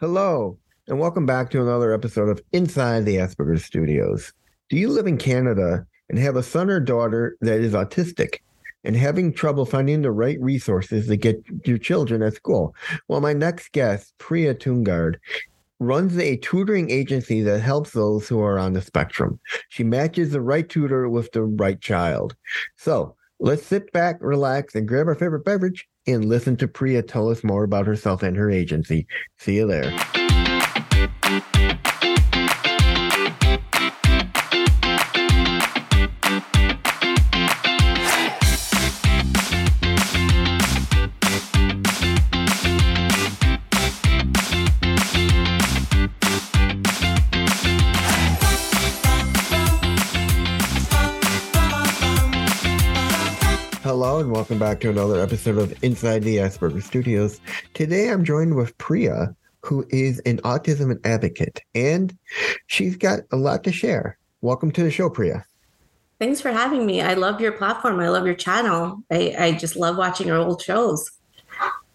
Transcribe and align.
Hello, 0.00 0.58
and 0.88 0.98
welcome 0.98 1.24
back 1.24 1.50
to 1.50 1.62
another 1.62 1.94
episode 1.94 2.28
of 2.28 2.42
Inside 2.50 3.04
the 3.04 3.14
Asperger 3.14 3.60
Studios. 3.60 4.32
Do 4.68 4.76
you 4.76 4.88
live 4.88 5.06
in 5.06 5.18
Canada 5.18 5.86
and 6.08 6.18
have 6.18 6.34
a 6.34 6.42
son 6.42 6.68
or 6.68 6.80
daughter 6.80 7.36
that 7.42 7.60
is 7.60 7.74
autistic 7.74 8.40
and 8.82 8.96
having 8.96 9.32
trouble 9.32 9.64
finding 9.64 10.02
the 10.02 10.10
right 10.10 10.36
resources 10.40 11.06
to 11.06 11.16
get 11.16 11.40
your 11.64 11.78
children 11.78 12.22
at 12.22 12.34
school? 12.34 12.74
Well, 13.06 13.20
my 13.20 13.34
next 13.34 13.70
guest, 13.70 14.14
Priya 14.18 14.56
Tronsgard, 14.56 15.14
runs 15.78 16.18
a 16.18 16.38
tutoring 16.38 16.90
agency 16.90 17.42
that 17.42 17.60
helps 17.60 17.92
those 17.92 18.26
who 18.26 18.40
are 18.40 18.58
on 18.58 18.72
the 18.72 18.82
spectrum. 18.82 19.38
She 19.68 19.84
matches 19.84 20.32
the 20.32 20.40
right 20.40 20.68
tutor 20.68 21.08
with 21.08 21.30
the 21.30 21.44
right 21.44 21.80
child. 21.80 22.34
So 22.74 23.14
let's 23.38 23.64
sit 23.64 23.92
back, 23.92 24.16
relax, 24.20 24.74
and 24.74 24.88
grab 24.88 25.06
our 25.06 25.14
favorite 25.14 25.44
beverage 25.44 25.86
and 26.06 26.24
listen 26.24 26.56
to 26.58 26.68
Priya 26.68 27.02
tell 27.02 27.30
us 27.30 27.44
more 27.44 27.64
about 27.64 27.86
herself 27.86 28.22
and 28.22 28.36
her 28.36 28.50
agency. 28.50 29.06
See 29.38 29.56
you 29.56 29.66
there. 29.66 29.90
And 54.24 54.32
welcome 54.32 54.58
back 54.58 54.80
to 54.80 54.88
another 54.88 55.20
episode 55.20 55.58
of 55.58 55.84
Inside 55.84 56.22
the 56.22 56.38
Asperger 56.38 56.82
Studios. 56.82 57.42
Today 57.74 58.08
I'm 58.08 58.24
joined 58.24 58.56
with 58.56 58.76
Priya, 58.78 59.36
who 59.60 59.86
is 59.90 60.18
an 60.20 60.38
autism 60.38 60.98
advocate, 61.04 61.60
and 61.74 62.16
she's 62.66 62.96
got 62.96 63.20
a 63.32 63.36
lot 63.36 63.64
to 63.64 63.72
share. 63.72 64.16
Welcome 64.40 64.70
to 64.72 64.82
the 64.82 64.90
show, 64.90 65.10
Priya. 65.10 65.44
Thanks 66.18 66.40
for 66.40 66.50
having 66.52 66.86
me. 66.86 67.02
I 67.02 67.12
love 67.12 67.38
your 67.38 67.52
platform. 67.52 68.00
I 68.00 68.08
love 68.08 68.24
your 68.24 68.34
channel. 68.34 69.02
I, 69.10 69.34
I 69.38 69.52
just 69.52 69.76
love 69.76 69.98
watching 69.98 70.28
your 70.28 70.38
old 70.38 70.62
shows. 70.62 71.10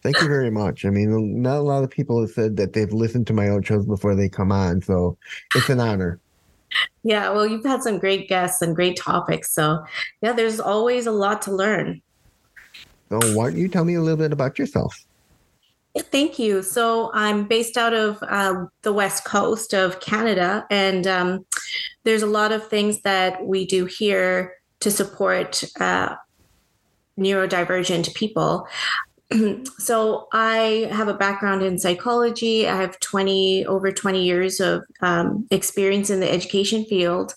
Thank 0.04 0.22
you 0.22 0.28
very 0.28 0.52
much. 0.52 0.86
I 0.86 0.92
mean, 0.92 1.42
not 1.42 1.58
a 1.58 1.64
lot 1.64 1.84
of 1.84 1.90
people 1.90 2.22
have 2.22 2.30
said 2.30 2.58
that 2.58 2.74
they've 2.74 2.94
listened 2.94 3.26
to 3.28 3.34
my 3.34 3.50
old 3.50 3.66
shows 3.66 3.88
before 3.88 4.14
they 4.14 4.30
come 4.30 4.52
on, 4.52 4.84
so 4.84 5.18
it's 5.56 5.70
an 5.70 5.80
honor. 5.80 6.20
Yeah, 7.02 7.32
well, 7.32 7.48
you've 7.48 7.66
had 7.66 7.82
some 7.82 7.98
great 7.98 8.30
guests 8.30 8.62
and 8.62 8.76
great 8.76 8.98
topics. 8.98 9.52
So, 9.52 9.84
yeah, 10.22 10.34
there's 10.34 10.60
always 10.60 11.08
a 11.08 11.12
lot 11.12 11.42
to 11.44 11.52
learn. 11.52 12.04
So, 13.10 13.20
why 13.34 13.50
don't 13.50 13.58
you 13.58 13.68
tell 13.68 13.86
me 13.86 13.96
a 13.96 14.02
little 14.02 14.18
bit 14.18 14.32
about 14.32 14.60
yourself? 14.60 15.06
Thank 15.98 16.38
you. 16.38 16.62
So, 16.62 17.12
I'm 17.14 17.46
based 17.46 17.78
out 17.78 17.94
of 17.94 18.22
uh, 18.24 18.66
the 18.84 18.94
west 18.94 19.26
coast 19.26 19.74
of 19.74 20.00
Canada, 20.00 20.66
and 20.70 21.08
um, 21.08 21.46
there's 22.04 22.22
a 22.22 22.28
lot 22.28 22.52
of 22.52 22.68
things 22.68 23.02
that 23.02 23.46
we 23.46 23.66
do 23.66 23.86
here 23.86 24.54
to 24.82 24.92
support 24.92 25.64
uh, 25.80 26.16
neurodivergent 27.18 28.14
people. 28.14 28.68
so 29.78 30.28
I 30.34 30.90
have 30.92 31.08
a 31.08 31.14
background 31.14 31.62
in 31.62 31.78
psychology. 31.78 32.68
I 32.68 32.76
have 32.76 33.00
20 33.00 33.66
over 33.66 33.92
20 33.92 34.24
years 34.24 34.60
of 34.60 34.84
um, 35.02 35.48
experience 35.52 36.10
in 36.10 36.20
the 36.20 36.32
education 36.32 36.86
field, 36.86 37.36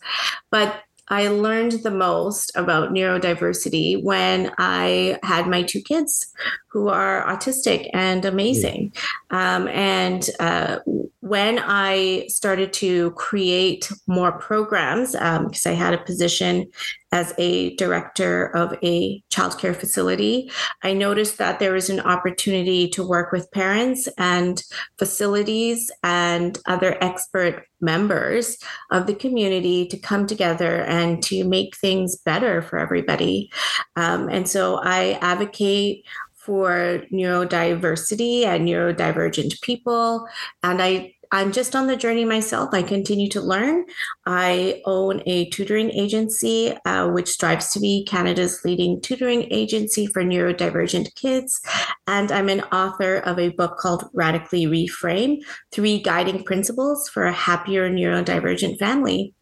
but 0.51 0.83
I 1.09 1.29
learned 1.29 1.73
the 1.73 1.91
most 1.91 2.53
about 2.55 2.91
neurodiversity 2.91 4.03
when 4.03 4.53
I 4.59 5.19
had 5.23 5.49
my 5.49 5.63
two 5.63 5.83
kids 5.83 6.33
who 6.73 6.89
are 6.89 7.25
autistic 7.27 7.91
and 7.93 8.25
amazing. 8.25 8.93
Um, 9.31 9.69
and 9.69 10.29
uh, 10.41 10.79
when 11.21 11.61
I 11.63 12.27
started 12.29 12.73
to 12.75 13.11
create 13.13 13.93
more 14.07 14.33
programs, 14.33 15.13
because 15.13 15.67
um, 15.67 15.73
I 15.73 15.75
had 15.75 15.95
a 15.95 15.99
position 15.99 16.67
as 17.13 17.35
a 17.37 17.77
director 17.77 18.47
of 18.57 18.75
a 18.83 19.23
childcare 19.31 19.77
facility, 19.77 20.51
I 20.83 20.95
noticed 20.95 21.37
that 21.39 21.59
there 21.59 21.75
was 21.75 21.91
an 21.91 22.01
opportunity 22.01 22.89
to 22.89 23.07
work 23.07 23.33
with 23.33 23.51
parents 23.53 24.09
and 24.17 24.63
facilities 24.99 25.91
and 26.03 26.59
other 26.67 26.97
expert 27.05 27.67
members 27.83 28.57
of 28.91 29.07
the 29.07 29.15
community 29.15 29.87
to 29.89 29.99
come 29.99 30.27
together 30.27 30.83
and 30.83 31.23
to 31.25 31.45
make 31.45 31.77
things 31.77 32.17
better 32.17 32.63
for 32.63 32.79
everybody. 32.79 33.51
Um, 33.97 34.29
and 34.29 34.49
so 34.49 34.81
I 34.83 35.19
advocate 35.21 36.05
for 36.45 37.03
neurodiversity 37.13 38.45
and 38.45 38.67
neurodivergent 38.67 39.61
people. 39.63 40.27
And 40.63 40.83
I 40.83 41.15
I'm 41.35 41.51
just 41.51 41.75
on 41.75 41.87
the 41.87 41.97
journey 41.97 42.27
myself. 42.27 42.75
I 42.75 42.83
continue 42.83 43.27
to 43.31 43.41
learn. 43.41 43.87
I 44.27 44.83
own 44.85 45.23
a 45.25 45.49
tutoring 45.49 45.91
agency, 45.91 46.77
uh, 46.85 47.09
which 47.09 47.31
strives 47.31 47.73
to 47.73 47.81
be 47.81 48.05
Canada's 48.05 48.61
leading 48.67 49.01
tutoring 49.01 49.51
agency 49.51 50.07
for 50.07 50.23
neurodivergent 50.23 51.15
kids. 51.15 51.63
And 52.07 52.31
I'm 52.31 52.51
an 52.51 52.61
author 52.65 53.17
of 53.17 53.39
a 53.39 53.49
book 53.49 53.79
called 53.79 54.11
Radically 54.13 54.67
Reframe 54.67 55.39
Three 55.71 56.01
Guiding 56.01 56.45
Principles 56.45 57.09
for 57.09 57.25
a 57.25 57.33
Happier 57.33 57.91
Neurodivergent 57.91 58.79
Family. 58.79 59.33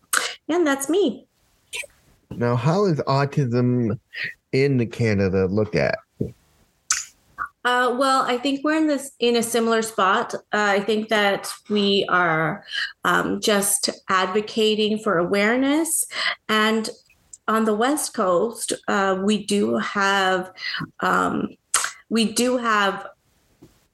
And 0.48 0.64
that's 0.64 0.88
me. 0.88 1.26
Now, 2.30 2.54
how 2.54 2.84
is 2.84 3.00
autism 3.00 3.98
in 4.52 4.88
Canada 4.90 5.46
looked 5.46 5.74
at? 5.74 5.98
Uh, 7.64 7.94
well, 7.98 8.22
I 8.22 8.38
think 8.38 8.64
we're 8.64 8.76
in 8.76 8.86
this 8.86 9.12
in 9.18 9.36
a 9.36 9.42
similar 9.42 9.82
spot. 9.82 10.34
Uh, 10.34 10.38
I 10.52 10.80
think 10.80 11.08
that 11.08 11.52
we 11.68 12.06
are 12.08 12.64
um, 13.04 13.40
just 13.40 13.90
advocating 14.08 14.98
for 14.98 15.18
awareness, 15.18 16.06
and 16.48 16.88
on 17.48 17.64
the 17.64 17.74
West 17.74 18.14
Coast, 18.14 18.72
uh, 18.88 19.20
we 19.22 19.44
do 19.44 19.76
have 19.76 20.52
um, 21.00 21.48
we 22.08 22.32
do 22.32 22.56
have 22.56 23.06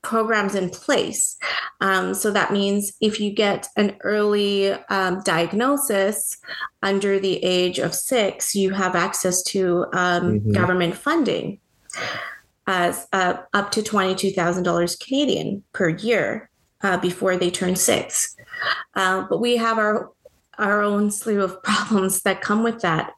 programs 0.02 0.54
in 0.54 0.70
place. 0.70 1.36
Um, 1.80 2.14
so 2.14 2.30
that 2.30 2.52
means 2.52 2.92
if 3.00 3.18
you 3.18 3.32
get 3.32 3.66
an 3.76 3.96
early 4.02 4.70
um, 4.70 5.20
diagnosis 5.24 6.38
under 6.84 7.18
the 7.18 7.42
age 7.42 7.80
of 7.80 7.92
six, 7.92 8.54
you 8.54 8.70
have 8.70 8.94
access 8.94 9.42
to 9.44 9.86
um, 9.92 10.38
mm-hmm. 10.38 10.52
government 10.52 10.94
funding 10.94 11.58
as 12.66 13.06
uh, 13.12 13.38
up 13.52 13.70
to 13.72 13.82
$22,000 13.82 15.04
Canadian 15.04 15.62
per 15.72 15.88
year 15.88 16.50
uh, 16.82 16.96
before 16.96 17.36
they 17.36 17.50
turn 17.50 17.76
six. 17.76 18.36
Uh, 18.94 19.26
but 19.28 19.40
we 19.40 19.56
have 19.56 19.78
our 19.78 20.10
our 20.58 20.80
own 20.80 21.10
slew 21.10 21.42
of 21.42 21.62
problems 21.62 22.22
that 22.22 22.40
come 22.40 22.62
with 22.62 22.80
that. 22.80 23.12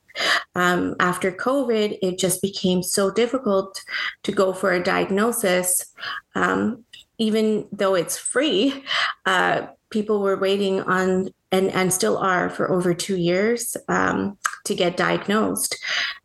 Um, 0.57 0.97
after 0.99 1.31
COVID, 1.31 1.99
it 2.03 2.19
just 2.19 2.43
became 2.43 2.83
so 2.83 3.11
difficult 3.11 3.81
to 4.25 4.33
go 4.33 4.53
for 4.53 4.73
a 4.73 4.83
diagnosis. 4.83 5.95
Um, 6.35 6.85
even 7.19 7.69
though 7.71 7.95
it's 7.95 8.19
free, 8.19 8.85
uh, 9.27 9.69
people 9.91 10.21
were 10.21 10.37
waiting 10.37 10.81
on 10.81 11.29
and, 11.51 11.71
and 11.71 11.93
still 11.93 12.19
are 12.19 12.51
for 12.51 12.71
over 12.71 12.93
two 12.93 13.17
years 13.17 13.77
um, 13.89 14.37
to 14.65 14.75
get 14.75 14.97
diagnosed. 14.97 15.77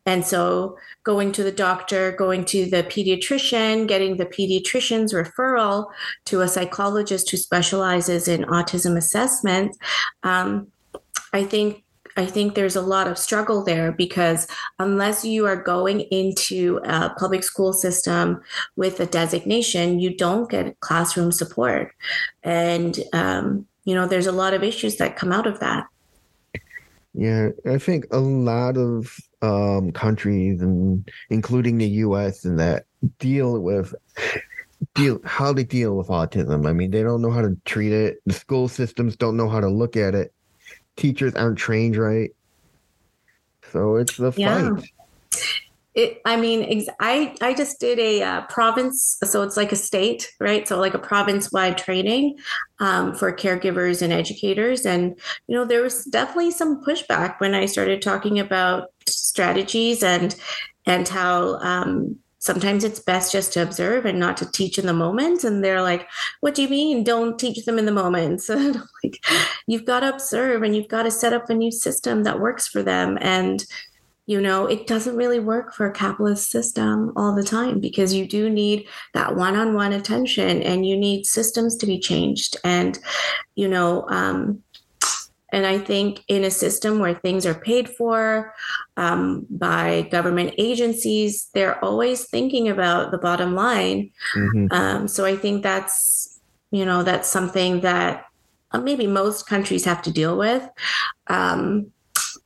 And 0.05 0.25
so 0.25 0.77
going 1.03 1.31
to 1.33 1.44
the 1.44 1.51
doctor, 1.51 2.11
going 2.11 2.45
to 2.45 2.69
the 2.69 2.83
pediatrician, 2.83 3.88
getting 3.88 4.17
the 4.17 4.25
pediatrician's 4.25 5.13
referral 5.13 5.88
to 6.25 6.41
a 6.41 6.47
psychologist 6.47 7.29
who 7.29 7.38
specializes 7.38 8.27
in 8.27 8.43
autism 8.43 8.97
assessment. 8.97 9.75
Um, 10.23 10.67
I 11.33 11.43
think 11.43 11.83
I 12.16 12.25
think 12.25 12.53
there's 12.53 12.75
a 12.75 12.81
lot 12.81 13.07
of 13.07 13.17
struggle 13.17 13.63
there 13.63 13.91
because 13.91 14.47
unless 14.77 15.25
you 15.25 15.47
are 15.47 15.55
going 15.55 16.01
into 16.01 16.79
a 16.83 17.09
public 17.17 17.43
school 17.43 17.73
system 17.73 18.41
with 18.75 18.99
a 18.99 19.07
designation, 19.07 19.99
you 19.99 20.16
don't 20.16 20.49
get 20.49 20.79
classroom 20.79 21.31
support, 21.31 21.91
and 22.43 22.99
um, 23.13 23.66
you 23.85 23.96
know 23.96 24.08
there's 24.08 24.28
a 24.28 24.31
lot 24.31 24.53
of 24.53 24.63
issues 24.63 24.97
that 24.97 25.16
come 25.16 25.31
out 25.31 25.47
of 25.47 25.59
that. 25.59 25.87
Yeah, 27.13 27.49
I 27.69 27.77
think 27.77 28.07
a 28.11 28.19
lot 28.19 28.77
of 28.77 29.15
um, 29.41 29.91
countries, 29.91 30.61
and 30.61 31.07
including 31.29 31.77
the 31.77 31.87
U.S., 31.87 32.43
and 32.43 32.59
that 32.59 32.85
deal 33.19 33.59
with 33.59 33.93
deal 34.95 35.19
how 35.23 35.53
they 35.53 35.63
deal 35.63 35.95
with 35.95 36.07
autism. 36.07 36.67
I 36.67 36.73
mean, 36.73 36.91
they 36.91 37.03
don't 37.03 37.21
know 37.21 37.31
how 37.31 37.41
to 37.41 37.55
treat 37.65 37.91
it. 37.91 38.21
The 38.25 38.33
school 38.33 38.67
systems 38.67 39.15
don't 39.15 39.37
know 39.37 39.49
how 39.49 39.59
to 39.59 39.69
look 39.69 39.95
at 39.95 40.15
it. 40.15 40.33
Teachers 40.95 41.35
aren't 41.35 41.57
trained 41.57 41.97
right. 41.97 42.31
So 43.71 43.95
it's 43.95 44.17
the 44.17 44.33
yeah. 44.35 44.75
fight. 44.75 44.89
It, 45.95 46.22
I 46.25 46.37
mean, 46.37 46.63
ex- 46.63 46.95
I 46.99 47.35
I 47.41 47.53
just 47.53 47.79
did 47.79 47.99
a 47.99 48.23
uh, 48.23 48.41
province, 48.47 49.17
so 49.23 49.43
it's 49.43 49.57
like 49.57 49.72
a 49.72 49.75
state, 49.75 50.31
right? 50.40 50.67
So 50.67 50.79
like 50.79 50.95
a 50.95 50.99
province-wide 50.99 51.78
training 51.78 52.37
um, 52.79 53.13
for 53.13 53.31
caregivers 53.31 54.01
and 54.01 54.11
educators, 54.11 54.85
and 54.85 55.19
you 55.47 55.55
know 55.55 55.66
there 55.66 55.84
was 55.84 56.05
definitely 56.05 56.51
some 56.51 56.84
pushback 56.84 57.40
when 57.40 57.53
I 57.53 57.67
started 57.67 58.01
talking 58.01 58.40
about 58.40 58.90
strategies 59.07 60.01
and 60.03 60.35
and 60.85 61.07
how 61.07 61.55
um, 61.59 62.17
sometimes 62.43 62.84
it's 62.84 62.99
best 62.99 63.31
just 63.31 63.53
to 63.53 63.63
observe 63.63 64.05
and 64.05 64.19
not 64.19 64.35
to 64.35 64.51
teach 64.51 64.78
in 64.78 64.85
the 64.85 64.93
moment. 64.93 65.46
And 65.46 65.63
they're 65.63 65.81
like, 65.81 66.07
What 66.41 66.53
do 66.53 66.61
you 66.61 66.67
mean? 66.67 67.03
Don't 67.03 67.39
teach 67.39 67.63
them 67.66 67.79
in 67.79 67.85
the 67.85 67.91
moment. 67.91 68.41
So 68.53 68.55
like, 69.03 69.23
you've 69.67 69.85
got 69.85 70.01
to 70.01 70.09
observe 70.09 70.63
and 70.63 70.75
you've 70.75 70.89
got 70.89 71.03
to 71.03 71.11
set 71.11 71.34
up 71.34 71.49
a 71.49 71.53
new 71.53 71.72
system 71.72 72.23
that 72.23 72.41
works 72.41 72.67
for 72.67 72.84
them. 72.84 73.17
And 73.22 73.66
you 74.25 74.40
know, 74.40 74.66
it 74.66 74.87
doesn't 74.87 75.17
really 75.17 75.40
work 75.40 75.73
for 75.73 75.85
a 75.85 75.93
capitalist 75.93 76.49
system 76.49 77.11
all 77.16 77.35
the 77.35 77.43
time 77.43 77.79
because 77.79 78.14
you 78.14 78.25
do 78.25 78.49
need 78.49 78.87
that 79.14 79.35
one 79.35 79.55
on 79.55 79.73
one 79.73 79.91
attention 79.93 80.61
and 80.61 80.85
you 80.85 80.96
need 80.96 81.25
systems 81.25 81.75
to 81.78 81.85
be 81.85 81.99
changed. 81.99 82.55
And, 82.64 82.97
you 83.55 83.67
know, 83.67 84.08
um, 84.09 84.64
and 85.52 85.67
I 85.67 85.78
think 85.78 86.23
in 86.28 86.46
a 86.46 86.49
system 86.49 86.99
where 86.99 87.14
things 87.14 87.46
are 87.46 87.53
paid 87.53 87.87
for 87.87 88.53
um, 88.97 89.46
by 89.52 90.08
government 90.09 90.55
agencies, 90.58 91.49
they're 91.53 91.84
always 91.84 92.25
thinking 92.25 92.70
about 92.70 93.11
the 93.11 93.20
bottom 93.20 93.53
line. 93.53 94.09
Mm-hmm. 94.35 94.67
Um, 94.72 95.08
so 95.08 95.25
I 95.25 95.35
think 95.35 95.61
that's, 95.61 96.40
you 96.72 96.85
know, 96.85 97.03
that's 97.03 97.29
something 97.29 97.81
that 97.81 98.25
uh, 98.72 98.79
maybe 98.79 99.05
most 99.05 99.46
countries 99.46 99.85
have 99.85 100.02
to 100.03 100.11
deal 100.11 100.37
with. 100.37 100.67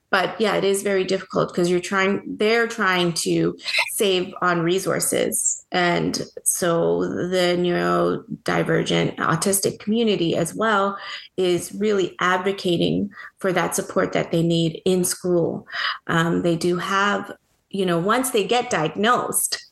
But 0.09 0.39
yeah, 0.39 0.55
it 0.55 0.63
is 0.63 0.83
very 0.83 1.03
difficult 1.03 1.49
because 1.49 1.69
you're 1.69 1.79
trying, 1.79 2.23
they're 2.37 2.67
trying 2.67 3.13
to 3.13 3.57
save 3.91 4.33
on 4.41 4.61
resources. 4.61 5.65
And 5.71 6.21
so 6.43 7.01
the 7.01 7.57
neurodivergent 7.57 9.17
autistic 9.17 9.79
community 9.79 10.35
as 10.35 10.55
well 10.55 10.97
is 11.35 11.73
really 11.73 12.15
advocating 12.21 13.09
for 13.39 13.51
that 13.51 13.75
support 13.75 14.13
that 14.13 14.31
they 14.31 14.43
need 14.43 14.81
in 14.85 15.03
school. 15.03 15.67
Um, 16.07 16.41
they 16.41 16.55
do 16.55 16.77
have, 16.77 17.31
you 17.69 17.85
know, 17.85 17.99
once 17.99 18.31
they 18.31 18.45
get 18.45 18.69
diagnosed, 18.69 19.65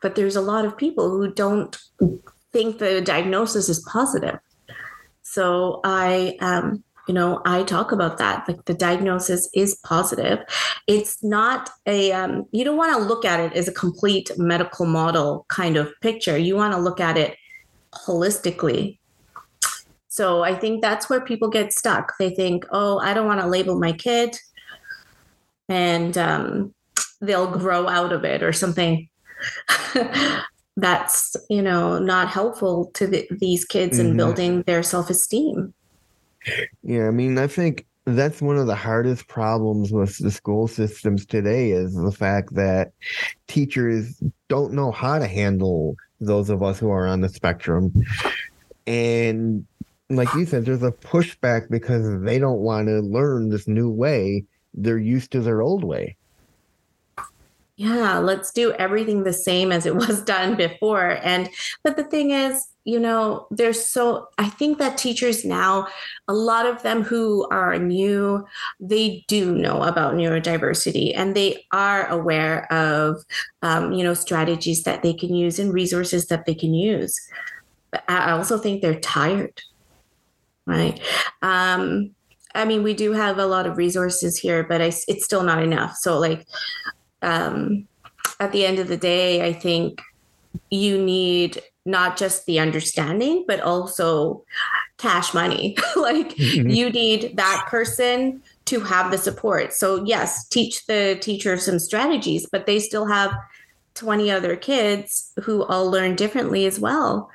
but 0.00 0.14
there's 0.14 0.36
a 0.36 0.40
lot 0.40 0.64
of 0.64 0.76
people 0.76 1.10
who 1.10 1.32
don't 1.32 1.76
think 2.52 2.78
the 2.78 3.00
diagnosis 3.00 3.68
is 3.68 3.80
positive. 3.80 4.38
So 5.22 5.80
I, 5.84 6.36
um, 6.40 6.82
you 7.08 7.14
know 7.14 7.40
i 7.44 7.62
talk 7.62 7.92
about 7.92 8.18
that 8.18 8.46
like 8.48 8.64
the 8.64 8.74
diagnosis 8.74 9.48
is 9.54 9.78
positive. 9.84 10.38
It's 10.86 11.22
not 11.22 11.70
a 11.86 12.12
um, 12.12 12.46
you 12.52 12.64
don't 12.64 12.76
want 12.76 12.96
to 12.96 13.04
look 13.04 13.24
at 13.24 13.40
it 13.40 13.52
as 13.54 13.68
a 13.68 13.72
complete 13.72 14.30
medical 14.36 14.86
model 14.86 15.46
kind 15.48 15.76
of 15.76 15.92
picture. 16.00 16.36
You 16.36 16.56
want 16.56 16.74
to 16.74 16.80
look 16.80 17.00
at 17.00 17.16
it 17.16 17.36
holistically. 17.94 18.98
So 20.08 20.42
i 20.42 20.54
think 20.54 20.82
that's 20.82 21.08
where 21.08 21.20
people 21.20 21.48
get 21.48 21.72
stuck. 21.72 22.12
They 22.18 22.30
think 22.30 22.64
oh 22.70 22.98
i 22.98 23.14
don't 23.14 23.26
want 23.26 23.40
to 23.40 23.46
label 23.46 23.78
my 23.78 23.92
kid 23.92 24.36
and 25.68 26.16
um, 26.18 26.74
they'll 27.20 27.50
grow 27.50 27.88
out 27.88 28.12
of 28.12 28.24
it 28.24 28.42
or 28.42 28.52
something. 28.52 29.08
That's 30.76 31.36
you 31.50 31.62
know 31.62 31.98
not 31.98 32.28
helpful 32.28 32.90
to 32.94 33.06
the, 33.06 33.28
these 33.30 33.64
kids 33.64 33.98
mm-hmm. 33.98 34.10
in 34.10 34.16
building 34.16 34.62
their 34.62 34.82
self-esteem 34.82 35.74
yeah, 36.82 37.06
I 37.06 37.10
mean, 37.10 37.38
I 37.38 37.46
think 37.46 37.86
that's 38.04 38.42
one 38.42 38.56
of 38.56 38.66
the 38.66 38.74
hardest 38.74 39.28
problems 39.28 39.92
with 39.92 40.18
the 40.18 40.30
school 40.30 40.66
systems 40.66 41.24
today 41.24 41.70
is 41.70 41.94
the 41.94 42.12
fact 42.12 42.54
that 42.54 42.92
teachers 43.46 44.20
don't 44.48 44.72
know 44.72 44.90
how 44.90 45.18
to 45.18 45.26
handle 45.26 45.96
those 46.20 46.50
of 46.50 46.62
us 46.62 46.78
who 46.78 46.90
are 46.90 47.06
on 47.06 47.20
the 47.20 47.28
spectrum. 47.28 47.92
And 48.86 49.64
like 50.10 50.32
you 50.34 50.46
said, 50.46 50.64
there's 50.64 50.82
a 50.82 50.90
pushback 50.90 51.70
because 51.70 52.22
they 52.22 52.38
don't 52.38 52.60
want 52.60 52.88
to 52.88 53.00
learn 53.00 53.50
this 53.50 53.68
new 53.68 53.88
way. 53.88 54.44
They're 54.74 54.98
used 54.98 55.30
to 55.32 55.40
their 55.40 55.62
old 55.62 55.84
way 55.84 56.16
yeah 57.82 58.18
let's 58.18 58.52
do 58.52 58.72
everything 58.74 59.24
the 59.24 59.32
same 59.32 59.72
as 59.72 59.86
it 59.86 59.96
was 60.04 60.22
done 60.22 60.54
before. 60.54 61.18
And 61.22 61.50
but 61.82 61.96
the 61.96 62.04
thing 62.04 62.30
is 62.30 62.68
you 62.84 62.98
know 62.98 63.46
there's 63.52 63.88
so 63.88 64.26
i 64.38 64.48
think 64.48 64.78
that 64.78 64.98
teachers 64.98 65.44
now 65.44 65.86
a 66.26 66.34
lot 66.34 66.66
of 66.66 66.82
them 66.82 67.02
who 67.02 67.46
are 67.48 67.78
new 67.78 68.44
they 68.80 69.24
do 69.28 69.54
know 69.54 69.84
about 69.84 70.14
neurodiversity 70.14 71.12
and 71.14 71.36
they 71.36 71.64
are 71.70 72.08
aware 72.08 72.66
of 72.72 73.22
um, 73.62 73.92
you 73.92 74.02
know 74.02 74.14
strategies 74.14 74.82
that 74.82 75.04
they 75.04 75.14
can 75.14 75.32
use 75.32 75.60
and 75.60 75.72
resources 75.72 76.26
that 76.26 76.44
they 76.44 76.54
can 76.54 76.74
use. 76.74 77.16
But 77.92 78.02
i 78.08 78.32
also 78.32 78.58
think 78.58 78.82
they're 78.82 79.00
tired 79.00 79.60
right? 80.66 81.00
Um, 81.42 82.10
i 82.54 82.64
mean 82.64 82.82
we 82.82 82.94
do 82.94 83.12
have 83.12 83.38
a 83.38 83.46
lot 83.46 83.66
of 83.66 83.76
resources 83.76 84.36
here 84.38 84.64
but 84.64 84.80
I, 84.80 84.92
it's 85.06 85.24
still 85.24 85.44
not 85.44 85.62
enough. 85.62 85.96
So 85.96 86.18
like 86.18 86.46
um, 87.22 87.86
at 88.40 88.52
the 88.52 88.66
end 88.66 88.78
of 88.78 88.88
the 88.88 88.96
day, 88.96 89.46
I 89.46 89.52
think 89.52 90.02
you 90.70 91.02
need 91.02 91.62
not 91.84 92.16
just 92.16 92.46
the 92.46 92.58
understanding, 92.58 93.44
but 93.46 93.60
also 93.60 94.44
cash 94.98 95.34
money. 95.34 95.76
like 95.96 96.36
mm-hmm. 96.36 96.68
you 96.68 96.90
need 96.90 97.36
that 97.36 97.66
person 97.68 98.42
to 98.66 98.80
have 98.80 99.10
the 99.10 99.18
support. 99.18 99.72
So, 99.72 100.04
yes, 100.04 100.46
teach 100.48 100.86
the 100.86 101.18
teacher 101.20 101.56
some 101.56 101.78
strategies, 101.78 102.46
but 102.50 102.66
they 102.66 102.78
still 102.78 103.06
have 103.06 103.32
20 103.94 104.30
other 104.30 104.56
kids 104.56 105.32
who 105.42 105.64
all 105.64 105.90
learn 105.90 106.14
differently 106.14 106.66
as 106.66 106.78
well 106.78 107.30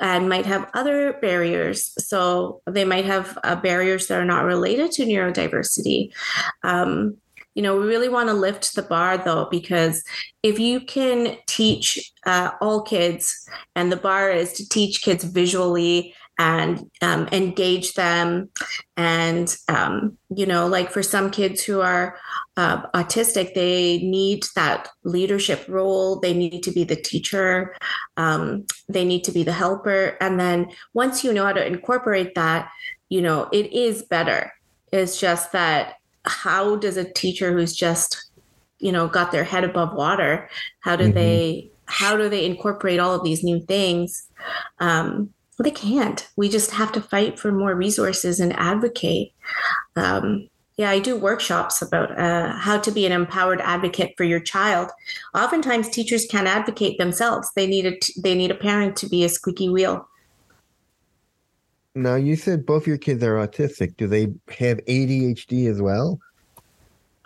and 0.00 0.28
might 0.28 0.44
have 0.44 0.68
other 0.74 1.12
barriers. 1.22 1.94
So, 2.04 2.60
they 2.66 2.84
might 2.84 3.04
have 3.04 3.38
uh, 3.44 3.56
barriers 3.56 4.08
that 4.08 4.20
are 4.20 4.24
not 4.24 4.44
related 4.44 4.90
to 4.92 5.06
neurodiversity. 5.06 6.12
Um, 6.64 7.18
you 7.54 7.62
know, 7.62 7.78
we 7.78 7.86
really 7.86 8.08
want 8.08 8.28
to 8.28 8.34
lift 8.34 8.74
the 8.74 8.82
bar 8.82 9.18
though, 9.18 9.46
because 9.50 10.02
if 10.42 10.58
you 10.58 10.80
can 10.80 11.36
teach 11.46 12.12
uh, 12.26 12.50
all 12.60 12.82
kids, 12.82 13.48
and 13.74 13.90
the 13.90 13.96
bar 13.96 14.30
is 14.30 14.52
to 14.54 14.68
teach 14.68 15.02
kids 15.02 15.24
visually 15.24 16.14
and 16.36 16.90
um, 17.00 17.28
engage 17.30 17.94
them, 17.94 18.50
and 18.96 19.56
um, 19.68 20.18
you 20.34 20.46
know, 20.46 20.66
like 20.66 20.90
for 20.90 21.02
some 21.02 21.30
kids 21.30 21.62
who 21.62 21.80
are 21.80 22.16
uh, 22.56 22.88
autistic, 22.90 23.54
they 23.54 23.98
need 23.98 24.44
that 24.56 24.88
leadership 25.04 25.64
role. 25.68 26.18
They 26.20 26.34
need 26.34 26.62
to 26.64 26.72
be 26.72 26.84
the 26.84 26.96
teacher. 26.96 27.76
Um, 28.16 28.66
they 28.88 29.04
need 29.04 29.24
to 29.24 29.32
be 29.32 29.44
the 29.44 29.52
helper. 29.52 30.16
And 30.20 30.38
then 30.38 30.68
once 30.92 31.24
you 31.24 31.32
know 31.32 31.44
how 31.44 31.52
to 31.52 31.66
incorporate 31.66 32.34
that, 32.34 32.70
you 33.08 33.22
know, 33.22 33.48
it 33.52 33.72
is 33.72 34.02
better. 34.02 34.52
It's 34.92 35.20
just 35.20 35.52
that 35.52 35.94
how 36.26 36.76
does 36.76 36.96
a 36.96 37.12
teacher 37.12 37.52
who's 37.52 37.74
just 37.74 38.30
you 38.78 38.90
know 38.90 39.06
got 39.08 39.32
their 39.32 39.44
head 39.44 39.64
above 39.64 39.94
water 39.94 40.48
how 40.80 40.96
do 40.96 41.04
mm-hmm. 41.04 41.14
they 41.14 41.70
how 41.86 42.16
do 42.16 42.28
they 42.28 42.44
incorporate 42.44 43.00
all 43.00 43.14
of 43.14 43.24
these 43.24 43.44
new 43.44 43.60
things? 43.60 44.28
Um, 44.78 45.30
well, 45.58 45.64
they 45.64 45.70
can't. 45.70 46.28
We 46.36 46.48
just 46.48 46.70
have 46.72 46.92
to 46.92 47.00
fight 47.00 47.38
for 47.38 47.52
more 47.52 47.74
resources 47.74 48.40
and 48.40 48.52
advocate. 48.54 49.32
Um, 49.96 50.48
yeah 50.76 50.90
i 50.90 50.98
do 50.98 51.16
workshops 51.16 51.80
about 51.80 52.18
uh, 52.18 52.52
how 52.52 52.76
to 52.76 52.90
be 52.90 53.06
an 53.06 53.12
empowered 53.12 53.60
advocate 53.60 54.12
for 54.16 54.24
your 54.24 54.40
child. 54.40 54.90
Oftentimes 55.32 55.88
teachers 55.88 56.26
can't 56.26 56.48
advocate 56.48 56.98
themselves. 56.98 57.48
They 57.54 57.68
need 57.68 57.86
a 57.86 57.96
t- 57.96 58.20
they 58.20 58.34
need 58.34 58.50
a 58.50 58.56
parent 58.56 58.96
to 58.96 59.08
be 59.08 59.22
a 59.22 59.28
squeaky 59.28 59.68
wheel 59.68 60.08
now, 61.94 62.16
you 62.16 62.34
said 62.36 62.66
both 62.66 62.86
your 62.86 62.98
kids 62.98 63.22
are 63.22 63.36
autistic. 63.36 63.96
Do 63.96 64.08
they 64.08 64.32
have 64.58 64.78
ADHD 64.86 65.70
as 65.70 65.80
well? 65.80 66.18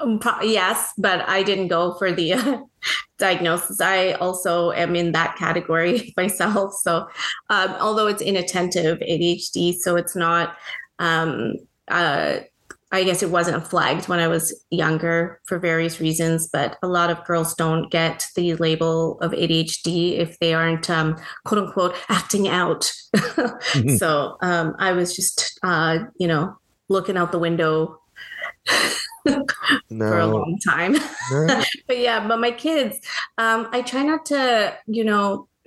Um, 0.00 0.20
yes, 0.42 0.92
but 0.98 1.28
I 1.28 1.42
didn't 1.42 1.68
go 1.68 1.94
for 1.94 2.12
the 2.12 2.34
uh, 2.34 2.58
diagnosis. 3.18 3.80
I 3.80 4.12
also 4.12 4.72
am 4.72 4.94
in 4.94 5.12
that 5.12 5.36
category 5.36 6.12
myself. 6.16 6.74
So, 6.74 7.08
um, 7.50 7.70
although 7.80 8.06
it's 8.06 8.22
inattentive 8.22 8.98
ADHD, 8.98 9.74
so 9.74 9.96
it's 9.96 10.14
not 10.14 10.56
um, 10.98 11.54
uh, 11.88 12.40
I 12.90 13.04
guess 13.04 13.22
it 13.22 13.30
wasn't 13.30 13.66
flagged 13.66 14.08
when 14.08 14.18
I 14.18 14.28
was 14.28 14.64
younger 14.70 15.40
for 15.44 15.58
various 15.58 16.00
reasons, 16.00 16.48
but 16.50 16.76
a 16.82 16.88
lot 16.88 17.10
of 17.10 17.24
girls 17.24 17.54
don't 17.54 17.90
get 17.90 18.26
the 18.34 18.54
label 18.54 19.20
of 19.20 19.32
ADHD 19.32 20.18
if 20.18 20.38
they 20.38 20.54
aren't 20.54 20.88
um, 20.88 21.16
quote 21.44 21.66
unquote 21.66 21.94
acting 22.08 22.48
out. 22.48 22.90
mm-hmm. 23.14 23.96
So 23.96 24.36
um, 24.40 24.74
I 24.78 24.92
was 24.92 25.14
just, 25.14 25.58
uh, 25.62 25.98
you 26.18 26.28
know, 26.28 26.56
looking 26.88 27.16
out 27.16 27.32
the 27.32 27.38
window 27.38 28.00
no. 29.24 29.44
for 29.98 30.18
a 30.18 30.26
long 30.26 30.58
time. 30.66 30.96
No. 31.30 31.62
but 31.86 31.98
yeah, 31.98 32.26
but 32.26 32.40
my 32.40 32.50
kids, 32.50 32.98
um, 33.36 33.68
I 33.72 33.82
try 33.82 34.02
not 34.02 34.24
to, 34.26 34.76
you 34.86 35.04
know, 35.04 35.48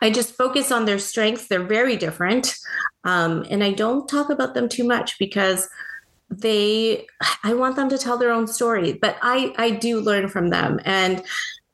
I 0.00 0.10
just 0.10 0.34
focus 0.34 0.72
on 0.72 0.84
their 0.84 0.98
strengths. 0.98 1.48
They're 1.48 1.62
very 1.62 1.96
different. 1.96 2.54
Um, 3.04 3.44
and 3.50 3.62
I 3.62 3.72
don't 3.72 4.08
talk 4.08 4.30
about 4.30 4.54
them 4.54 4.68
too 4.68 4.84
much 4.84 5.18
because 5.18 5.68
they 6.30 7.06
i 7.42 7.54
want 7.54 7.76
them 7.76 7.88
to 7.88 7.98
tell 7.98 8.18
their 8.18 8.30
own 8.30 8.46
story 8.46 8.92
but 8.92 9.16
i 9.22 9.52
i 9.56 9.70
do 9.70 10.00
learn 10.00 10.28
from 10.28 10.48
them. 10.50 10.78
And 10.84 11.22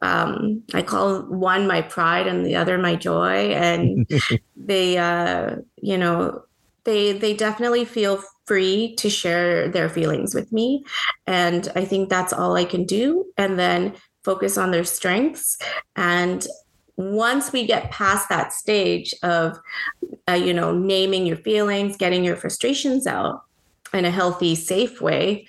um, 0.02 0.62
i 0.74 0.82
call 0.82 1.22
one 1.22 1.66
my 1.66 1.82
pride 1.82 2.26
and 2.26 2.44
the 2.44 2.56
other 2.56 2.78
my 2.78 2.94
joy. 2.94 3.52
And 3.52 4.08
they 4.56 4.98
uh, 4.98 5.56
you 5.80 5.98
know 5.98 6.42
they 6.84 7.12
they 7.12 7.34
definitely 7.34 7.84
feel 7.84 8.22
free 8.44 8.94
to 8.96 9.08
share 9.08 9.68
their 9.68 9.88
feelings 9.88 10.34
with 10.34 10.52
me. 10.52 10.84
And 11.26 11.70
i 11.74 11.84
think 11.84 12.08
that's 12.08 12.32
all 12.32 12.56
i 12.56 12.64
can 12.64 12.84
do. 12.84 13.26
And 13.36 13.58
then 13.58 13.94
focus 14.24 14.56
on 14.56 14.70
their 14.70 14.84
strengths. 14.84 15.58
And 15.96 16.46
once 16.96 17.52
we 17.52 17.66
get 17.66 17.90
past 17.90 18.28
that 18.28 18.52
stage 18.52 19.14
of 19.22 19.58
uh, 20.28 20.32
you 20.32 20.54
know 20.54 20.72
naming 20.72 21.26
your 21.26 21.36
feelings 21.36 21.96
getting 21.96 22.22
your 22.22 22.36
frustrations 22.36 23.06
out 23.06 23.42
in 23.94 24.04
a 24.04 24.10
healthy 24.10 24.54
safe 24.54 25.00
way 25.00 25.46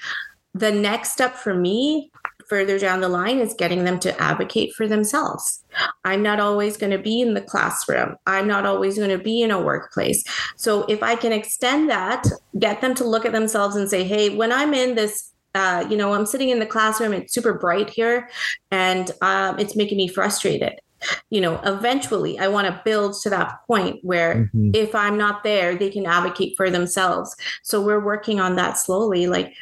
the 0.55 0.71
next 0.71 1.11
step 1.11 1.35
for 1.35 1.53
me 1.53 2.09
further 2.47 2.79
down 2.79 3.01
the 3.01 3.09
line 3.09 3.39
is 3.39 3.53
getting 3.57 3.83
them 3.83 3.99
to 3.99 4.21
advocate 4.21 4.73
for 4.73 4.87
themselves. 4.87 5.63
I'm 6.05 6.21
not 6.21 6.39
always 6.39 6.77
going 6.77 6.91
to 6.91 6.99
be 6.99 7.19
in 7.19 7.33
the 7.33 7.41
classroom. 7.41 8.15
I'm 8.25 8.47
not 8.47 8.65
always 8.65 8.97
going 8.97 9.09
to 9.09 9.17
be 9.17 9.41
in 9.41 9.51
a 9.51 9.61
workplace. 9.61 10.23
So 10.55 10.85
if 10.87 11.03
I 11.03 11.15
can 11.15 11.33
extend 11.33 11.89
that, 11.89 12.25
get 12.57 12.81
them 12.81 12.95
to 12.95 13.03
look 13.03 13.25
at 13.25 13.31
themselves 13.31 13.75
and 13.75 13.89
say, 13.89 14.03
hey, 14.03 14.29
when 14.29 14.51
I'm 14.51 14.73
in 14.73 14.95
this 14.95 15.31
uh, 15.55 15.87
you 15.89 15.95
know, 15.95 16.13
I'm 16.13 16.25
sitting 16.25 16.49
in 16.49 16.59
the 16.59 16.65
classroom, 16.65 17.13
it's 17.13 17.33
super 17.33 17.53
bright 17.53 17.89
here, 17.89 18.29
and 18.71 19.09
um, 19.21 19.57
it's 19.57 19.73
making 19.73 19.97
me 19.97 20.09
frustrated. 20.09 20.81
You 21.29 21.41
know, 21.41 21.59
eventually 21.63 22.39
I 22.39 22.47
want 22.47 22.67
to 22.67 22.81
build 22.85 23.15
to 23.21 23.29
that 23.29 23.59
point 23.67 23.99
where 24.03 24.35
mm-hmm. 24.35 24.71
if 24.73 24.95
I'm 24.95 25.17
not 25.17 25.43
there, 25.43 25.75
they 25.75 25.89
can 25.89 26.05
advocate 26.05 26.55
for 26.57 26.69
themselves. 26.69 27.35
So 27.63 27.81
we're 27.81 28.03
working 28.03 28.39
on 28.39 28.55
that 28.55 28.77
slowly. 28.77 29.27
Like, 29.27 29.53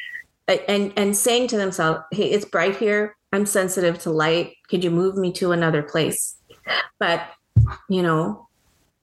and 0.46 0.92
and 0.96 1.16
saying 1.16 1.48
to 1.48 1.56
themselves, 1.56 2.00
"Hey, 2.12 2.30
it's 2.30 2.44
bright 2.44 2.76
here. 2.76 3.16
I'm 3.32 3.46
sensitive 3.46 3.98
to 4.00 4.10
light. 4.10 4.56
Could 4.68 4.84
you 4.84 4.90
move 4.90 5.16
me 5.16 5.32
to 5.34 5.52
another 5.52 5.82
place?" 5.82 6.36
But 6.98 7.22
you 7.88 8.02
know, 8.02 8.48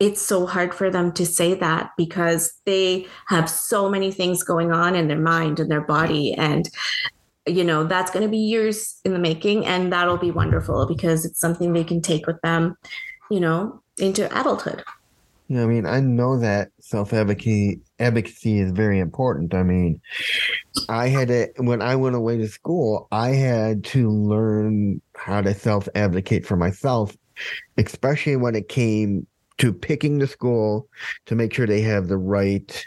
it's 0.01 0.21
so 0.21 0.47
hard 0.47 0.73
for 0.73 0.89
them 0.89 1.11
to 1.13 1.25
say 1.27 1.53
that 1.53 1.91
because 1.95 2.53
they 2.65 3.07
have 3.27 3.47
so 3.47 3.87
many 3.87 4.11
things 4.11 4.43
going 4.43 4.71
on 4.71 4.95
in 4.95 5.07
their 5.07 5.19
mind 5.19 5.59
and 5.59 5.69
their 5.69 5.81
body 5.81 6.33
and 6.33 6.67
you 7.47 7.63
know 7.63 7.83
that's 7.83 8.11
going 8.11 8.23
to 8.23 8.29
be 8.29 8.37
years 8.37 8.99
in 9.03 9.13
the 9.13 9.19
making 9.19 9.65
and 9.65 9.91
that'll 9.91 10.17
be 10.17 10.31
wonderful 10.31 10.85
because 10.85 11.25
it's 11.25 11.39
something 11.39 11.73
they 11.73 11.83
can 11.83 12.01
take 12.01 12.27
with 12.27 12.39
them 12.41 12.75
you 13.29 13.39
know 13.39 13.81
into 13.97 14.25
adulthood 14.39 14.83
yeah, 15.51 15.63
I 15.63 15.65
mean, 15.65 15.85
I 15.85 15.99
know 15.99 16.39
that 16.39 16.69
self 16.79 17.11
advocacy 17.11 17.81
is 17.99 18.71
very 18.71 18.99
important. 18.99 19.53
I 19.53 19.63
mean, 19.63 19.99
I 20.87 21.09
had 21.09 21.27
to 21.27 21.49
when 21.57 21.81
I 21.81 21.97
went 21.97 22.15
away 22.15 22.37
to 22.37 22.47
school, 22.47 23.09
I 23.11 23.31
had 23.31 23.83
to 23.85 24.09
learn 24.09 25.01
how 25.17 25.41
to 25.41 25.53
self 25.53 25.89
advocate 25.93 26.45
for 26.45 26.55
myself, 26.55 27.17
especially 27.75 28.37
when 28.37 28.55
it 28.55 28.69
came 28.69 29.27
to 29.61 29.71
picking 29.71 30.17
the 30.17 30.25
school 30.25 30.89
to 31.27 31.35
make 31.35 31.53
sure 31.53 31.67
they 31.67 31.81
have 31.81 32.07
the 32.07 32.17
right 32.17 32.83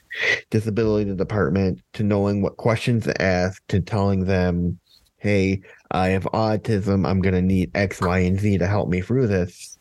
disability 0.51 1.15
department, 1.15 1.81
to 1.93 2.03
knowing 2.03 2.43
what 2.43 2.57
questions 2.57 3.05
to 3.05 3.23
ask, 3.23 3.65
to 3.69 3.81
telling 3.81 4.25
them, 4.25 4.77
hey, 5.19 5.61
I 5.93 6.09
have 6.09 6.25
autism, 6.25 7.09
I'm 7.09 7.21
going 7.21 7.37
to 7.37 7.43
need 7.43 7.71
X, 7.77 8.01
Y, 8.01 8.19
and 8.19 8.41
Z 8.41 8.59
to 8.59 8.67
help 8.67 8.89
me 8.89 9.03
through 9.03 9.29
this. 9.29 9.79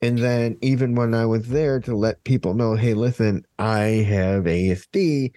And 0.00 0.18
then 0.18 0.56
even 0.62 0.94
when 0.94 1.12
I 1.12 1.26
was 1.26 1.48
there 1.48 1.80
to 1.80 1.96
let 1.96 2.22
people 2.22 2.54
know, 2.54 2.76
hey, 2.76 2.94
listen, 2.94 3.44
I 3.58 4.04
have 4.06 4.44
ASD. 4.44 5.32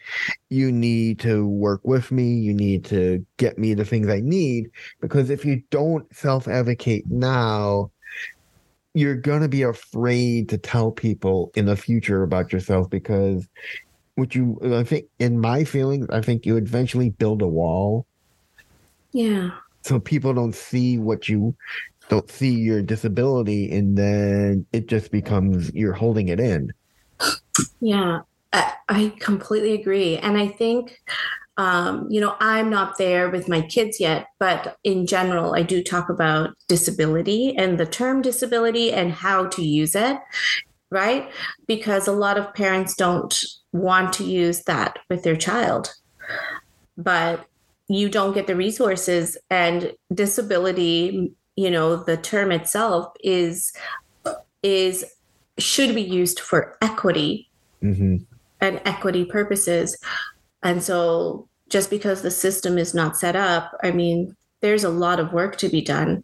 You 0.50 0.72
need 0.72 1.18
to 1.22 1.48
work 1.48 1.82
with 1.84 2.12
me. 2.12 2.36
You 2.36 2.54
need 2.54 2.86
to 2.86 3.26
get 3.38 3.58
me 3.58 3.74
the 3.74 3.86
things 3.86 4.08
I 4.08 4.20
need. 4.20 4.70
Because 5.02 5.32
if 5.32 5.44
you 5.44 5.64
don't 5.72 6.06
self 6.16 6.48
advocate 6.48 7.06
now, 7.08 7.90
you're 8.94 9.16
going 9.16 9.42
to 9.42 9.48
be 9.48 9.64
afraid 9.64 10.50
to 10.50 10.58
tell 10.58 10.92
people 10.92 11.52
in 11.56 11.66
the 11.66 11.76
future 11.76 12.24
about 12.24 12.52
yourself 12.52 12.90
because 12.90 13.48
what 14.16 14.36
you, 14.36 14.60
I 14.64 14.84
think, 14.84 15.06
in 15.20 15.40
my 15.40 15.64
feelings, 15.64 16.08
I 16.10 16.22
think 16.22 16.46
you 16.46 16.58
eventually 16.58 17.10
build 17.10 17.42
a 17.42 17.48
wall. 17.48 18.06
Yeah. 19.12 19.52
So 19.84 20.00
people 20.00 20.34
don't 20.34 20.56
see 20.56 20.98
what 20.98 21.30
you 21.30 21.56
don't 22.10 22.30
see 22.30 22.56
your 22.56 22.82
disability 22.82 23.72
and 23.72 23.98
then 23.98 24.66
it 24.74 24.88
just 24.88 25.12
becomes 25.12 25.72
you're 25.74 25.94
holding 25.94 26.28
it 26.28 26.40
in 26.40 26.74
yeah 27.80 28.20
i, 28.52 29.14
completely 29.20 29.74
agree 29.76 30.18
and 30.18 30.38
i 30.38 30.48
think 30.48 31.00
um, 31.60 32.08
you 32.10 32.20
know 32.20 32.36
i'm 32.40 32.70
not 32.70 32.98
there 32.98 33.30
with 33.30 33.48
my 33.48 33.62
kids 33.62 34.00
yet 34.00 34.28
but 34.40 34.78
in 34.84 35.06
general 35.06 35.54
i 35.54 35.62
do 35.62 35.84
talk 35.84 36.10
about 36.10 36.56
disability 36.68 37.56
and 37.56 37.78
the 37.78 37.86
term 37.86 38.22
disability 38.22 38.92
and 38.92 39.12
how 39.12 39.46
to 39.46 39.64
use 39.64 39.96
it 39.96 40.18
right? 40.92 41.30
Because 41.68 42.08
a 42.08 42.12
lot 42.12 42.40
of 42.40 42.52
parents 42.56 42.96
don't 42.96 43.44
want 43.74 44.12
to 44.14 44.24
use 44.24 44.64
that 44.64 44.98
with 45.08 45.22
their 45.22 45.36
child. 45.36 45.94
But 46.98 47.46
you 47.90 48.08
don't 48.08 48.34
get 48.34 48.48
the 48.48 48.56
resources 48.56 49.38
and 49.50 49.94
disability 50.14 51.34
you 51.56 51.70
know 51.70 51.98
the 51.98 52.16
term 52.16 52.52
itself 52.52 53.12
is 53.22 53.74
is 54.64 55.04
should 55.58 55.94
be 55.94 56.02
used 56.02 56.40
for 56.40 56.78
equity 56.82 57.50
mm-hmm. 57.84 58.18
and 58.62 58.82
equity 58.86 59.26
purposes 59.26 59.98
and 60.64 60.84
so 60.84 61.48
just 61.70 61.90
because 61.90 62.22
the 62.22 62.32
system 62.32 62.78
is 62.78 62.94
not 62.94 63.18
set 63.18 63.36
up 63.36 63.72
i 63.84 63.92
mean 63.92 64.36
there's 64.62 64.84
a 64.84 64.90
lot 64.90 65.20
of 65.20 65.34
work 65.34 65.58
to 65.58 65.70
be 65.70 65.82
done 65.82 66.24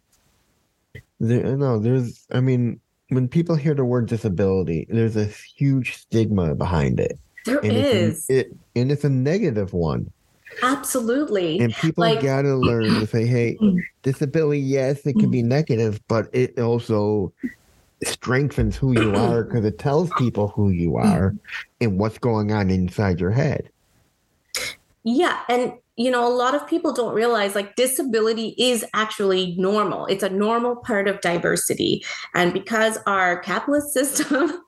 there, 1.20 1.56
no 1.56 1.78
there's 1.78 2.26
i 2.32 2.40
mean 2.40 2.80
when 3.08 3.28
people 3.28 3.54
hear 3.54 3.74
the 3.74 3.84
word 3.84 4.06
disability 4.06 4.86
there's 4.88 5.16
a 5.16 5.26
huge 5.26 5.96
stigma 5.96 6.54
behind 6.54 6.98
it 6.98 7.18
There 7.44 7.58
and 7.58 7.72
is, 7.72 8.26
a, 8.28 8.40
it, 8.40 8.56
and 8.74 8.90
it's 8.90 9.04
a 9.04 9.10
negative 9.10 9.72
one 9.72 10.10
Absolutely. 10.62 11.58
And 11.60 11.74
people 11.74 12.02
like, 12.02 12.22
gotta 12.22 12.54
learn 12.54 12.84
to 12.84 13.06
say, 13.06 13.26
hey, 13.26 13.58
disability, 14.02 14.60
yes, 14.60 15.04
it 15.06 15.14
can 15.18 15.30
be 15.30 15.42
negative, 15.42 16.00
but 16.08 16.28
it 16.32 16.58
also 16.58 17.32
strengthens 18.04 18.76
who 18.76 18.92
you 18.92 19.14
are 19.14 19.44
because 19.44 19.64
it 19.64 19.78
tells 19.78 20.10
people 20.18 20.48
who 20.48 20.70
you 20.70 20.96
are 20.96 21.34
and 21.80 21.98
what's 21.98 22.18
going 22.18 22.52
on 22.52 22.70
inside 22.70 23.20
your 23.20 23.30
head. 23.30 23.70
Yeah. 25.06 25.38
And 25.48 25.74
you 25.94 26.10
know, 26.10 26.26
a 26.26 26.34
lot 26.34 26.54
of 26.54 26.66
people 26.66 26.92
don't 26.92 27.14
realize 27.14 27.54
like 27.54 27.74
disability 27.76 28.54
is 28.58 28.84
actually 28.92 29.54
normal. 29.56 30.04
It's 30.06 30.24
a 30.24 30.28
normal 30.28 30.76
part 30.76 31.08
of 31.08 31.22
diversity. 31.22 32.04
And 32.34 32.52
because 32.52 32.98
our 33.06 33.38
capitalist 33.38 33.92
system 33.94 34.62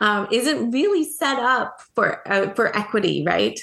um, 0.00 0.28
isn't 0.30 0.70
really 0.70 1.04
set 1.04 1.38
up 1.38 1.80
for 1.94 2.22
uh, 2.30 2.54
for 2.54 2.76
equity, 2.76 3.24
right? 3.26 3.58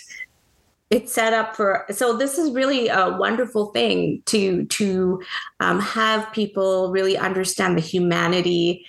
it's 0.91 1.12
set 1.12 1.34
up 1.34 1.55
for 1.55 1.84
so 1.89 2.15
this 2.15 2.38
is 2.38 2.51
really 2.51 2.89
a 2.89 3.15
wonderful 3.17 3.72
thing 3.72 4.22
to 4.25 4.65
to 4.65 5.20
um, 5.60 5.79
have 5.79 6.32
people 6.32 6.91
really 6.91 7.17
understand 7.17 7.75
the 7.75 7.82
humanity 7.82 8.86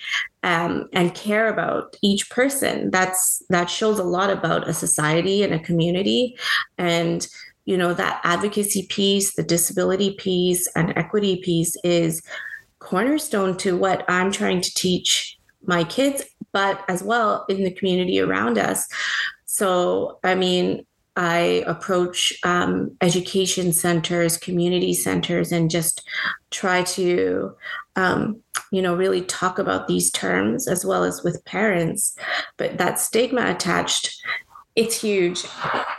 um, 0.47 0.87
and 0.93 1.13
care 1.13 1.49
about 1.49 1.97
each 2.01 2.29
person. 2.29 2.89
That's 2.89 3.43
that 3.49 3.69
shows 3.69 3.99
a 3.99 4.03
lot 4.03 4.29
about 4.29 4.69
a 4.69 4.73
society 4.73 5.43
and 5.43 5.53
a 5.53 5.59
community. 5.59 6.37
And 6.77 7.27
you 7.65 7.75
know 7.75 7.93
that 7.93 8.21
advocacy 8.23 8.87
piece 8.87 9.35
the 9.35 9.43
disability 9.43 10.11
piece 10.11 10.69
and 10.73 10.97
equity 10.97 11.41
piece 11.43 11.75
is 11.83 12.21
cornerstone 12.79 13.57
to 13.57 13.75
what 13.75 14.05
i'm 14.07 14.31
trying 14.31 14.61
to 14.61 14.73
teach 14.73 15.37
my 15.65 15.83
kids 15.83 16.23
but 16.53 16.85
as 16.87 17.03
well 17.03 17.45
in 17.49 17.65
the 17.65 17.71
community 17.71 18.21
around 18.21 18.57
us. 18.57 18.87
So 19.45 20.19
i 20.23 20.33
mean 20.33 20.85
I 21.17 21.63
approach 21.65 22.31
um, 22.43 22.95
education 23.01 23.73
centers, 23.73 24.37
community 24.37 24.93
centers, 24.93 25.51
and 25.51 25.69
just 25.69 26.07
try 26.51 26.83
to, 26.83 27.55
um, 27.95 28.39
you 28.71 28.83
know, 28.83 28.95
really 28.95 29.23
talk 29.23 29.57
about 29.57 29.87
these 29.87 30.11
terms 30.11 30.67
as 30.67 30.85
well 30.85 31.03
as 31.03 31.23
with 31.23 31.43
parents. 31.43 32.15
But 32.57 32.77
that 32.77 32.99
stigma 32.99 33.49
attached, 33.49 34.15
it's 34.75 35.01
huge. 35.01 35.43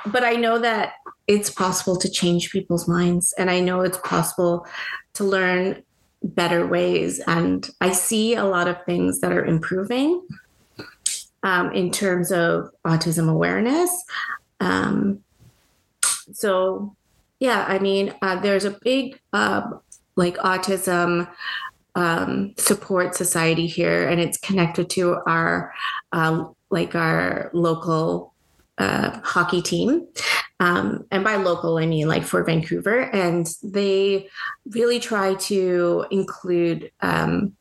But 0.06 0.22
I 0.22 0.34
know 0.34 0.60
that 0.60 0.92
it's 1.26 1.50
possible 1.50 1.96
to 1.96 2.08
change 2.08 2.52
people's 2.52 2.86
minds, 2.86 3.34
and 3.36 3.50
I 3.50 3.58
know 3.58 3.80
it's 3.80 3.98
possible 3.98 4.66
to 5.14 5.24
learn 5.24 5.82
better 6.22 6.64
ways. 6.64 7.20
And 7.26 7.68
I 7.80 7.90
see 7.90 8.36
a 8.36 8.44
lot 8.44 8.68
of 8.68 8.84
things 8.84 9.20
that 9.20 9.32
are 9.32 9.44
improving. 9.44 10.24
Um, 11.44 11.72
in 11.72 11.92
terms 11.92 12.32
of 12.32 12.68
autism 12.84 13.30
awareness. 13.30 13.90
Um, 14.60 15.22
so, 16.32 16.96
yeah, 17.40 17.64
I 17.68 17.78
mean, 17.78 18.14
uh, 18.22 18.40
there's 18.40 18.64
a 18.64 18.78
big 18.82 19.20
uh, 19.32 19.62
like 20.16 20.36
autism 20.38 21.28
um, 21.94 22.54
support 22.56 23.14
society 23.14 23.66
here, 23.66 24.08
and 24.08 24.20
it's 24.20 24.38
connected 24.38 24.90
to 24.90 25.18
our 25.26 25.72
uh, 26.12 26.44
like 26.70 26.94
our 26.94 27.50
local 27.52 28.34
uh, 28.78 29.18
hockey 29.22 29.62
team. 29.62 30.06
Um, 30.60 31.04
and 31.10 31.22
by 31.22 31.36
local, 31.36 31.78
I 31.78 31.86
mean 31.86 32.08
like 32.08 32.24
for 32.24 32.42
Vancouver. 32.44 33.02
And 33.14 33.48
they 33.62 34.28
really 34.70 34.98
try 34.98 35.34
to 35.34 36.04
include 36.10 36.90
um, 37.00 37.54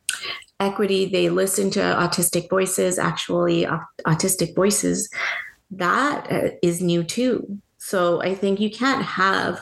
equity. 0.60 1.06
They 1.06 1.28
listen 1.28 1.70
to 1.72 1.80
autistic 1.80 2.48
voices, 2.50 2.98
actually, 2.98 3.66
autistic 4.06 4.54
voices. 4.54 5.08
That 5.70 6.30
uh, 6.32 6.68
new 6.80 7.04
too. 7.04 7.58
So 7.78 8.22
I 8.22 8.34
think 8.34 8.60
you 8.60 8.70
can't 8.70 9.04
have 9.04 9.60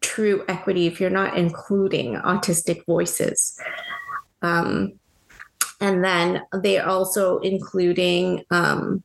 true 0.00 0.44
equity 0.48 0.86
if 0.86 1.00
you're 1.00 1.10
not 1.10 1.36
including 1.36 2.14
autistic 2.14 2.84
voices. 2.86 3.60
Um, 4.42 4.98
and 5.80 6.02
then 6.04 6.42
they're 6.52 6.88
also 6.88 7.38
including 7.38 8.44
um, 8.50 9.02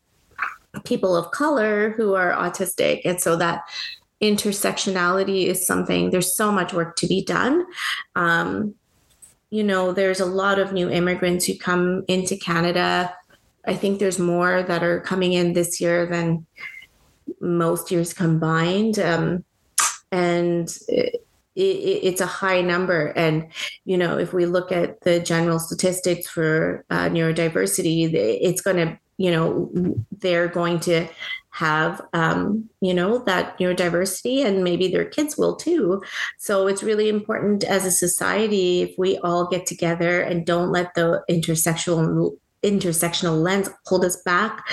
people 0.85 1.15
of 1.15 1.31
color 1.31 1.91
who 1.91 2.13
are 2.13 2.31
autistic. 2.33 3.01
And 3.03 3.19
so 3.19 3.35
that 3.35 3.63
intersectionality 4.21 5.45
is 5.47 5.65
something, 5.65 6.11
there's 6.11 6.35
so 6.35 6.51
much 6.51 6.73
work 6.73 6.95
to 6.97 7.07
be 7.07 7.23
done. 7.23 7.65
Um, 8.15 8.75
you 9.50 9.63
know, 9.63 9.91
there's 9.91 10.21
a 10.21 10.25
lot 10.25 10.59
of 10.59 10.71
new 10.71 10.89
immigrants 10.89 11.45
who 11.45 11.57
come 11.57 12.05
into 12.07 12.38
Canada. 12.38 13.13
I 13.65 13.75
think 13.75 14.00
there's 14.00 14.20
more 14.20 14.63
that 14.63 14.84
are 14.84 15.01
coming 15.01 15.34
in 15.34 15.53
this 15.53 15.80
year 15.80 16.06
than 16.06 16.46
most 17.39 17.91
years 17.91 18.13
combined. 18.13 19.00
Um, 19.00 19.44
and 20.12 20.68
it, 20.88 21.24
it, 21.56 21.60
it's 21.62 22.22
a 22.22 22.25
high 22.25 22.62
number. 22.62 23.08
And, 23.08 23.51
you 23.86 23.98
know, 23.98 24.18
if 24.18 24.34
we 24.34 24.46
look 24.46 24.72
at 24.72 25.01
the 25.01 25.20
general 25.20 25.60
statistics 25.60 26.27
for 26.27 26.86
uh, 26.89 27.10
neurodiversity, 27.10 28.12
it's 28.13 28.62
going 28.62 28.77
to, 28.77 29.00
you 29.18 29.32
know, 29.32 29.72
they're 30.12 30.48
going 30.48 30.80
to 30.82 31.08
have 31.51 32.01
um, 32.13 32.70
you 32.80 32.94
know 32.94 33.20
that 33.25 33.58
neurodiversity 33.60 34.44
and 34.44 34.63
maybe 34.63 34.88
their 34.88 35.06
kids 35.06 35.38
will 35.38 35.56
too 35.56 36.01
so 36.38 36.65
it's 36.65 36.82
really 36.82 37.10
important 37.10 37.63
as 37.65 37.86
a 37.86 37.91
society 37.91 38.82
if 38.82 38.98
we 38.98 39.18
all 39.18 39.48
get 39.48 39.65
together 39.65 40.22
and 40.22 40.46
don't 40.46 40.72
let 40.72 40.94
the 40.96 41.22
intersectional 41.30 42.38
intersectional 42.63 43.41
lens 43.41 43.70
hold 43.86 44.06
us 44.06 44.22
back 44.24 44.65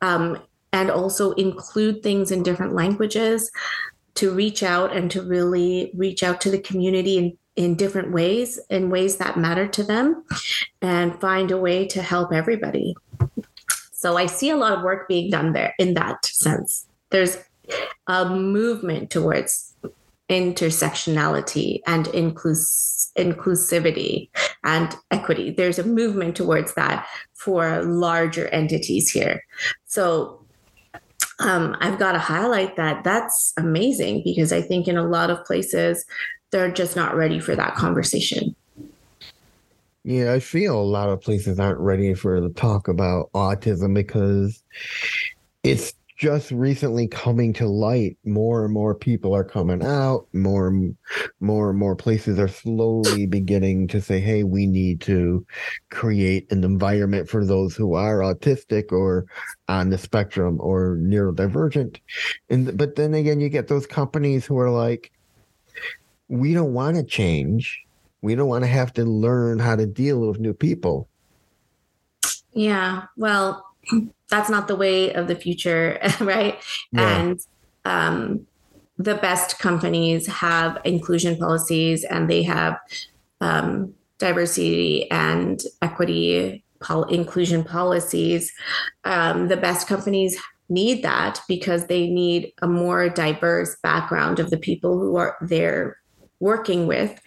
um, 0.00 0.38
and 0.72 0.90
also 0.90 1.32
include 1.32 2.02
things 2.02 2.30
in 2.30 2.42
different 2.42 2.74
languages 2.74 3.50
to 4.14 4.32
reach 4.32 4.62
out 4.62 4.94
and 4.94 5.10
to 5.10 5.22
really 5.22 5.90
reach 5.94 6.22
out 6.22 6.40
to 6.40 6.50
the 6.50 6.58
community 6.58 7.18
in, 7.18 7.36
in 7.56 7.74
different 7.74 8.12
ways 8.12 8.60
in 8.70 8.90
ways 8.90 9.16
that 9.16 9.36
matter 9.36 9.66
to 9.66 9.82
them 9.82 10.24
and 10.80 11.20
find 11.20 11.50
a 11.50 11.56
way 11.56 11.86
to 11.86 12.02
help 12.02 12.32
everybody 12.32 12.94
so 14.02 14.16
I 14.16 14.26
see 14.26 14.50
a 14.50 14.56
lot 14.56 14.72
of 14.72 14.82
work 14.82 15.06
being 15.06 15.30
done 15.30 15.52
there 15.52 15.76
in 15.78 15.94
that 15.94 16.26
sense. 16.26 16.88
There's 17.10 17.38
a 18.08 18.28
movement 18.28 19.10
towards 19.10 19.76
intersectionality 20.28 21.82
and 21.86 22.06
inclus- 22.06 23.12
inclusivity 23.16 24.28
and 24.64 24.94
equity. 25.10 25.50
There's 25.50 25.78
a 25.78 25.84
movement 25.84 26.36
towards 26.36 26.74
that 26.74 27.06
for 27.34 27.82
larger 27.82 28.48
entities 28.48 29.10
here. 29.10 29.44
So 29.86 30.44
um, 31.40 31.76
I've 31.80 31.98
got 31.98 32.12
to 32.12 32.18
highlight 32.18 32.76
that. 32.76 33.04
That's 33.04 33.52
amazing 33.56 34.22
because 34.24 34.52
I 34.52 34.62
think 34.62 34.86
in 34.88 34.96
a 34.96 35.02
lot 35.02 35.30
of 35.30 35.44
places, 35.44 36.04
they're 36.50 36.70
just 36.70 36.96
not 36.96 37.16
ready 37.16 37.40
for 37.40 37.56
that 37.56 37.74
conversation. 37.74 38.54
Yeah, 40.04 40.32
I 40.32 40.40
feel 40.40 40.80
a 40.80 40.82
lot 40.82 41.08
of 41.08 41.20
places 41.20 41.60
aren't 41.60 41.78
ready 41.78 42.14
for 42.14 42.40
the 42.40 42.50
talk 42.50 42.88
about 42.88 43.30
autism 43.32 43.94
because 43.94 44.62
it's 45.62 45.94
just 46.22 46.52
recently 46.52 47.08
coming 47.08 47.52
to 47.52 47.66
light. 47.66 48.16
More 48.24 48.64
and 48.64 48.72
more 48.72 48.94
people 48.94 49.34
are 49.34 49.42
coming 49.42 49.84
out. 49.84 50.28
More, 50.32 50.68
and 50.68 50.96
more 51.40 51.70
and 51.70 51.78
more 51.80 51.96
places 51.96 52.38
are 52.38 52.46
slowly 52.46 53.26
beginning 53.26 53.88
to 53.88 54.00
say, 54.00 54.20
"Hey, 54.20 54.44
we 54.44 54.68
need 54.68 55.00
to 55.00 55.44
create 55.90 56.46
an 56.52 56.62
environment 56.62 57.28
for 57.28 57.44
those 57.44 57.74
who 57.74 57.94
are 57.94 58.20
autistic 58.20 58.92
or 58.92 59.26
on 59.66 59.90
the 59.90 59.98
spectrum 59.98 60.58
or 60.60 60.96
neurodivergent." 61.02 61.98
And 62.48 62.76
but 62.76 62.94
then 62.94 63.14
again, 63.14 63.40
you 63.40 63.48
get 63.48 63.66
those 63.66 63.88
companies 63.88 64.46
who 64.46 64.56
are 64.60 64.70
like, 64.70 65.10
"We 66.28 66.54
don't 66.54 66.72
want 66.72 66.98
to 66.98 67.02
change." 67.02 67.84
we 68.24 68.36
don't 68.36 68.46
want 68.46 68.62
to 68.62 68.70
have 68.70 68.92
to 68.92 69.04
learn 69.04 69.58
how 69.58 69.74
to 69.74 69.84
deal 69.84 70.20
with 70.20 70.38
new 70.38 70.54
people. 70.54 71.08
Yeah, 72.52 73.06
well, 73.16 73.71
that's 74.28 74.50
not 74.50 74.68
the 74.68 74.76
way 74.76 75.12
of 75.12 75.28
the 75.28 75.34
future, 75.34 75.98
right? 76.20 76.58
Yeah. 76.92 77.18
And 77.18 77.40
um, 77.84 78.46
the 78.98 79.16
best 79.16 79.58
companies 79.58 80.26
have 80.26 80.78
inclusion 80.84 81.36
policies 81.36 82.04
and 82.04 82.30
they 82.30 82.42
have 82.42 82.78
um, 83.40 83.94
diversity 84.18 85.10
and 85.10 85.62
equity 85.82 86.64
pol- 86.80 87.04
inclusion 87.04 87.64
policies. 87.64 88.52
Um, 89.04 89.48
the 89.48 89.56
best 89.56 89.86
companies 89.88 90.40
need 90.68 91.02
that 91.02 91.40
because 91.48 91.86
they 91.86 92.08
need 92.08 92.52
a 92.62 92.68
more 92.68 93.08
diverse 93.08 93.76
background 93.82 94.38
of 94.38 94.50
the 94.50 94.56
people 94.56 94.98
who 94.98 95.16
are 95.16 95.36
they're 95.42 95.98
working 96.40 96.86
with 96.86 97.20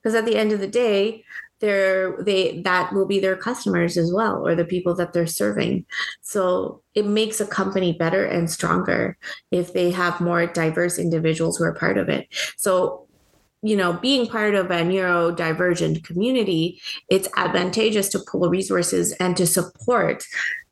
because 0.00 0.14
at 0.14 0.24
the 0.24 0.36
end 0.36 0.52
of 0.52 0.60
the 0.60 0.68
day 0.68 1.24
they're 1.62 2.20
they 2.22 2.60
that 2.62 2.92
will 2.92 3.06
be 3.06 3.20
their 3.20 3.36
customers 3.36 3.96
as 3.96 4.12
well 4.12 4.46
or 4.46 4.54
the 4.54 4.64
people 4.64 4.94
that 4.96 5.14
they're 5.14 5.26
serving. 5.26 5.86
So 6.20 6.82
it 6.94 7.06
makes 7.06 7.40
a 7.40 7.46
company 7.46 7.92
better 7.92 8.26
and 8.26 8.50
stronger 8.50 9.16
if 9.50 9.72
they 9.72 9.90
have 9.92 10.20
more 10.20 10.46
diverse 10.46 10.98
individuals 10.98 11.56
who 11.56 11.64
are 11.64 11.74
part 11.74 11.96
of 11.96 12.10
it. 12.10 12.26
So 12.58 13.06
you 13.62 13.76
know 13.76 13.92
being 13.94 14.26
part 14.26 14.56
of 14.56 14.66
a 14.72 14.80
neurodivergent 14.80 16.02
community 16.02 16.80
it's 17.08 17.28
advantageous 17.36 18.08
to 18.08 18.18
pull 18.30 18.50
resources 18.50 19.12
and 19.20 19.36
to 19.36 19.46
support 19.46 20.24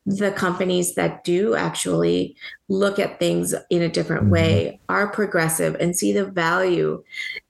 the 0.06 0.32
companies 0.32 0.94
that 0.94 1.22
do 1.22 1.54
actually 1.54 2.34
look 2.68 2.98
at 2.98 3.20
things 3.20 3.54
in 3.70 3.82
a 3.82 3.88
different 3.88 4.22
mm-hmm. 4.24 4.32
way 4.32 4.80
are 4.88 5.06
progressive 5.12 5.76
and 5.78 5.96
see 5.96 6.12
the 6.12 6.24
value 6.24 7.02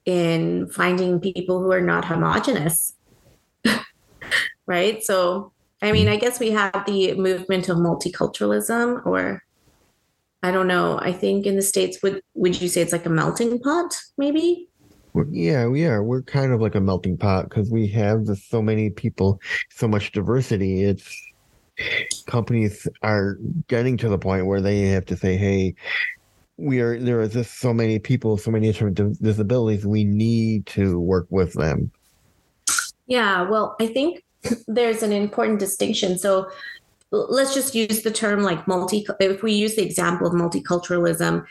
in 0.05 0.69
finding 0.69 1.21
people 1.21 1.63
who 1.63 1.73
are 1.73 1.81
not 1.81 2.05
homogenous 2.05 2.95
right 4.67 5.03
so 5.03 5.53
i 5.83 5.93
mean 5.93 6.09
i 6.09 6.17
guess 6.17 6.41
we 6.41 6.51
have 6.51 6.85
the 6.87 7.15
movement 7.15 7.69
of 7.69 7.77
multiculturalism 7.77 9.05
or 9.07 9.43
i 10.43 10.51
don't 10.51 10.69
know 10.69 10.99
i 11.01 11.13
think 11.13 11.47
in 11.47 11.57
the 11.57 11.63
states 11.63 12.03
would 12.03 12.23
would 12.35 12.61
you 12.61 12.69
say 12.69 12.81
it's 12.81 12.93
like 12.93 13.07
a 13.07 13.11
melting 13.11 13.59
pot 13.61 14.01
maybe 14.19 14.69
yeah, 15.31 15.67
we 15.67 15.87
are. 15.87 16.03
We're 16.03 16.23
kind 16.23 16.53
of 16.53 16.61
like 16.61 16.75
a 16.75 16.81
melting 16.81 17.17
pot 17.17 17.49
because 17.49 17.71
we 17.71 17.89
have 17.89 18.27
so 18.39 18.63
many 18.63 18.91
people, 18.91 19.41
so 19.71 19.89
much 19.89 20.13
diversity. 20.13 20.85
It's 20.85 21.17
companies 22.27 22.87
are 23.03 23.39
getting 23.69 23.97
to 23.99 24.09
the 24.09 24.19
point 24.19 24.47
where 24.47 24.61
they 24.61 24.83
have 24.83 25.07
to 25.07 25.17
say, 25.17 25.37
"Hey, 25.37 25.75
we 26.57 26.81
are 26.81 26.99
there 26.99 27.21
are 27.21 27.29
just 27.29 27.59
so 27.59 27.73
many 27.75 27.99
people, 27.99 28.37
so 28.37 28.51
many 28.51 28.69
different 28.69 29.21
disabilities. 29.23 29.87
We 29.87 30.05
need 30.05 30.67
to 30.67 31.01
work 31.01 31.27
with 31.31 31.55
them." 31.55 31.91
Yeah, 33.11 33.43
well, 33.43 33.77
I 33.79 33.89
think 33.89 34.25
there's 34.67 35.03
an 35.03 35.13
important 35.13 35.59
distinction. 35.59 36.19
So 36.19 36.49
let's 37.11 37.53
just 37.53 37.75
use 37.75 38.03
the 38.03 38.11
term 38.11 38.43
like 38.43 38.67
multi. 38.67 39.05
If 39.21 39.43
we 39.43 39.53
use 39.53 39.77
the 39.77 39.85
example 39.85 40.27
of 40.27 40.33
multiculturalism. 40.33 41.45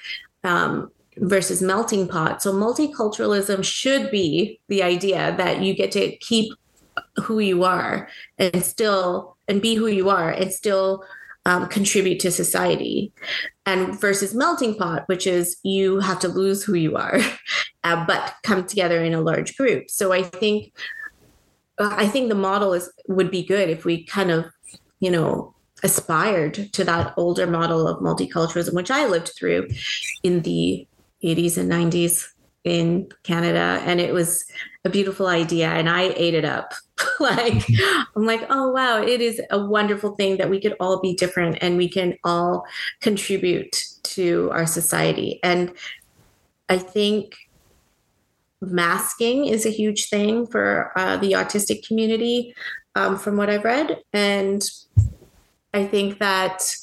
Um, 0.43 0.91
versus 1.21 1.61
melting 1.61 2.07
pot. 2.07 2.41
So 2.41 2.53
multiculturalism 2.53 3.61
should 3.61 4.09
be 4.09 4.61
the 4.69 4.81
idea 4.83 5.35
that 5.37 5.61
you 5.61 5.73
get 5.73 5.91
to 5.91 6.15
keep 6.17 6.53
who 7.23 7.39
you 7.39 7.63
are 7.63 8.09
and 8.37 8.63
still 8.63 9.35
and 9.47 9.61
be 9.61 9.75
who 9.75 9.87
you 9.87 10.09
are 10.09 10.29
and 10.29 10.53
still 10.53 11.03
um, 11.45 11.67
contribute 11.67 12.19
to 12.21 12.31
society 12.31 13.11
and 13.65 13.99
versus 13.99 14.35
melting 14.35 14.75
pot 14.75 15.03
which 15.07 15.25
is 15.25 15.57
you 15.63 15.99
have 15.99 16.19
to 16.19 16.27
lose 16.27 16.63
who 16.63 16.73
you 16.73 16.95
are 16.95 17.19
uh, 17.83 18.05
but 18.05 18.35
come 18.43 18.65
together 18.65 19.03
in 19.03 19.13
a 19.13 19.21
large 19.21 19.55
group 19.55 19.89
so 19.89 20.11
i 20.11 20.21
think 20.21 20.73
Uh, 21.79 21.93
i 21.97 22.07
think 22.07 22.29
the 22.29 22.35
model 22.35 22.73
is 22.73 22.91
would 23.07 23.31
be 23.31 23.43
good 23.43 23.69
if 23.69 23.85
we 23.85 24.03
kind 24.03 24.31
of 24.31 24.45
you 24.99 25.11
know 25.11 25.53
aspired 25.83 26.53
to 26.73 26.83
that 26.83 27.13
older 27.15 27.47
model 27.47 27.87
of 27.87 27.99
multiculturalism 27.99 28.73
which 28.73 28.91
i 28.91 29.05
lived 29.05 29.31
through 29.37 29.67
in 30.23 30.41
the 30.41 30.87
80s 31.23 31.57
and 31.57 31.71
90s 31.71 32.27
in 32.65 33.07
canada 33.23 33.81
and 33.85 34.01
it 34.01 34.13
was 34.13 34.45
a 34.85 34.89
beautiful 34.89 35.27
idea 35.27 35.69
and 35.69 35.89
I 35.89 36.13
ate 36.15 36.33
it 36.33 36.45
up. 36.45 36.73
like 37.19 37.65
I'm 38.15 38.25
like, 38.25 38.45
oh 38.49 38.71
wow, 38.71 39.01
it 39.01 39.21
is 39.21 39.41
a 39.51 39.63
wonderful 39.63 40.15
thing 40.15 40.37
that 40.37 40.49
we 40.49 40.59
could 40.59 40.75
all 40.79 41.01
be 41.01 41.13
different 41.15 41.57
and 41.61 41.77
we 41.77 41.89
can 41.89 42.17
all 42.23 42.65
contribute 43.01 43.83
to 44.03 44.49
our 44.51 44.65
society. 44.65 45.39
And 45.43 45.73
I 46.69 46.77
think 46.77 47.35
masking 48.61 49.45
is 49.45 49.65
a 49.65 49.71
huge 49.71 50.09
thing 50.09 50.45
for 50.47 50.91
uh, 50.95 51.17
the 51.17 51.33
autistic 51.33 51.85
community, 51.87 52.53
um, 52.95 53.17
from 53.17 53.37
what 53.37 53.49
I've 53.49 53.63
read. 53.63 54.01
And 54.13 54.61
I 55.73 55.85
think 55.85 56.19
that 56.19 56.75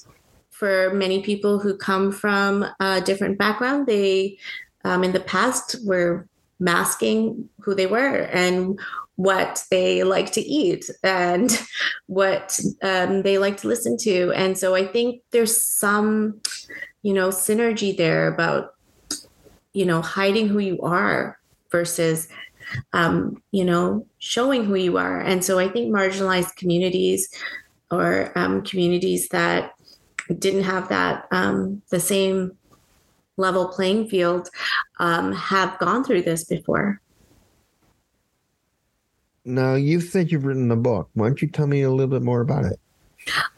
for 0.51 0.93
many 0.95 1.23
people 1.23 1.59
who 1.59 1.77
come 1.77 2.13
from 2.13 2.65
a 2.81 3.01
different 3.01 3.39
background, 3.39 3.87
they 3.87 4.39
um, 4.85 5.05
in 5.05 5.13
the 5.13 5.21
past 5.21 5.77
were 5.85 6.27
masking 6.59 7.49
who 7.61 7.75
they 7.75 7.87
were 7.87 8.23
and 8.33 8.81
what 9.17 9.65
they 9.71 10.05
like 10.05 10.33
to 10.33 10.41
eat 10.41 10.89
and 11.03 11.63
what 12.07 12.59
um, 12.83 13.23
they 13.23 13.37
like 13.37 13.59
to 13.59 13.69
listen 13.69 13.97
to. 13.99 14.33
And 14.35 14.57
so 14.57 14.75
I 14.75 14.87
think 14.87 15.23
there's 15.33 15.63
some, 15.63 16.41
you 17.03 17.13
know, 17.13 17.29
synergy 17.29 17.95
there 17.97 18.29
about, 18.29 18.75
you 19.73 19.85
know, 19.85 20.01
hiding 20.01 20.49
who 20.49 20.59
you 20.59 20.81
are 20.81 21.39
versus 21.71 22.29
um, 22.93 23.43
you 23.53 23.65
know 23.65 24.07
showing 24.19 24.65
who 24.65 24.75
you 24.75 24.99
are. 24.99 25.21
And 25.21 25.45
so 25.45 25.59
i 25.59 25.69
think 25.69 25.95
marginalized 25.95 26.57
communities 26.57 27.29
or 27.91 28.33
um, 28.37 28.63
communities 28.63 29.29
that 29.29 29.73
didn't 30.39 30.65
have 30.65 30.89
that 30.89 31.27
um, 31.31 31.83
the 31.91 32.01
same 32.01 32.57
level 33.37 33.69
playing 33.69 34.09
field 34.09 34.49
um, 34.99 35.33
have 35.33 35.79
gone 35.79 36.03
through 36.03 36.23
this 36.23 36.45
before. 36.45 37.01
Now 39.45 39.75
you 39.75 40.01
said 40.01 40.33
you've 40.33 40.45
written 40.45 40.71
a 40.73 40.77
book. 40.77 41.09
Why 41.15 41.29
don't 41.29 41.41
you 41.41 41.49
tell 41.49 41.69
me 41.69 41.83
a 41.83 41.91
little 41.91 42.11
bit 42.11 42.23
more 42.23 42.41
about 42.41 42.65
it? 42.65 42.81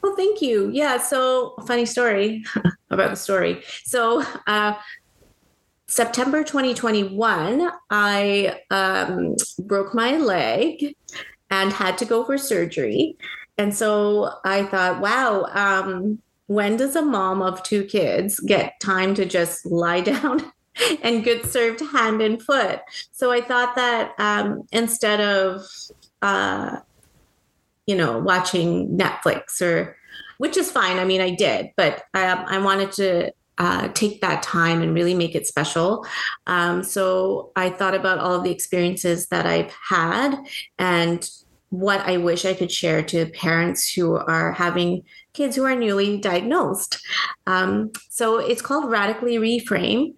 Well 0.03 0.15
thank 0.17 0.43
you. 0.43 0.71
Yeah 0.73 0.99
so 0.99 1.55
funny 1.67 1.87
story 1.87 2.45
about 2.91 3.11
the 3.11 3.17
story. 3.17 3.63
So 3.85 4.23
uh, 4.47 4.75
September 5.89 6.45
2021, 6.45 7.71
I 7.91 8.61
um, 8.71 9.37
broke 9.59 9.95
my 9.95 10.19
leg 10.19 10.95
and 11.51 11.73
had 11.73 11.97
to 11.99 12.05
go 12.05 12.25
for 12.25 12.37
surgery. 12.37 13.17
And 13.57 13.75
so 13.75 14.35
I 14.45 14.65
thought, 14.65 15.01
wow, 15.01 15.47
um, 15.55 16.21
when 16.47 16.77
does 16.77 16.95
a 16.95 17.03
mom 17.03 17.41
of 17.41 17.63
two 17.63 17.85
kids 17.85 18.39
get 18.41 18.79
time 18.81 19.15
to 19.15 19.25
just 19.25 19.65
lie 19.65 20.01
down 20.03 20.53
and 21.03 21.25
get 21.25 21.47
served 21.47 21.81
hand 21.81 22.21
and 22.21 22.43
foot? 22.43 22.81
So 23.13 23.33
I 23.33 23.41
thought 23.41 23.75
that 23.77 24.13
um, 24.19 24.69
instead 24.73 25.23
of, 25.23 25.63
uh, 26.21 26.81
you 27.87 27.97
know, 27.97 28.19
watching 28.19 28.99
Netflix 28.99 29.63
or, 29.63 29.97
which 30.37 30.59
is 30.59 30.71
fine. 30.71 30.99
I 30.99 31.05
mean, 31.05 31.23
I 31.23 31.35
did, 31.35 31.71
but 31.77 32.05
um, 32.15 32.45
I 32.47 32.59
wanted 32.59 32.93
to 32.93 33.33
uh, 33.59 33.89
take 33.89 34.21
that 34.21 34.43
time 34.43 34.83
and 34.83 34.95
really 34.95 35.15
make 35.15 35.35
it 35.35 35.47
special. 35.47 36.07
Um, 36.47 36.83
so 36.83 37.53
I 37.57 37.71
thought 37.71 37.95
about 37.95 38.19
all 38.19 38.35
of 38.35 38.45
the 38.45 38.51
experiences 38.51 39.27
that 39.29 39.47
I've 39.47 39.73
had 39.89 40.37
and 40.79 41.29
what 41.71 42.01
I 42.01 42.17
wish 42.17 42.45
I 42.45 42.55
could 42.55 42.73
share 42.73 43.03
to 43.03 43.27
parents 43.27 43.93
who 43.93 44.17
are 44.17 44.53
having 44.53 45.03
kids 45.35 45.55
who 45.55 45.65
are 45.65 45.77
newly 45.77 46.19
diagnosed. 46.19 46.99
Um, 47.47 47.93
so 48.09 48.39
it's 48.39 48.63
called 48.63 48.91
Radically 48.91 49.37
Reframe 49.37 50.15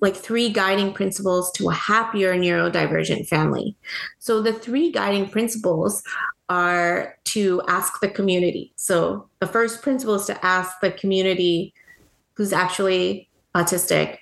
like 0.00 0.14
three 0.14 0.48
guiding 0.48 0.92
principles 0.92 1.50
to 1.52 1.68
a 1.68 1.74
happier 1.74 2.34
neurodivergent 2.34 3.26
family. 3.26 3.76
So 4.18 4.40
the 4.40 4.52
three 4.52 4.92
guiding 4.92 5.28
principles 5.28 6.02
are 6.48 7.16
to 7.24 7.60
ask 7.68 8.00
the 8.00 8.08
community. 8.08 8.72
So 8.76 9.28
the 9.40 9.46
first 9.46 9.82
principle 9.82 10.14
is 10.14 10.26
to 10.26 10.46
ask 10.46 10.80
the 10.80 10.92
community 10.92 11.74
who's 12.38 12.54
actually 12.54 13.28
autistic 13.54 14.16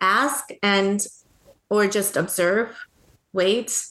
ask 0.00 0.48
and 0.62 1.06
or 1.70 1.86
just 1.86 2.16
observe 2.16 2.76
wait 3.32 3.86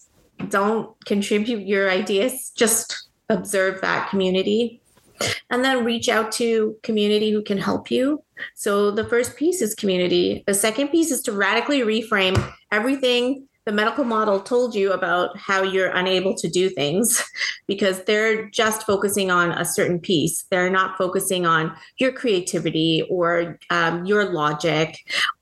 don't 0.49 0.93
contribute 1.05 1.65
your 1.65 1.89
ideas 1.89 2.51
just 2.57 3.07
observe 3.29 3.81
that 3.81 4.09
community. 4.09 4.81
And 5.49 5.63
then 5.63 5.85
reach 5.85 6.09
out 6.09 6.31
to 6.33 6.75
community 6.83 7.31
who 7.31 7.43
can 7.43 7.57
help 7.57 7.91
you. 7.91 8.23
So 8.55 8.91
the 8.91 9.05
first 9.05 9.37
piece 9.37 9.61
is 9.61 9.75
community. 9.75 10.43
The 10.47 10.53
second 10.53 10.89
piece 10.89 11.11
is 11.11 11.21
to 11.23 11.31
radically 11.31 11.81
reframe 11.81 12.53
everything 12.71 13.47
the 13.65 13.71
medical 13.71 14.03
model 14.03 14.39
told 14.39 14.75
you 14.75 14.91
about 14.91 15.37
how 15.37 15.61
you're 15.61 15.89
unable 15.89 16.35
to 16.35 16.49
do 16.49 16.69
things 16.69 17.23
because 17.67 18.03
they're 18.03 18.49
just 18.49 18.85
focusing 18.85 19.31
on 19.31 19.51
a 19.51 19.65
certain 19.65 19.99
piece. 19.99 20.43
They're 20.49 20.69
not 20.69 20.97
focusing 20.97 21.45
on 21.45 21.75
your 21.97 22.11
creativity 22.11 23.07
or 23.09 23.57
um, 23.69 24.05
your 24.05 24.25
logic 24.25 24.97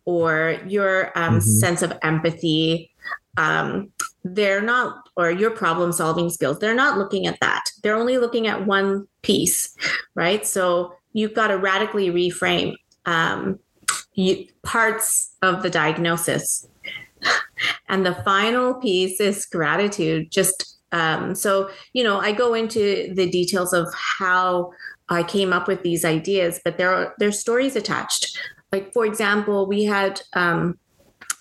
or 0.06 0.58
your 0.68 1.18
um, 1.18 1.36
mm-hmm. 1.36 1.40
sense 1.40 1.82
of 1.82 1.98
empathy. 2.04 2.92
Um, 3.38 3.92
they're 4.24 4.62
not, 4.62 5.10
or 5.18 5.32
your 5.32 5.52
problem 5.52 5.92
solving 5.92 6.30
skills. 6.30 6.60
They're 6.60 6.76
not 6.76 6.98
looking 6.98 7.26
at 7.26 7.40
that. 7.42 7.64
They're 7.82 7.96
only 7.96 8.20
looking 8.20 8.46
at 8.46 8.68
one 8.68 9.08
piece, 9.24 9.76
right? 10.14 10.46
So 10.46 10.94
you've 11.14 11.34
got 11.34 11.48
to 11.48 11.58
radically 11.58 12.12
reframe 12.12 12.76
um, 13.08 13.60
you, 14.14 14.46
parts 14.64 15.32
of 15.42 15.64
the 15.64 15.70
diagnosis 15.70 16.68
and 17.90 18.06
the 18.06 18.16
final 18.24 18.74
piece 18.76 19.20
is 19.20 19.46
gratitude. 19.46 20.32
Just 20.32 20.72
um, 20.92 21.36
so, 21.36 21.70
you 21.94 22.04
know, 22.04 22.20
I 22.20 22.32
go 22.32 22.54
into 22.54 23.14
the 23.14 23.30
details 23.30 23.74
of 23.74 23.88
how 23.94 24.72
I 25.10 25.24
came 25.24 25.54
up 25.54 25.68
with 25.68 25.84
these 25.84 26.06
ideas, 26.06 26.60
but 26.64 26.78
there 26.78 26.94
are 26.94 27.14
there's 27.20 27.40
stories 27.40 27.76
attached. 27.76 28.38
Like, 28.72 28.94
for 28.94 29.06
example, 29.06 29.68
we 29.68 29.84
had 29.84 30.22
um, 30.34 30.78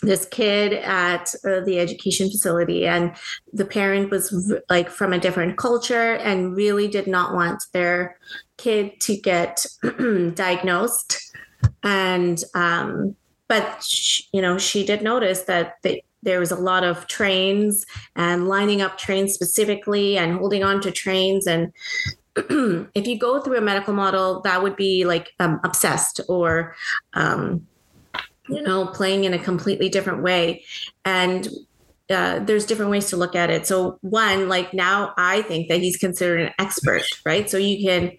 this 0.03 0.25
kid 0.27 0.73
at 0.73 1.33
uh, 1.45 1.61
the 1.61 1.79
education 1.79 2.31
facility, 2.31 2.87
and 2.87 3.15
the 3.53 3.65
parent 3.65 4.11
was 4.11 4.55
like 4.69 4.89
from 4.89 5.13
a 5.13 5.19
different 5.19 5.57
culture 5.57 6.15
and 6.15 6.57
really 6.57 6.89
did 6.89 7.07
not 7.07 7.35
want 7.35 7.63
their 7.73 8.19
kid 8.57 9.01
to 9.01 9.17
get 9.17 9.67
diagnosed. 10.35 11.37
And 11.83 12.43
um, 12.55 13.17
but 13.49 13.85
you 14.33 14.41
know 14.41 14.59
she 14.59 14.85
did 14.85 15.03
notice 15.03 15.43
that 15.43 15.75
they, 15.83 16.03
there 16.23 16.41
was 16.41 16.51
a 16.51 16.57
lot 16.57 16.85
of 16.85 17.07
trains 17.07 17.87
and 18.17 18.49
lining 18.49 18.83
up 18.83 18.99
trains 18.99 19.33
specifically 19.33 20.19
and 20.19 20.35
holding 20.35 20.63
on 20.63 20.81
to 20.83 20.91
trains. 20.91 21.47
And 21.47 21.73
if 22.95 23.07
you 23.07 23.19
go 23.19 23.41
through 23.41 23.59
a 23.59 23.63
medical 23.63 23.95
model 23.95 24.41
that 24.43 24.63
would 24.63 24.77
be 24.77 25.05
like 25.05 25.33
um, 25.41 25.61
obsessed 25.65 26.21
or 26.29 26.75
um, 27.15 27.67
you 28.49 28.63
know 28.63 28.87
playing 28.87 29.25
in 29.25 29.35
a 29.35 29.39
completely 29.39 29.89
different 29.89 30.23
way. 30.23 30.65
And 31.05 31.49
uh, 32.11 32.41
there's 32.41 32.67
different 32.67 32.91
ways 32.91 33.09
to 33.11 33.17
look 33.17 33.37
at 33.37 33.51
it. 33.51 33.67
So 33.67 33.99
one 34.01 34.49
like 34.49 34.75
now 34.75 35.15
i 35.17 35.43
think 35.43 35.69
that 35.69 35.81
he's 35.81 35.97
considered 35.97 36.41
an 36.41 36.53
expert 36.59 37.03
right? 37.25 37.49
So 37.49 37.57
you 37.57 37.87
can 37.87 38.13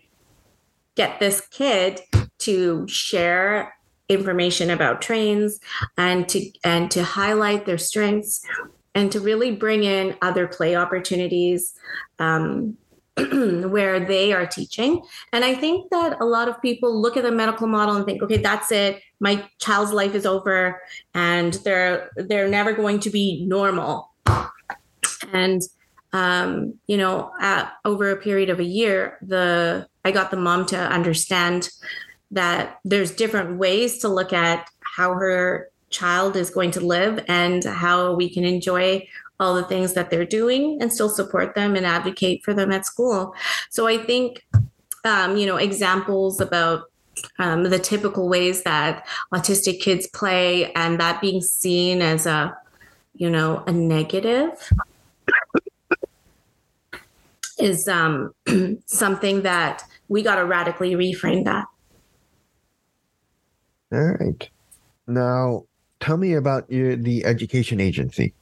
get 0.95 1.19
this 1.19 1.41
kid 1.51 2.01
to 2.39 2.87
share 2.87 3.73
information 4.11 4.69
about 4.69 5.01
trains 5.01 5.59
and 5.97 6.27
to 6.29 6.51
and 6.63 6.91
to 6.91 7.03
highlight 7.03 7.65
their 7.65 7.77
strengths 7.77 8.45
and 8.93 9.11
to 9.11 9.19
really 9.19 9.55
bring 9.55 9.83
in 9.83 10.15
other 10.21 10.47
play 10.47 10.75
opportunities 10.75 11.73
um, 12.19 12.77
where 13.17 13.99
they 13.99 14.33
are 14.33 14.45
teaching. 14.45 15.01
And 15.33 15.43
I 15.43 15.55
think 15.55 15.89
that 15.91 16.19
a 16.21 16.25
lot 16.25 16.47
of 16.47 16.61
people 16.61 16.99
look 16.99 17.17
at 17.17 17.23
the 17.23 17.31
medical 17.31 17.67
model 17.67 17.95
and 17.95 18.05
think, 18.05 18.21
okay, 18.23 18.37
that's 18.37 18.71
it. 18.71 19.01
My 19.19 19.47
child's 19.59 19.93
life 19.93 20.15
is 20.15 20.25
over, 20.25 20.81
and 21.13 21.53
they're 21.65 22.09
they're 22.15 22.49
never 22.49 22.73
going 22.73 22.99
to 23.01 23.09
be 23.09 23.45
normal. 23.45 24.11
And 25.31 25.61
um, 26.13 26.75
you 26.87 26.97
know, 26.97 27.31
at, 27.39 27.73
over 27.85 28.11
a 28.11 28.17
period 28.17 28.49
of 28.49 28.59
a 28.59 28.65
year, 28.65 29.17
the 29.21 29.87
I 30.03 30.11
got 30.11 30.31
the 30.31 30.37
mom 30.37 30.65
to 30.67 30.77
understand 30.77 31.69
that 32.31 32.79
there's 32.85 33.11
different 33.11 33.57
ways 33.57 33.99
to 33.99 34.07
look 34.07 34.33
at 34.33 34.69
how 34.79 35.13
her 35.13 35.69
child 35.89 36.35
is 36.35 36.49
going 36.49 36.71
to 36.71 36.79
live 36.79 37.23
and 37.27 37.63
how 37.63 38.13
we 38.13 38.29
can 38.29 38.45
enjoy 38.45 39.05
all 39.39 39.55
the 39.55 39.63
things 39.63 39.93
that 39.93 40.09
they're 40.09 40.25
doing 40.25 40.77
and 40.81 40.93
still 40.93 41.09
support 41.09 41.55
them 41.55 41.75
and 41.75 41.85
advocate 41.85 42.43
for 42.43 42.53
them 42.53 42.71
at 42.71 42.85
school. 42.85 43.33
So 43.69 43.87
I 43.87 43.97
think, 43.97 44.45
um, 45.03 45.35
you 45.35 45.45
know, 45.45 45.57
examples 45.57 46.39
about 46.39 46.83
um, 47.39 47.63
the 47.63 47.79
typical 47.79 48.29
ways 48.29 48.63
that 48.63 49.05
autistic 49.33 49.81
kids 49.81 50.07
play 50.07 50.71
and 50.73 50.99
that 50.99 51.21
being 51.21 51.41
seen 51.41 52.01
as 52.01 52.25
a, 52.25 52.55
you 53.15 53.29
know, 53.29 53.63
a 53.67 53.71
negative 53.71 54.71
is 57.59 57.87
um, 57.87 58.33
something 58.85 59.41
that 59.41 59.83
we 60.07 60.21
got 60.21 60.35
to 60.35 60.45
radically 60.45 60.93
reframe 60.93 61.45
that. 61.45 61.65
All 63.91 64.15
right. 64.19 64.49
Now, 65.07 65.65
tell 65.99 66.17
me 66.17 66.33
about 66.33 66.69
your, 66.71 66.95
the 66.95 67.25
education 67.25 67.79
agency. 67.79 68.33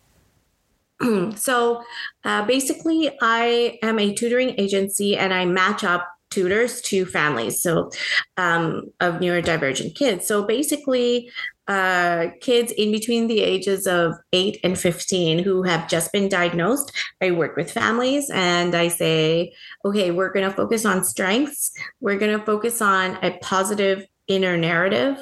so, 1.35 1.83
uh, 2.23 2.45
basically, 2.45 3.11
I 3.21 3.79
am 3.81 3.99
a 3.99 4.13
tutoring 4.13 4.55
agency 4.59 5.17
and 5.17 5.33
I 5.33 5.45
match 5.45 5.83
up 5.83 6.07
tutors 6.29 6.81
to 6.81 7.05
families 7.05 7.61
so 7.61 7.89
um, 8.37 8.83
of 8.99 9.15
neurodivergent 9.15 9.95
kids 9.95 10.27
so 10.27 10.43
basically 10.43 11.29
uh, 11.67 12.27
kids 12.41 12.71
in 12.71 12.91
between 12.91 13.27
the 13.27 13.41
ages 13.41 13.87
of 13.87 14.13
8 14.33 14.59
and 14.63 14.77
15 14.77 15.39
who 15.39 15.63
have 15.63 15.89
just 15.89 16.11
been 16.11 16.29
diagnosed 16.29 16.91
i 17.21 17.31
work 17.31 17.55
with 17.55 17.71
families 17.71 18.29
and 18.31 18.75
i 18.75 18.87
say 18.87 19.51
okay 19.85 20.11
we're 20.11 20.31
going 20.31 20.47
to 20.47 20.55
focus 20.55 20.85
on 20.85 21.03
strengths 21.03 21.71
we're 21.99 22.19
going 22.19 22.37
to 22.37 22.45
focus 22.45 22.81
on 22.81 23.17
a 23.23 23.37
positive 23.39 24.05
inner 24.27 24.55
narrative 24.55 25.17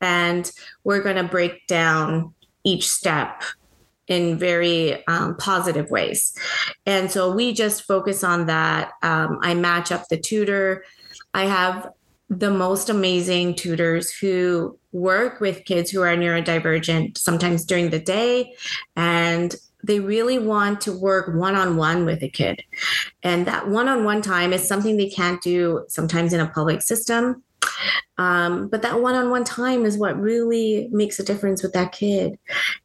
and 0.00 0.50
we're 0.84 1.02
going 1.02 1.16
to 1.16 1.24
break 1.24 1.66
down 1.66 2.34
each 2.64 2.88
step 2.88 3.42
in 4.08 4.38
very 4.38 5.04
um, 5.06 5.36
positive 5.36 5.90
ways. 5.90 6.36
And 6.84 7.10
so 7.10 7.34
we 7.34 7.52
just 7.52 7.82
focus 7.82 8.22
on 8.22 8.46
that. 8.46 8.92
Um, 9.02 9.38
I 9.42 9.54
match 9.54 9.90
up 9.90 10.08
the 10.08 10.16
tutor. 10.16 10.84
I 11.34 11.46
have 11.46 11.90
the 12.28 12.50
most 12.50 12.88
amazing 12.88 13.54
tutors 13.54 14.12
who 14.12 14.78
work 14.92 15.40
with 15.40 15.64
kids 15.64 15.90
who 15.90 16.02
are 16.02 16.16
neurodivergent 16.16 17.18
sometimes 17.18 17.64
during 17.64 17.90
the 17.90 18.00
day 18.00 18.52
and 18.96 19.54
they 19.84 20.00
really 20.00 20.38
want 20.38 20.80
to 20.80 20.92
work 20.92 21.32
one-on-one 21.36 22.04
with 22.04 22.20
a 22.22 22.28
kid 22.28 22.60
and 23.22 23.46
that 23.46 23.68
one-on-one 23.68 24.22
time 24.22 24.52
is 24.52 24.66
something 24.66 24.96
they 24.96 25.08
can't 25.08 25.40
do 25.42 25.84
sometimes 25.88 26.32
in 26.32 26.40
a 26.40 26.48
public 26.48 26.82
system 26.82 27.44
um, 28.18 28.68
but 28.68 28.82
that 28.82 29.00
one-on-one 29.00 29.44
time 29.44 29.84
is 29.84 29.98
what 29.98 30.18
really 30.18 30.88
makes 30.90 31.18
a 31.18 31.24
difference 31.24 31.62
with 31.62 31.72
that 31.72 31.92
kid 31.92 32.38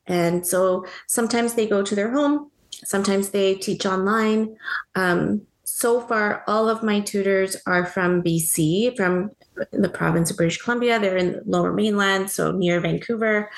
and 0.07 0.45
so 0.45 0.85
sometimes 1.07 1.53
they 1.53 1.67
go 1.67 1.81
to 1.81 1.95
their 1.95 2.11
home 2.11 2.49
sometimes 2.83 3.29
they 3.29 3.55
teach 3.55 3.85
online 3.85 4.55
um, 4.95 5.41
so 5.81 5.99
far, 6.01 6.43
all 6.47 6.69
of 6.69 6.83
my 6.83 6.99
tutors 6.99 7.55
are 7.65 7.85
from 7.85 8.21
BC, 8.21 8.95
from 8.95 9.31
the 9.71 9.89
province 9.89 10.29
of 10.29 10.37
British 10.37 10.61
Columbia. 10.61 10.99
They're 10.99 11.17
in 11.17 11.31
the 11.31 11.43
lower 11.45 11.73
mainland, 11.73 12.29
so 12.29 12.51
near 12.51 12.79
Vancouver. 12.79 13.49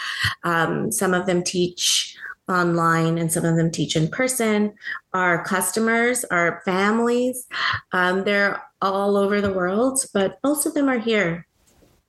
Um, 0.43 0.89
some 0.89 1.13
of 1.13 1.25
them 1.25 1.43
teach 1.43 2.15
online 2.49 3.17
and 3.17 3.31
some 3.31 3.45
of 3.45 3.55
them 3.55 3.71
teach 3.71 3.95
in 3.95 4.07
person. 4.07 4.73
Our 5.13 5.43
customers, 5.43 6.23
our 6.25 6.61
families, 6.65 7.47
um, 7.91 8.23
they're 8.23 8.61
all 8.81 9.17
over 9.17 9.41
the 9.41 9.53
world, 9.53 10.05
but 10.13 10.39
most 10.43 10.65
of 10.65 10.73
them 10.73 10.89
are 10.89 10.99
here. 10.99 11.47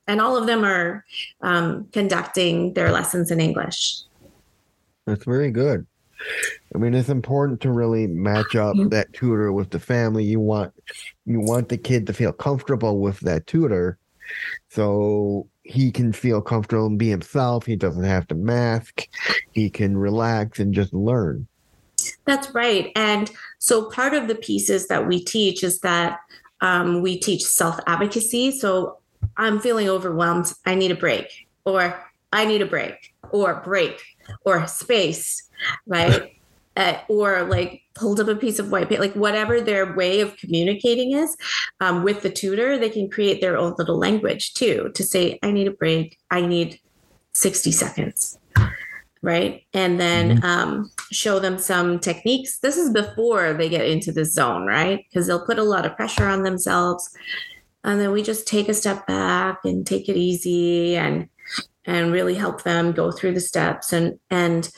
And 0.06 0.20
all 0.20 0.36
of 0.36 0.46
them 0.46 0.64
are 0.64 1.04
um, 1.40 1.88
conducting 1.92 2.74
their 2.74 2.90
lessons 2.90 3.30
in 3.30 3.40
English. 3.40 4.02
That's 5.06 5.24
very 5.24 5.50
good. 5.50 5.86
I 6.74 6.78
mean, 6.78 6.94
it's 6.94 7.08
important 7.08 7.60
to 7.62 7.70
really 7.70 8.06
match 8.06 8.56
up 8.56 8.76
mm-hmm. 8.76 8.88
that 8.88 9.12
tutor 9.12 9.52
with 9.52 9.70
the 9.70 9.78
family. 9.78 10.24
You 10.24 10.40
want 10.40 10.72
you 11.26 11.40
want 11.40 11.68
the 11.68 11.76
kid 11.78 12.06
to 12.06 12.12
feel 12.12 12.32
comfortable 12.32 12.98
with 12.98 13.20
that 13.20 13.46
tutor, 13.46 13.98
so 14.68 15.48
he 15.62 15.90
can 15.90 16.12
feel 16.12 16.40
comfortable 16.40 16.86
and 16.86 16.98
be 16.98 17.08
himself. 17.08 17.66
He 17.66 17.76
doesn't 17.76 18.04
have 18.04 18.26
to 18.28 18.34
mask. 18.34 19.08
He 19.52 19.70
can 19.70 19.96
relax 19.96 20.58
and 20.58 20.74
just 20.74 20.92
learn. 20.92 21.46
That's 22.26 22.52
right. 22.54 22.92
And 22.96 23.30
so 23.58 23.90
part 23.90 24.14
of 24.14 24.28
the 24.28 24.34
pieces 24.34 24.88
that 24.88 25.06
we 25.06 25.24
teach 25.24 25.62
is 25.64 25.80
that 25.80 26.20
um, 26.60 27.02
we 27.02 27.18
teach 27.18 27.44
self 27.44 27.78
advocacy. 27.86 28.50
So 28.50 28.98
I'm 29.36 29.60
feeling 29.60 29.88
overwhelmed. 29.88 30.52
I 30.66 30.74
need 30.74 30.90
a 30.90 30.96
break, 30.96 31.46
or 31.64 31.98
I 32.32 32.44
need 32.44 32.62
a 32.62 32.66
break, 32.66 33.14
or 33.30 33.62
break, 33.64 34.02
or 34.44 34.66
space 34.66 35.44
right? 35.86 36.30
Or 37.08 37.44
like 37.44 37.82
pulled 37.94 38.20
up 38.20 38.28
a 38.28 38.36
piece 38.36 38.58
of 38.58 38.70
white 38.70 38.88
paper, 38.88 39.00
like 39.00 39.14
whatever 39.14 39.60
their 39.60 39.94
way 39.94 40.20
of 40.20 40.36
communicating 40.36 41.12
is 41.12 41.36
um, 41.80 42.02
with 42.02 42.22
the 42.22 42.30
tutor, 42.30 42.78
they 42.78 42.90
can 42.90 43.08
create 43.08 43.40
their 43.40 43.56
own 43.56 43.74
little 43.78 43.98
language 43.98 44.54
too 44.54 44.90
to 44.94 45.04
say, 45.04 45.38
I 45.42 45.52
need 45.52 45.68
a 45.68 45.72
break. 45.72 46.18
I 46.30 46.40
need 46.40 46.80
60 47.32 47.72
seconds. 47.72 48.38
Right. 49.22 49.64
And 49.72 49.98
then 49.98 50.36
mm-hmm. 50.36 50.44
um, 50.44 50.90
show 51.10 51.38
them 51.38 51.58
some 51.58 51.98
techniques. 51.98 52.58
This 52.58 52.76
is 52.76 52.90
before 52.90 53.54
they 53.54 53.70
get 53.70 53.88
into 53.88 54.12
the 54.12 54.24
zone, 54.24 54.66
right? 54.66 55.02
Because 55.08 55.26
they'll 55.26 55.46
put 55.46 55.58
a 55.58 55.62
lot 55.62 55.86
of 55.86 55.96
pressure 55.96 56.26
on 56.26 56.42
themselves. 56.42 57.08
And 57.84 58.00
then 58.00 58.12
we 58.12 58.22
just 58.22 58.46
take 58.46 58.68
a 58.68 58.74
step 58.74 59.06
back 59.06 59.60
and 59.64 59.86
take 59.86 60.08
it 60.08 60.16
easy 60.16 60.96
and 60.96 61.28
and 61.86 62.12
really 62.12 62.34
help 62.34 62.62
them 62.62 62.92
go 62.92 63.12
through 63.12 63.34
the 63.34 63.40
steps 63.40 63.92
and 63.92 64.18
and 64.30 64.70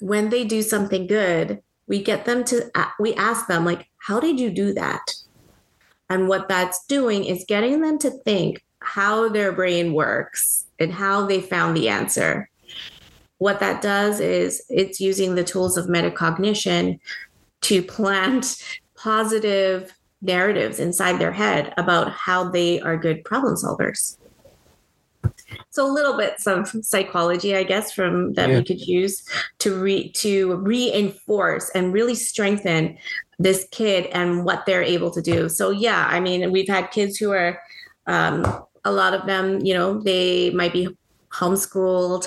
when 0.00 0.30
they 0.30 0.44
do 0.44 0.62
something 0.62 1.06
good, 1.06 1.62
we 1.86 2.02
get 2.02 2.24
them 2.24 2.44
to, 2.44 2.70
we 2.98 3.14
ask 3.14 3.46
them, 3.46 3.64
like, 3.64 3.88
how 3.98 4.20
did 4.20 4.38
you 4.38 4.50
do 4.50 4.72
that? 4.74 5.14
And 6.10 6.28
what 6.28 6.48
that's 6.48 6.84
doing 6.86 7.24
is 7.24 7.44
getting 7.46 7.80
them 7.80 7.98
to 7.98 8.10
think 8.10 8.64
how 8.80 9.28
their 9.28 9.52
brain 9.52 9.92
works 9.92 10.66
and 10.78 10.92
how 10.92 11.26
they 11.26 11.40
found 11.40 11.76
the 11.76 11.88
answer. 11.88 12.48
What 13.38 13.60
that 13.60 13.82
does 13.82 14.20
is 14.20 14.62
it's 14.68 15.00
using 15.00 15.34
the 15.34 15.44
tools 15.44 15.76
of 15.76 15.86
metacognition 15.86 16.98
to 17.62 17.82
plant 17.82 18.62
positive 18.96 19.92
narratives 20.20 20.80
inside 20.80 21.20
their 21.20 21.32
head 21.32 21.72
about 21.76 22.10
how 22.10 22.48
they 22.50 22.80
are 22.80 22.96
good 22.96 23.24
problem 23.24 23.54
solvers 23.54 24.16
so 25.70 25.86
a 25.86 25.92
little 25.92 26.16
bit 26.16 26.38
some 26.38 26.64
psychology 26.64 27.56
i 27.56 27.62
guess 27.62 27.92
from 27.92 28.32
that 28.34 28.48
yeah. 28.48 28.58
we 28.58 28.64
could 28.64 28.80
use 28.80 29.24
to 29.58 29.74
re 29.74 30.10
to 30.12 30.56
reinforce 30.56 31.70
and 31.70 31.92
really 31.92 32.14
strengthen 32.14 32.96
this 33.38 33.66
kid 33.70 34.06
and 34.06 34.44
what 34.44 34.66
they're 34.66 34.82
able 34.82 35.12
to 35.12 35.22
do. 35.22 35.48
So 35.48 35.70
yeah 35.70 36.06
i 36.10 36.20
mean 36.20 36.50
we've 36.50 36.68
had 36.68 36.90
kids 36.90 37.16
who 37.16 37.32
are 37.32 37.60
um, 38.06 38.44
a 38.84 38.92
lot 38.92 39.14
of 39.14 39.26
them 39.26 39.64
you 39.64 39.74
know 39.74 40.00
they 40.00 40.50
might 40.50 40.72
be 40.72 40.88
homeschooled 41.30 42.26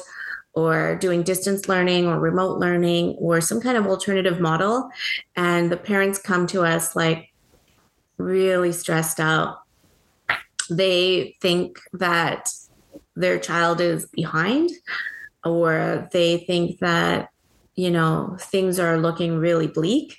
or 0.54 0.96
doing 0.98 1.24
distance 1.24 1.70
learning 1.70 2.08
or 2.08 2.20
remote 2.20 2.60
learning 2.60 3.16
or 3.18 3.40
some 3.40 3.62
kind 3.62 3.78
of 3.78 3.88
alternative 3.88 4.40
model. 4.40 4.90
And 5.36 5.72
the 5.72 5.78
parents 5.78 6.20
come 6.20 6.46
to 6.48 6.64
us 6.64 6.96
like 6.96 7.32
really 8.18 8.72
stressed 8.72 9.20
out. 9.20 9.60
They 10.70 11.38
think 11.42 11.80
that 11.94 12.50
their 13.16 13.40
child 13.40 13.82
is 13.82 14.08
behind 14.08 14.70
or 15.44 16.08
they 16.12 16.38
think 16.40 16.80
that 16.80 17.30
you 17.76 17.90
know 17.90 18.38
things 18.40 18.80
are 18.80 18.98
looking 18.98 19.38
really 19.38 19.68
bleak. 19.68 20.18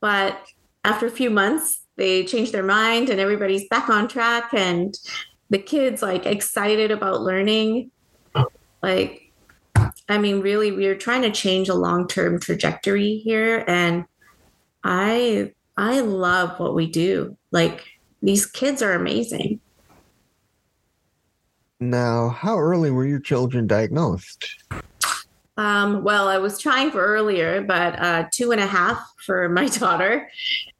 But 0.00 0.38
after 0.84 1.06
a 1.06 1.10
few 1.10 1.30
months 1.30 1.80
they 1.96 2.24
change 2.24 2.52
their 2.52 2.62
mind 2.62 3.10
and 3.10 3.20
everybody's 3.20 3.68
back 3.68 3.88
on 3.88 4.08
track 4.08 4.54
and 4.54 4.94
the 5.50 5.58
kids 5.58 6.02
like 6.02 6.26
excited 6.26 6.90
about 6.90 7.22
learning. 7.22 7.90
Like 8.82 9.26
i 10.08 10.18
mean 10.18 10.40
really 10.40 10.72
we're 10.72 10.96
trying 10.96 11.22
to 11.22 11.30
change 11.30 11.68
a 11.68 11.74
long-term 11.74 12.40
trajectory 12.40 13.18
here 13.18 13.64
and 13.68 14.04
i 14.82 15.52
i 15.76 16.00
love 16.00 16.58
what 16.58 16.74
we 16.74 16.86
do. 16.86 17.36
Like 17.50 17.84
these 18.22 18.46
kids 18.46 18.82
are 18.82 18.92
amazing 18.92 19.60
now, 21.80 22.28
how 22.28 22.58
early 22.58 22.90
were 22.90 23.06
your 23.06 23.20
children 23.20 23.66
diagnosed? 23.66 24.64
Um, 25.56 26.04
well, 26.04 26.28
I 26.28 26.38
was 26.38 26.58
trying 26.58 26.90
for 26.90 27.04
earlier, 27.04 27.62
but 27.62 27.98
uh, 27.98 28.24
two 28.32 28.52
and 28.52 28.60
a 28.60 28.66
half 28.66 28.98
for 29.24 29.48
my 29.48 29.66
daughter. 29.78 30.30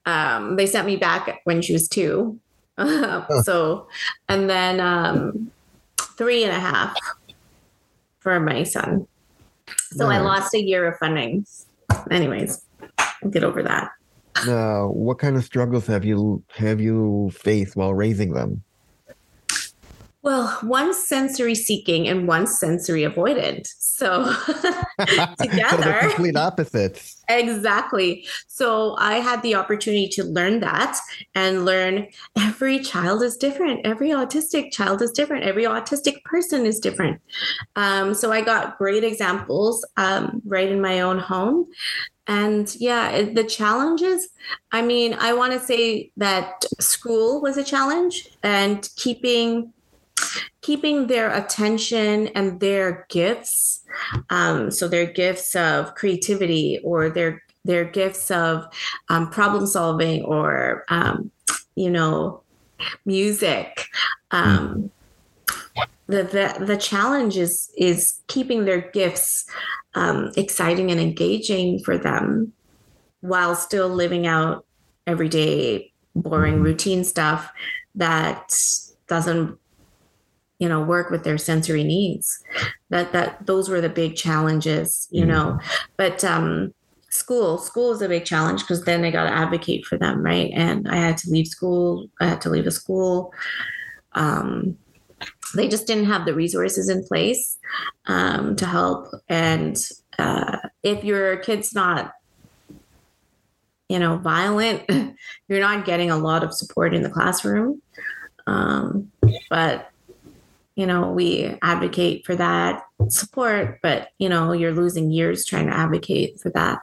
Um, 0.06 0.56
they 0.56 0.66
sent 0.66 0.86
me 0.86 0.96
back 0.96 1.40
when 1.44 1.62
she 1.62 1.72
was 1.72 1.88
two. 1.88 2.38
huh. 2.78 3.42
So, 3.42 3.88
and 4.28 4.48
then 4.48 4.80
um, 4.80 5.50
three 6.16 6.44
and 6.44 6.52
a 6.52 6.60
half 6.60 6.96
for 8.20 8.38
my 8.40 8.62
son. 8.62 9.06
So 9.92 10.08
nice. 10.08 10.18
I 10.18 10.22
lost 10.22 10.54
a 10.54 10.62
year 10.62 10.86
of 10.86 10.98
funding. 10.98 11.44
Anyways, 12.10 12.64
I'll 12.98 13.30
get 13.30 13.44
over 13.44 13.62
that. 13.62 13.90
Now, 14.46 14.88
what 14.88 15.18
kind 15.18 15.36
of 15.36 15.44
struggles 15.44 15.86
have 15.86 16.04
you 16.04 16.42
have 16.54 16.80
you 16.80 17.30
faced 17.34 17.76
while 17.76 17.92
raising 17.92 18.32
them? 18.32 18.62
Well, 20.22 20.48
one 20.62 20.92
sensory 20.92 21.54
seeking 21.54 22.06
and 22.06 22.28
one 22.28 22.46
sensory 22.46 23.02
avoidant. 23.02 23.66
So 23.78 24.24
together, 25.40 25.98
complete 26.00 26.36
opposites. 26.36 27.22
Exactly. 27.28 28.26
So 28.46 28.96
I 28.98 29.14
had 29.14 29.42
the 29.42 29.54
opportunity 29.54 30.08
to 30.08 30.24
learn 30.24 30.60
that 30.60 30.98
and 31.34 31.64
learn 31.64 32.08
every 32.38 32.80
child 32.80 33.22
is 33.22 33.38
different. 33.38 33.86
Every 33.86 34.10
autistic 34.10 34.72
child 34.72 35.00
is 35.00 35.10
different. 35.10 35.44
Every 35.44 35.64
autistic 35.64 36.22
person 36.24 36.66
is 36.66 36.80
different. 36.80 37.20
Um, 37.76 38.12
so 38.12 38.30
I 38.30 38.42
got 38.42 38.76
great 38.76 39.04
examples 39.04 39.86
um, 39.96 40.42
right 40.44 40.68
in 40.68 40.82
my 40.82 41.00
own 41.00 41.18
home. 41.18 41.66
And 42.26 42.72
yeah, 42.78 43.22
the 43.22 43.42
challenges, 43.42 44.28
I 44.70 44.82
mean, 44.82 45.14
I 45.14 45.32
want 45.32 45.52
to 45.54 45.58
say 45.58 46.12
that 46.18 46.64
school 46.78 47.40
was 47.40 47.56
a 47.56 47.64
challenge 47.64 48.28
and 48.42 48.88
keeping 48.96 49.72
keeping 50.62 51.06
their 51.06 51.32
attention 51.34 52.28
and 52.28 52.60
their 52.60 53.06
gifts 53.08 53.84
um, 54.30 54.70
so 54.70 54.88
their 54.88 55.06
gifts 55.06 55.54
of 55.56 55.94
creativity 55.94 56.80
or 56.84 57.10
their 57.10 57.42
their 57.64 57.84
gifts 57.84 58.30
of 58.30 58.64
um, 59.08 59.30
problem 59.30 59.66
solving 59.66 60.24
or 60.24 60.84
um, 60.88 61.30
you 61.74 61.90
know 61.90 62.42
music. 63.04 63.86
Um, 64.30 64.90
the, 66.06 66.24
the 66.24 66.64
the 66.64 66.76
challenge 66.76 67.36
is 67.36 67.70
is 67.76 68.20
keeping 68.26 68.64
their 68.64 68.90
gifts 68.90 69.46
um, 69.94 70.32
exciting 70.36 70.90
and 70.90 71.00
engaging 71.00 71.78
for 71.80 71.96
them 71.98 72.52
while 73.20 73.54
still 73.54 73.88
living 73.88 74.26
out 74.26 74.64
everyday 75.06 75.92
boring 76.16 76.60
routine 76.60 77.04
stuff 77.04 77.52
that 77.94 78.52
doesn't 79.06 79.59
you 80.60 80.68
know 80.68 80.80
work 80.80 81.10
with 81.10 81.24
their 81.24 81.38
sensory 81.38 81.82
needs 81.82 82.42
that 82.90 83.12
that 83.12 83.44
those 83.46 83.68
were 83.68 83.80
the 83.80 83.88
big 83.88 84.14
challenges 84.14 85.08
you 85.10 85.22
mm-hmm. 85.22 85.32
know 85.32 85.58
but 85.96 86.22
um 86.24 86.72
school 87.08 87.58
school 87.58 87.90
is 87.92 88.00
a 88.00 88.08
big 88.08 88.24
challenge 88.24 88.60
because 88.60 88.84
then 88.84 89.04
i 89.04 89.10
got 89.10 89.24
to 89.24 89.32
advocate 89.32 89.84
for 89.84 89.98
them 89.98 90.22
right 90.22 90.52
and 90.54 90.88
i 90.88 90.94
had 90.96 91.16
to 91.16 91.28
leave 91.28 91.48
school 91.48 92.06
i 92.20 92.26
had 92.26 92.40
to 92.40 92.48
leave 92.48 92.66
a 92.66 92.70
school 92.70 93.32
um, 94.12 94.76
they 95.54 95.68
just 95.68 95.86
didn't 95.86 96.06
have 96.06 96.24
the 96.24 96.34
resources 96.34 96.88
in 96.88 97.04
place 97.04 97.58
um, 98.06 98.56
to 98.56 98.66
help. 98.66 99.08
And 99.28 99.76
uh, 100.18 100.58
if 100.82 101.04
your 101.04 101.36
kid's 101.38 101.74
not, 101.74 102.12
you 103.88 103.98
know, 103.98 104.18
violent, 104.18 104.88
you're 105.48 105.60
not 105.60 105.84
getting 105.84 106.10
a 106.10 106.18
lot 106.18 106.44
of 106.44 106.54
support 106.54 106.94
in 106.94 107.02
the 107.02 107.10
classroom. 107.10 107.82
Um, 108.46 109.10
but 109.48 109.89
you 110.76 110.86
know, 110.86 111.10
we 111.10 111.56
advocate 111.62 112.24
for 112.24 112.36
that 112.36 112.82
support, 113.08 113.80
but 113.82 114.08
you 114.18 114.28
know, 114.28 114.52
you're 114.52 114.72
losing 114.72 115.10
years 115.10 115.44
trying 115.44 115.66
to 115.66 115.76
advocate 115.76 116.40
for 116.40 116.50
that. 116.50 116.80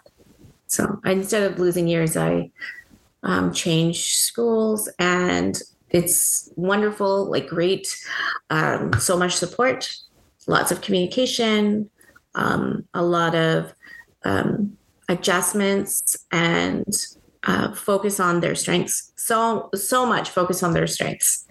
So 0.68 1.00
instead 1.06 1.50
of 1.50 1.60
losing 1.60 1.88
years, 1.88 2.18
I 2.18 2.52
um, 3.24 3.54
change 3.54 4.16
schools 4.16 4.90
and 5.00 5.60
it's 5.90 6.50
wonderful, 6.56 7.30
like 7.32 7.48
great, 7.48 7.98
um, 8.50 8.94
so 9.00 9.18
much 9.18 9.36
support, 9.36 9.90
lots 10.46 10.72
of 10.72 10.82
communication, 10.82 11.90
um, 12.36 12.86
a 12.94 13.04
lot 13.04 13.36
of 13.36 13.74
um, 14.24 14.78
adjustments, 15.08 16.18
and 16.32 16.86
uh, 17.44 17.74
focus 17.74 18.20
on 18.20 18.42
their 18.42 18.56
strengths. 18.56 19.14
So 19.16 19.70
so 19.74 20.06
much 20.06 20.30
focus 20.30 20.62
on 20.62 20.74
their 20.74 20.88
strengths. 20.88 21.46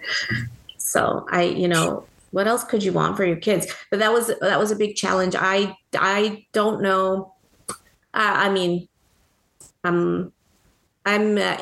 So 0.76 1.26
I, 1.30 1.44
you 1.44 1.68
know, 1.68 2.04
what 2.36 2.46
else 2.46 2.64
could 2.64 2.82
you 2.82 2.92
want 2.92 3.16
for 3.16 3.24
your 3.24 3.38
kids? 3.38 3.66
But 3.90 3.98
that 4.00 4.12
was 4.12 4.30
that 4.42 4.58
was 4.58 4.70
a 4.70 4.76
big 4.76 4.94
challenge. 4.94 5.34
I 5.34 5.74
I 5.94 6.44
don't 6.52 6.82
know. 6.82 7.32
I 8.12 8.50
mean, 8.50 8.88
um, 9.84 10.32
I'm 11.06 11.38
uh, 11.38 11.56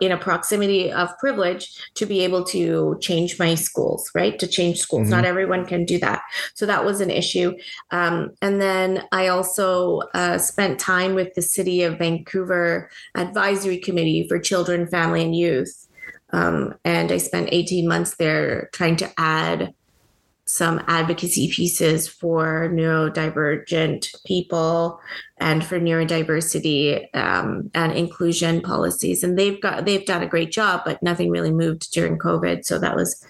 in 0.00 0.12
a 0.12 0.16
proximity 0.16 0.92
of 0.92 1.18
privilege 1.18 1.76
to 1.94 2.06
be 2.06 2.20
able 2.20 2.44
to 2.44 2.98
change 3.00 3.36
my 3.40 3.56
schools, 3.56 4.12
right? 4.14 4.38
To 4.38 4.46
change 4.46 4.78
schools. 4.78 5.02
Mm-hmm. 5.02 5.10
Not 5.10 5.24
everyone 5.24 5.66
can 5.66 5.84
do 5.84 5.98
that. 5.98 6.22
So 6.54 6.66
that 6.66 6.84
was 6.84 7.00
an 7.00 7.10
issue. 7.10 7.56
Um, 7.90 8.30
and 8.40 8.60
then 8.60 9.04
I 9.10 9.26
also 9.26 10.02
uh, 10.14 10.38
spent 10.38 10.78
time 10.78 11.14
with 11.14 11.34
the 11.34 11.42
City 11.42 11.82
of 11.82 11.98
Vancouver 11.98 12.90
Advisory 13.16 13.78
Committee 13.78 14.28
for 14.28 14.38
Children, 14.38 14.86
Family, 14.86 15.24
and 15.24 15.34
Youth. 15.34 15.88
Um, 16.30 16.74
and 16.84 17.10
I 17.10 17.18
spent 17.18 17.48
18 17.50 17.88
months 17.88 18.14
there 18.16 18.70
trying 18.72 18.96
to 18.96 19.10
add 19.18 19.74
some 20.44 20.82
advocacy 20.88 21.50
pieces 21.50 22.08
for 22.08 22.68
neurodivergent 22.72 24.14
people 24.24 25.00
and 25.38 25.64
for 25.64 25.78
neurodiversity 25.78 27.06
um, 27.14 27.70
and 27.74 27.92
inclusion 27.92 28.60
policies. 28.60 29.22
And 29.22 29.38
they've 29.38 29.60
got 29.60 29.84
they've 29.84 30.04
done 30.04 30.22
a 30.22 30.28
great 30.28 30.50
job 30.50 30.82
but 30.84 31.02
nothing 31.02 31.30
really 31.30 31.52
moved 31.52 31.92
during 31.92 32.18
covid. 32.18 32.64
So 32.64 32.78
that 32.78 32.96
was 32.96 33.24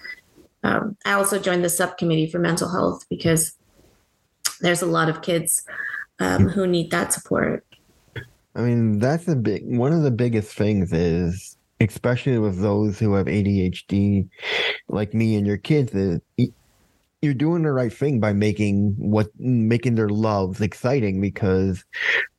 um, 0.63 0.97
i 1.05 1.13
also 1.13 1.39
joined 1.39 1.63
the 1.63 1.69
subcommittee 1.69 2.29
for 2.29 2.39
mental 2.39 2.69
health 2.69 3.05
because 3.09 3.55
there's 4.61 4.81
a 4.81 4.87
lot 4.87 5.09
of 5.09 5.21
kids 5.21 5.63
um, 6.19 6.47
who 6.47 6.65
need 6.65 6.89
that 6.91 7.13
support. 7.13 7.65
I 8.55 8.61
mean 8.61 8.99
that's 8.99 9.27
a 9.27 9.35
big 9.35 9.63
one 9.65 9.93
of 9.93 10.01
the 10.01 10.11
biggest 10.11 10.53
things 10.53 10.91
is 10.91 11.57
especially 11.79 12.37
with 12.37 12.61
those 12.61 12.97
who 12.97 13.13
have 13.13 13.25
adhd 13.25 14.29
like 14.87 15.13
me 15.13 15.35
and 15.35 15.45
your 15.45 15.57
kids 15.57 15.93
is 15.93 16.21
you're 17.23 17.33
doing 17.33 17.63
the 17.63 17.71
right 17.71 17.93
thing 17.93 18.19
by 18.19 18.33
making 18.33 18.95
what 18.97 19.29
making 19.39 19.95
their 19.95 20.09
loves 20.09 20.59
exciting 20.59 21.21
because 21.21 21.85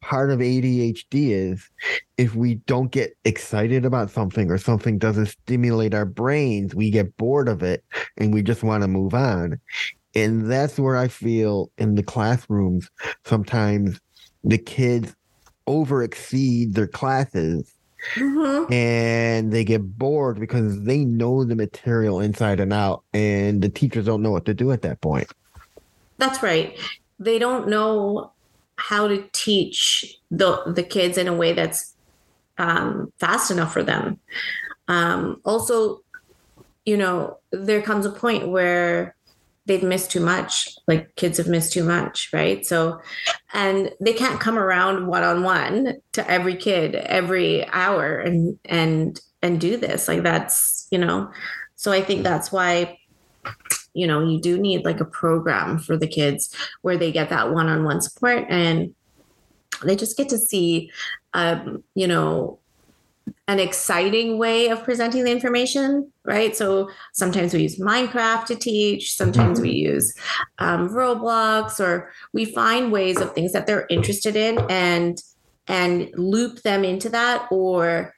part 0.03 0.31
of 0.31 0.40
ADHD 0.40 1.31
is 1.31 1.70
if 2.18 2.35
we 2.35 2.57
don't 2.66 2.90
get 2.92 3.16
excited 3.25 3.87
about 3.87 4.11
something 4.11 4.51
or 4.51 4.59
something 4.59 4.99
doesn't 4.99 5.29
stimulate 5.29 5.94
our 5.94 6.05
brains, 6.05 6.75
we 6.75 6.90
get 6.90 7.16
bored 7.16 7.49
of 7.49 7.62
it 7.62 7.83
and 8.18 8.35
we 8.35 8.42
just 8.42 8.62
want 8.62 8.83
to 8.83 8.88
move 8.88 9.14
on. 9.14 9.59
And 10.14 10.51
that's 10.51 10.79
where 10.79 10.99
I 10.99 11.09
feel 11.09 11.73
in 11.79 11.94
the 11.94 12.03
classrooms 12.03 12.90
sometimes 13.25 13.99
the 14.44 14.59
kids 14.59 15.16
over 15.66 16.03
exceed 16.03 16.75
their 16.75 16.87
classes 16.88 17.73
Mm-hmm. 18.14 18.73
and 18.73 19.53
they 19.53 19.64
get 19.64 19.99
bored 19.99 20.38
because 20.38 20.83
they 20.83 21.05
know 21.05 21.45
the 21.45 21.57
material 21.57 22.21
inside 22.21 22.61
and 22.61 22.73
out, 22.73 23.03
and 23.12 23.62
the 23.62 23.69
teachers 23.69 24.07
don't 24.07 24.23
know 24.23 24.31
what 24.31 24.45
to 24.45 24.55
do 24.55 24.73
at 24.73 24.83
that 24.83 25.01
point. 25.01 25.27
That's 26.19 26.43
right. 26.43 26.79
They 27.19 27.38
don't 27.38 27.69
know 27.69 28.33
how 28.77 29.09
to 29.09 29.25
teach 29.33 30.19
the 30.31 30.62
the 30.67 30.83
kids 30.83 31.17
in 31.17 31.29
a 31.29 31.35
way 31.35 31.53
that's 31.53 31.95
um, 32.59 33.12
fast 33.19 33.51
enough 33.51 33.73
for 33.73 33.83
them. 33.83 34.19
Um, 34.88 35.40
also, 35.45 36.03
you 36.85 36.97
know, 36.97 37.38
there 37.51 37.83
comes 37.83 38.07
a 38.07 38.11
point 38.11 38.49
where 38.49 39.17
they've 39.66 39.83
missed 39.83 40.11
too 40.11 40.20
much 40.20 40.77
like 40.87 41.14
kids 41.16 41.38
have 41.38 41.48
missed 41.48 41.72
too 41.72 41.85
much 41.85 42.31
right? 42.33 42.64
So 42.66 43.00
and 43.53 43.90
they 44.00 44.12
can't 44.12 44.40
come 44.40 44.59
around 44.59 45.07
one 45.07 45.22
on 45.22 45.42
one 45.42 45.94
to 46.12 46.31
every 46.31 46.57
kid 46.57 46.94
every 46.94 47.66
hour 47.68 48.18
and 48.18 48.59
and 48.64 49.20
and 49.42 49.61
do 49.61 49.77
this 49.77 50.09
like 50.09 50.22
that's 50.22 50.87
you 50.90 50.98
know? 50.98 51.31
So 51.77 51.92
i 51.92 52.00
think 52.00 52.22
that's 52.22 52.50
why 52.50 52.98
you 53.94 54.07
know 54.07 54.27
you 54.27 54.40
do 54.40 54.59
need 54.59 54.85
like 54.85 55.00
a 55.00 55.05
program 55.05 55.79
for 55.79 55.96
the 55.96 56.07
kids 56.07 56.55
where 56.83 56.96
they 56.96 57.12
get 57.12 57.31
that 57.31 57.53
one-on-one 57.53 58.00
support 58.00 58.44
and 58.48 58.94
they 59.85 59.96
just 59.96 60.16
get 60.16 60.29
to 60.29 60.38
see 60.38 60.90
um 61.33 61.83
you 61.94 62.07
know 62.07 62.59
an 63.49 63.59
exciting 63.59 64.39
way 64.39 64.69
of 64.69 64.83
presenting 64.85 65.25
the 65.25 65.31
information, 65.31 66.11
right? 66.25 66.57
So 66.57 66.91
sometimes 67.13 67.53
we 67.53 67.63
use 67.63 67.79
Minecraft 67.79 68.47
to 68.47 68.55
teach, 68.55 69.17
sometimes 69.17 69.61
we 69.61 69.71
mm-hmm. 69.71 69.95
use 69.95 70.15
um, 70.59 70.89
Roblox, 70.89 71.81
or 71.81 72.11
we 72.33 72.45
find 72.47 72.93
ways 72.93 73.21
of 73.21 73.33
things 73.33 73.53
that 73.53 73.67
they're 73.67 73.87
interested 73.91 74.37
in 74.37 74.59
and 74.71 75.19
and 75.67 76.11
loop 76.15 76.61
them 76.61 76.85
into 76.85 77.09
that, 77.09 77.47
or 77.51 78.15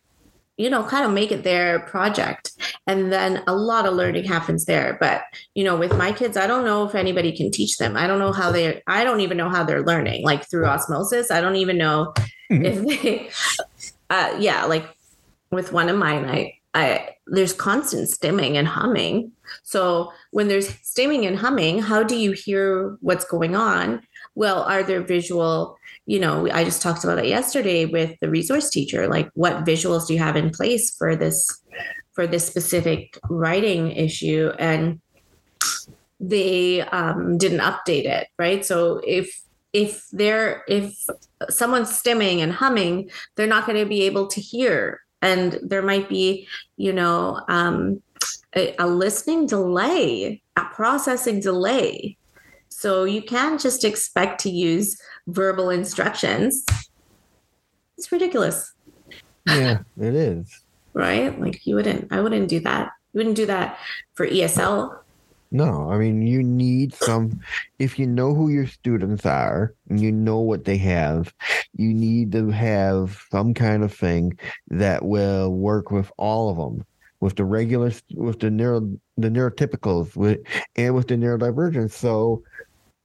you 0.57 0.71
know, 0.71 0.83
kind 0.83 1.05
of 1.05 1.13
make 1.13 1.31
it 1.31 1.45
their 1.45 1.81
project. 1.81 2.53
And 2.87 3.13
then 3.13 3.43
a 3.47 3.55
lot 3.55 3.87
of 3.87 3.95
learning 3.95 4.25
happens 4.25 4.65
there. 4.65 4.97
But, 4.99 5.23
you 5.55 5.63
know, 5.63 5.77
with 5.77 5.97
my 5.97 6.13
kids, 6.13 6.37
I 6.37 6.47
don't 6.47 6.65
know 6.65 6.85
if 6.85 6.95
anybody 6.95 7.37
can 7.37 7.51
teach 7.51 7.77
them. 7.77 7.97
I 7.97 8.07
don't 8.07 8.19
know 8.19 8.33
how 8.33 8.51
they, 8.51 8.83
I 8.87 9.05
don't 9.05 9.21
even 9.21 9.37
know 9.37 9.51
how 9.51 9.65
they're 9.65 9.85
learning, 9.85 10.25
like 10.25 10.49
through 10.49 10.67
osmosis. 10.67 11.31
I 11.31 11.43
don't 11.43 11.57
even 11.57 11.77
know 11.77 12.15
mm-hmm. 12.51 12.65
if 12.65 13.03
they, 13.03 13.31
uh, 14.11 14.35
yeah, 14.39 14.65
like 14.65 14.87
with 15.51 15.73
one 15.73 15.89
of 15.89 15.97
mine, 15.97 16.25
I, 16.25 16.59
I 16.75 17.09
there's 17.27 17.53
constant 17.53 18.09
stimming 18.09 18.55
and 18.55 18.69
humming. 18.69 19.33
So 19.63 20.13
when 20.31 20.49
there's 20.49 20.69
stimming 20.69 21.27
and 21.27 21.37
humming, 21.39 21.81
how 21.81 22.03
do 22.03 22.17
you 22.17 22.33
hear 22.33 22.97
what's 23.01 23.25
going 23.25 23.57
on? 23.57 24.03
Well, 24.35 24.63
are 24.63 24.83
there 24.83 25.03
visual? 25.03 25.79
You 26.07 26.21
know, 26.21 26.49
I 26.51 26.65
just 26.65 26.83
talked 26.83 27.05
about 27.05 27.19
it 27.19 27.27
yesterday 27.27 27.85
with 27.85 28.19
the 28.21 28.31
resource 28.31 28.71
teacher. 28.71 29.09
Like, 29.09 29.31
what 29.35 29.65
visuals 29.65 30.07
do 30.07 30.15
you 30.15 30.21
have 30.21 30.37
in 30.37 30.51
place 30.51 30.95
for 30.95 31.17
this 31.17 31.49
for 32.13 32.27
this 32.27 32.47
specific 32.47 33.19
writing 33.29 33.91
issue? 33.93 34.53
And 34.59 35.01
they 36.21 36.83
um, 36.83 37.39
didn't 37.39 37.61
update 37.61 38.05
it, 38.05 38.29
right? 38.39 38.65
So 38.65 39.01
if 39.05 39.43
if 39.73 40.07
they're 40.13 40.65
if 40.69 40.95
someone's 41.49 41.91
stimming 41.91 42.39
and 42.39 42.53
humming, 42.53 43.11
they're 43.35 43.47
not 43.47 43.67
going 43.67 43.79
to 43.79 43.89
be 43.89 44.03
able 44.03 44.27
to 44.29 44.41
hear 44.41 45.01
and 45.27 45.59
there 45.63 45.83
might 45.83 46.09
be 46.09 46.47
you 46.77 46.93
know 46.93 47.41
um, 47.49 48.01
a, 48.55 48.75
a 48.79 48.87
listening 48.87 49.47
delay 49.47 50.43
a 50.57 50.65
processing 50.65 51.41
delay. 51.41 52.17
So 52.69 53.05
you 53.05 53.23
can't 53.23 53.61
just 53.61 53.85
expect 53.85 54.41
to 54.43 54.51
use 54.51 55.01
verbal 55.27 55.71
instructions. 55.71 56.65
It's 57.97 58.11
ridiculous. 58.11 58.73
Yeah 59.47 59.79
it 60.01 60.15
is. 60.15 60.63
Right? 60.93 61.39
Like 61.39 61.67
you 61.67 61.77
wouldn't 61.77 62.13
i 62.13 62.21
wouldn't 62.21 62.49
do 62.49 62.61
that. 62.61 62.93
You 63.13 63.19
wouldn't 63.19 63.37
do 63.37 63.47
that 63.47 63.79
for 64.15 64.27
esl 64.27 64.99
no, 65.57 65.91
I 65.91 65.99
mean, 65.99 66.23
you 66.27 66.43
need 66.43 66.95
some, 66.95 67.41
if 67.79 67.99
you 67.99 68.07
know 68.07 68.35
who 68.35 68.49
your 68.49 68.67
students 68.67 69.25
are 69.25 69.75
and 69.89 70.01
you 70.01 70.13
know 70.13 70.39
what 70.39 70.65
they 70.65 70.77
have, 70.77 71.35
you 71.75 71.95
need 71.95 72.33
to 72.33 72.51
have 72.51 73.19
some 73.31 73.55
kind 73.55 73.83
of 73.83 73.93
thing 73.93 74.39
that 74.69 75.05
will 75.05 75.53
work 75.53 75.91
with 75.91 76.13
all 76.19 76.51
of 76.51 76.57
them, 76.59 76.85
with 77.21 77.37
the 77.37 77.45
regular, 77.45 77.93
with 78.15 78.41
the 78.41 78.51
neuro, 78.51 78.81
the 79.17 79.29
neurotypicals, 79.29 80.15
with, 80.15 80.41
and 80.77 80.95
with 80.95 81.09
the 81.09 81.15
neurodivergence. 81.15 81.93
So 81.93 82.43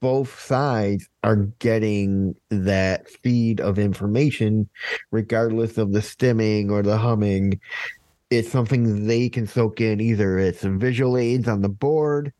both 0.01 0.39
sides 0.39 1.07
are 1.23 1.37
getting 1.59 2.35
that 2.49 3.09
feed 3.09 3.61
of 3.61 3.79
information, 3.79 4.67
regardless 5.11 5.77
of 5.77 5.93
the 5.93 5.99
stimming 5.99 6.69
or 6.69 6.81
the 6.81 6.97
humming 6.97 7.59
it's 8.31 8.49
something 8.49 9.05
they 9.05 9.27
can 9.29 9.45
soak 9.45 9.81
in. 9.81 9.99
Either 9.99 10.39
it's 10.39 10.63
visual 10.63 11.17
aids 11.17 11.47
on 11.47 11.61
the 11.61 11.69
board, 11.69 12.33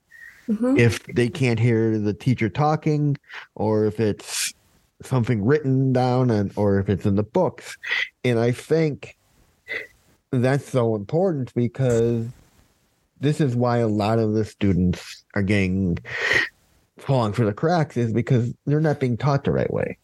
mm-hmm. 0.52 0.78
if 0.78 1.04
they 1.06 1.30
can't 1.30 1.60
hear 1.60 1.98
the 1.98 2.14
teacher 2.14 2.50
talking, 2.50 3.18
or 3.56 3.86
if 3.86 4.00
it's 4.00 4.54
something 5.02 5.44
written 5.44 5.94
down, 5.94 6.30
and 6.30 6.52
or 6.56 6.80
if 6.80 6.90
it's 6.90 7.06
in 7.06 7.16
the 7.16 7.24
books. 7.24 7.78
And 8.24 8.40
I 8.40 8.52
think 8.52 9.18
that's 10.32 10.70
so 10.70 10.96
important 10.96 11.54
because 11.54 12.28
this 13.20 13.40
is 13.40 13.56
why 13.56 13.78
a 13.78 13.88
lot 13.88 14.20
of 14.20 14.34
the 14.34 14.46
students 14.46 15.24
are 15.36 15.44
getting 15.44 15.98
falling 16.98 17.34
for 17.34 17.46
the 17.46 17.54
cracks 17.54 17.98
is 17.98 18.14
because 18.14 18.54
they're 18.66 18.80
not 18.80 19.00
being 19.00 19.18
taught 19.18 19.44
the 19.44 19.52
right 19.52 19.72
way. 19.72 19.98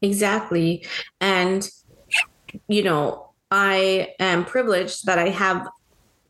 Exactly. 0.00 0.86
And, 1.20 1.68
you 2.68 2.82
know, 2.82 3.30
I 3.50 4.14
am 4.18 4.44
privileged 4.44 5.06
that 5.06 5.18
I 5.18 5.30
have, 5.30 5.68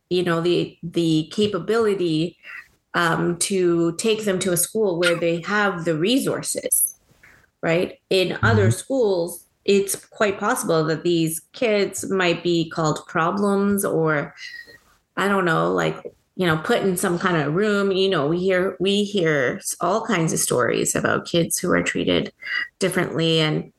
you 0.08 0.22
know, 0.22 0.40
the 0.40 0.78
the 0.82 1.28
capability 1.32 2.38
um, 2.94 3.38
to 3.38 3.94
take 3.96 4.24
them 4.24 4.38
to 4.40 4.52
a 4.52 4.56
school 4.56 4.98
where 4.98 5.14
they 5.14 5.40
have 5.42 5.84
the 5.84 5.96
resources, 5.96 6.98
right? 7.62 7.98
In 8.10 8.28
mm-hmm. 8.28 8.44
other 8.44 8.70
schools, 8.70 9.44
it's 9.64 9.94
quite 9.94 10.38
possible 10.38 10.84
that 10.84 11.02
these 11.02 11.40
kids 11.52 12.10
might 12.10 12.42
be 12.42 12.70
called 12.70 13.06
problems 13.06 13.84
or 13.84 14.34
I 15.16 15.28
don't 15.28 15.44
know, 15.44 15.72
like 15.72 16.02
you 16.36 16.46
know, 16.46 16.56
put 16.58 16.82
in 16.82 16.96
some 16.96 17.18
kind 17.18 17.36
of 17.36 17.54
room. 17.54 17.90
You 17.90 18.08
know, 18.08 18.28
we 18.28 18.38
hear 18.38 18.76
we 18.78 19.02
hear 19.02 19.60
all 19.80 20.06
kinds 20.06 20.32
of 20.32 20.38
stories 20.38 20.94
about 20.94 21.26
kids 21.26 21.58
who 21.58 21.70
are 21.72 21.82
treated 21.82 22.32
differently 22.78 23.40
and 23.40 23.72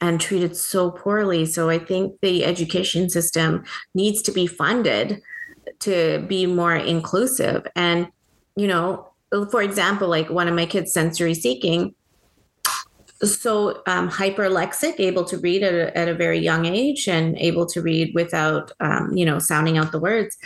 and 0.00 0.20
treated 0.20 0.56
so 0.56 0.90
poorly. 0.90 1.44
So 1.44 1.68
I 1.68 1.78
think 1.78 2.20
the 2.20 2.44
education 2.44 3.10
system 3.10 3.64
needs 3.94 4.22
to 4.22 4.32
be 4.32 4.46
funded 4.46 5.22
to 5.80 6.24
be 6.28 6.46
more 6.46 6.74
inclusive. 6.76 7.66
And, 7.74 8.08
you 8.56 8.66
know, 8.66 9.10
for 9.50 9.62
example, 9.62 10.08
like 10.08 10.30
one 10.30 10.48
of 10.48 10.54
my 10.54 10.66
kids 10.66 10.92
sensory 10.92 11.34
seeking, 11.34 11.94
so 13.22 13.82
um, 13.86 14.10
hyperlexic, 14.10 14.98
able 14.98 15.24
to 15.24 15.38
read 15.38 15.62
at 15.62 15.72
a, 15.72 15.96
at 15.96 16.08
a, 16.08 16.14
very 16.14 16.38
young 16.38 16.66
age 16.66 17.08
and 17.08 17.38
able 17.38 17.64
to 17.66 17.80
read 17.80 18.14
without, 18.14 18.72
um, 18.80 19.16
you 19.16 19.24
know, 19.24 19.38
sounding 19.38 19.78
out 19.78 19.92
the 19.92 19.98
words 19.98 20.36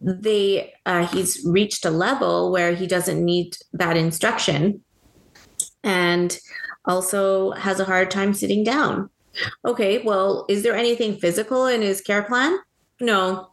they 0.00 0.72
uh, 0.86 1.06
he's 1.06 1.44
reached 1.44 1.84
a 1.84 1.90
level 1.90 2.50
where 2.50 2.74
he 2.74 2.86
doesn't 2.86 3.24
need 3.24 3.56
that 3.72 3.96
instruction 3.96 4.82
and 5.84 6.38
also 6.84 7.52
has 7.52 7.80
a 7.80 7.84
hard 7.84 8.10
time 8.10 8.34
sitting 8.34 8.64
down. 8.64 9.10
Okay 9.64 9.98
well 9.98 10.46
is 10.48 10.62
there 10.62 10.76
anything 10.76 11.16
physical 11.16 11.66
in 11.66 11.82
his 11.82 12.00
care 12.00 12.22
plan? 12.22 12.58
No. 13.00 13.50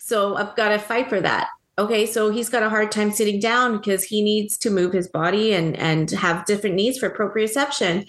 So 0.00 0.36
i've 0.36 0.56
got 0.56 0.70
to 0.70 0.78
fight 0.78 1.08
for 1.08 1.20
that 1.20 1.48
okay 1.80 2.06
so 2.06 2.30
he's 2.30 2.48
got 2.48 2.62
a 2.62 2.68
hard 2.68 2.92
time 2.92 3.10
sitting 3.10 3.40
down 3.40 3.76
because 3.76 4.04
he 4.04 4.22
needs 4.22 4.56
to 4.56 4.70
move 4.70 4.92
his 4.92 5.08
body 5.08 5.52
and 5.54 5.76
and 5.76 6.10
have 6.10 6.44
different 6.44 6.76
needs 6.76 6.98
for 6.98 7.10
proprioception 7.10 8.08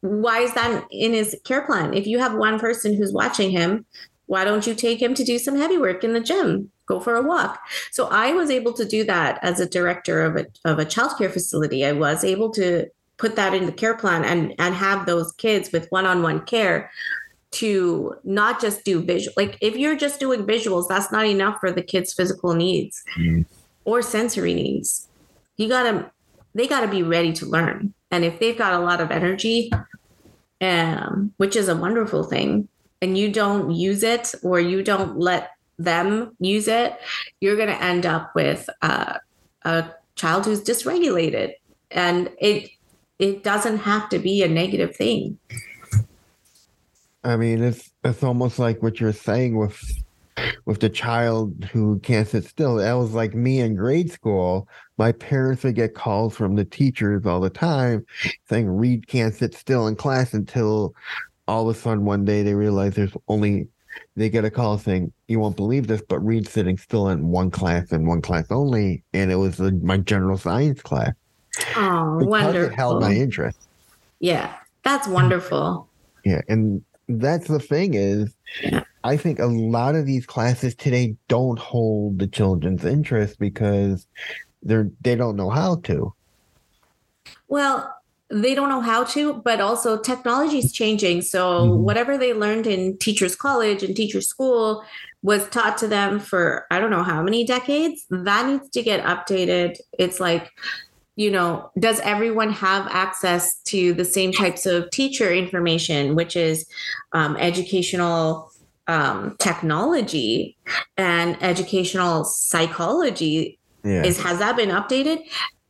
why 0.00 0.40
is 0.40 0.54
that 0.54 0.84
in 0.90 1.12
his 1.12 1.36
care 1.44 1.66
plan 1.66 1.92
if 1.94 2.06
you 2.06 2.18
have 2.18 2.34
one 2.34 2.58
person 2.58 2.94
who's 2.94 3.12
watching 3.12 3.50
him 3.50 3.84
why 4.26 4.44
don't 4.44 4.66
you 4.66 4.74
take 4.74 5.02
him 5.02 5.14
to 5.14 5.24
do 5.24 5.38
some 5.38 5.56
heavy 5.56 5.76
work 5.76 6.04
in 6.04 6.12
the 6.12 6.20
gym 6.20 6.70
go 6.90 7.00
for 7.00 7.14
a 7.14 7.22
walk. 7.22 7.60
So 7.92 8.08
I 8.08 8.32
was 8.32 8.50
able 8.50 8.72
to 8.74 8.84
do 8.84 9.04
that 9.04 9.38
as 9.42 9.60
a 9.60 9.68
director 9.68 10.22
of 10.22 10.36
a 10.36 10.46
of 10.64 10.78
a 10.78 10.84
childcare 10.84 11.32
facility. 11.32 11.86
I 11.86 11.92
was 11.92 12.24
able 12.24 12.50
to 12.50 12.86
put 13.16 13.36
that 13.36 13.54
in 13.54 13.66
the 13.66 13.72
care 13.72 13.96
plan 13.96 14.24
and 14.24 14.54
and 14.58 14.74
have 14.74 15.06
those 15.06 15.32
kids 15.32 15.70
with 15.72 15.86
one-on-one 15.90 16.40
care 16.46 16.90
to 17.52 18.14
not 18.22 18.60
just 18.60 18.84
do 18.84 19.02
visual 19.02 19.34
like 19.36 19.58
if 19.60 19.76
you're 19.76 19.96
just 19.96 20.20
doing 20.20 20.46
visuals 20.46 20.86
that's 20.88 21.10
not 21.10 21.26
enough 21.26 21.58
for 21.58 21.72
the 21.72 21.82
kids 21.82 22.12
physical 22.12 22.54
needs 22.54 23.02
mm. 23.18 23.44
or 23.84 24.02
sensory 24.02 24.54
needs 24.54 25.08
you 25.56 25.68
got 25.68 25.82
to 25.82 26.10
they 26.54 26.66
got 26.66 26.80
to 26.80 26.88
be 26.88 27.02
ready 27.02 27.32
to 27.32 27.46
learn 27.46 27.92
and 28.10 28.24
if 28.24 28.38
they've 28.38 28.58
got 28.58 28.72
a 28.72 28.78
lot 28.78 29.00
of 29.00 29.10
energy 29.10 29.70
um, 30.60 31.32
which 31.38 31.56
is 31.56 31.68
a 31.68 31.76
wonderful 31.76 32.22
thing 32.22 32.68
and 33.02 33.16
you 33.16 33.32
don't 33.32 33.70
use 33.72 34.02
it 34.02 34.34
or 34.42 34.60
you 34.60 34.82
don't 34.82 35.18
let 35.18 35.50
them 35.78 36.36
use 36.38 36.68
it, 36.68 36.98
you're 37.40 37.56
going 37.56 37.68
to 37.68 37.82
end 37.82 38.06
up 38.06 38.34
with 38.34 38.68
uh, 38.82 39.14
a 39.62 39.90
child 40.14 40.44
who's 40.44 40.62
dysregulated, 40.62 41.54
and 41.90 42.30
it 42.38 42.70
it 43.18 43.42
doesn't 43.42 43.78
have 43.78 44.08
to 44.10 44.18
be 44.18 44.42
a 44.42 44.48
negative 44.48 44.94
thing. 44.96 45.38
I 47.24 47.36
mean, 47.36 47.62
it's 47.62 47.92
it's 48.04 48.22
almost 48.22 48.58
like 48.58 48.82
what 48.82 49.00
you're 49.00 49.12
saying 49.12 49.56
with 49.56 49.78
with 50.64 50.80
the 50.80 50.88
child 50.88 51.64
who 51.72 51.98
can't 52.00 52.26
sit 52.26 52.44
still. 52.44 52.76
That 52.76 52.94
was 52.94 53.12
like 53.12 53.34
me 53.34 53.60
in 53.60 53.76
grade 53.76 54.10
school. 54.10 54.68
My 54.96 55.12
parents 55.12 55.64
would 55.64 55.74
get 55.74 55.94
calls 55.94 56.36
from 56.36 56.56
the 56.56 56.64
teachers 56.64 57.26
all 57.26 57.40
the 57.40 57.50
time 57.50 58.06
saying 58.48 58.68
Reed 58.68 59.06
can't 59.06 59.34
sit 59.34 59.54
still 59.54 59.86
in 59.86 59.96
class 59.96 60.32
until 60.32 60.94
all 61.46 61.68
of 61.68 61.76
a 61.76 61.78
sudden 61.78 62.04
one 62.04 62.24
day 62.24 62.42
they 62.42 62.54
realize 62.54 62.94
there's 62.94 63.16
only 63.28 63.68
they 64.16 64.30
get 64.30 64.44
a 64.44 64.50
call 64.50 64.78
saying, 64.78 65.12
"You 65.28 65.40
won't 65.40 65.56
believe 65.56 65.88
this, 65.88 66.02
but 66.08 66.20
Reed's 66.20 66.50
sitting 66.50 66.78
still 66.78 67.08
in 67.08 67.28
one 67.28 67.50
class 67.50 67.90
and 67.92 68.06
one 68.06 68.22
class 68.22 68.46
only," 68.50 69.02
and 69.12 69.30
it 69.30 69.36
was 69.36 69.60
my 69.60 69.98
general 69.98 70.38
science 70.38 70.80
class. 70.80 71.12
Oh, 71.76 72.18
because 72.18 72.30
wonderful! 72.30 72.72
It 72.72 72.74
held 72.74 73.00
my 73.02 73.12
interest. 73.12 73.58
Yeah, 74.20 74.54
that's 74.84 75.08
wonderful. 75.08 75.88
Yeah, 76.24 76.40
and 76.48 76.82
that's 77.18 77.48
the 77.48 77.58
thing 77.58 77.94
is. 77.94 78.34
I 79.02 79.16
think 79.16 79.38
a 79.38 79.46
lot 79.46 79.94
of 79.94 80.06
these 80.06 80.26
classes 80.26 80.74
today 80.74 81.16
don't 81.28 81.58
hold 81.58 82.18
the 82.18 82.26
children's 82.26 82.84
interest 82.84 83.38
because 83.38 84.06
they're 84.62 84.90
they 85.00 85.16
don't 85.16 85.36
know 85.36 85.50
how 85.50 85.76
to. 85.84 86.12
Well, 87.48 87.94
they 88.30 88.54
don't 88.54 88.68
know 88.68 88.80
how 88.80 89.04
to, 89.04 89.34
but 89.34 89.60
also 89.60 89.98
technology 89.98 90.58
is 90.58 90.72
changing. 90.72 91.22
So 91.22 91.66
mm-hmm. 91.66 91.82
whatever 91.82 92.16
they 92.16 92.32
learned 92.32 92.66
in 92.66 92.96
teachers 92.98 93.34
college 93.34 93.82
and 93.82 93.96
teachers 93.96 94.28
school 94.28 94.84
was 95.22 95.48
taught 95.48 95.76
to 95.78 95.88
them 95.88 96.20
for 96.20 96.66
I 96.70 96.78
don't 96.78 96.90
know 96.90 97.02
how 97.02 97.22
many 97.22 97.44
decades. 97.44 98.06
That 98.10 98.46
needs 98.46 98.68
to 98.70 98.82
get 98.82 99.04
updated. 99.04 99.76
It's 99.98 100.20
like, 100.20 100.50
you 101.20 101.30
know, 101.30 101.70
does 101.78 102.00
everyone 102.00 102.50
have 102.50 102.86
access 102.88 103.60
to 103.64 103.92
the 103.92 104.06
same 104.06 104.32
types 104.32 104.64
of 104.64 104.90
teacher 104.90 105.30
information, 105.30 106.14
which 106.14 106.34
is 106.34 106.64
um, 107.12 107.36
educational 107.36 108.50
um, 108.86 109.36
technology 109.38 110.56
and 110.96 111.36
educational 111.42 112.24
psychology? 112.24 113.58
Yeah. 113.84 114.02
Is 114.02 114.18
has 114.22 114.38
that 114.38 114.56
been 114.56 114.70
updated? 114.70 115.18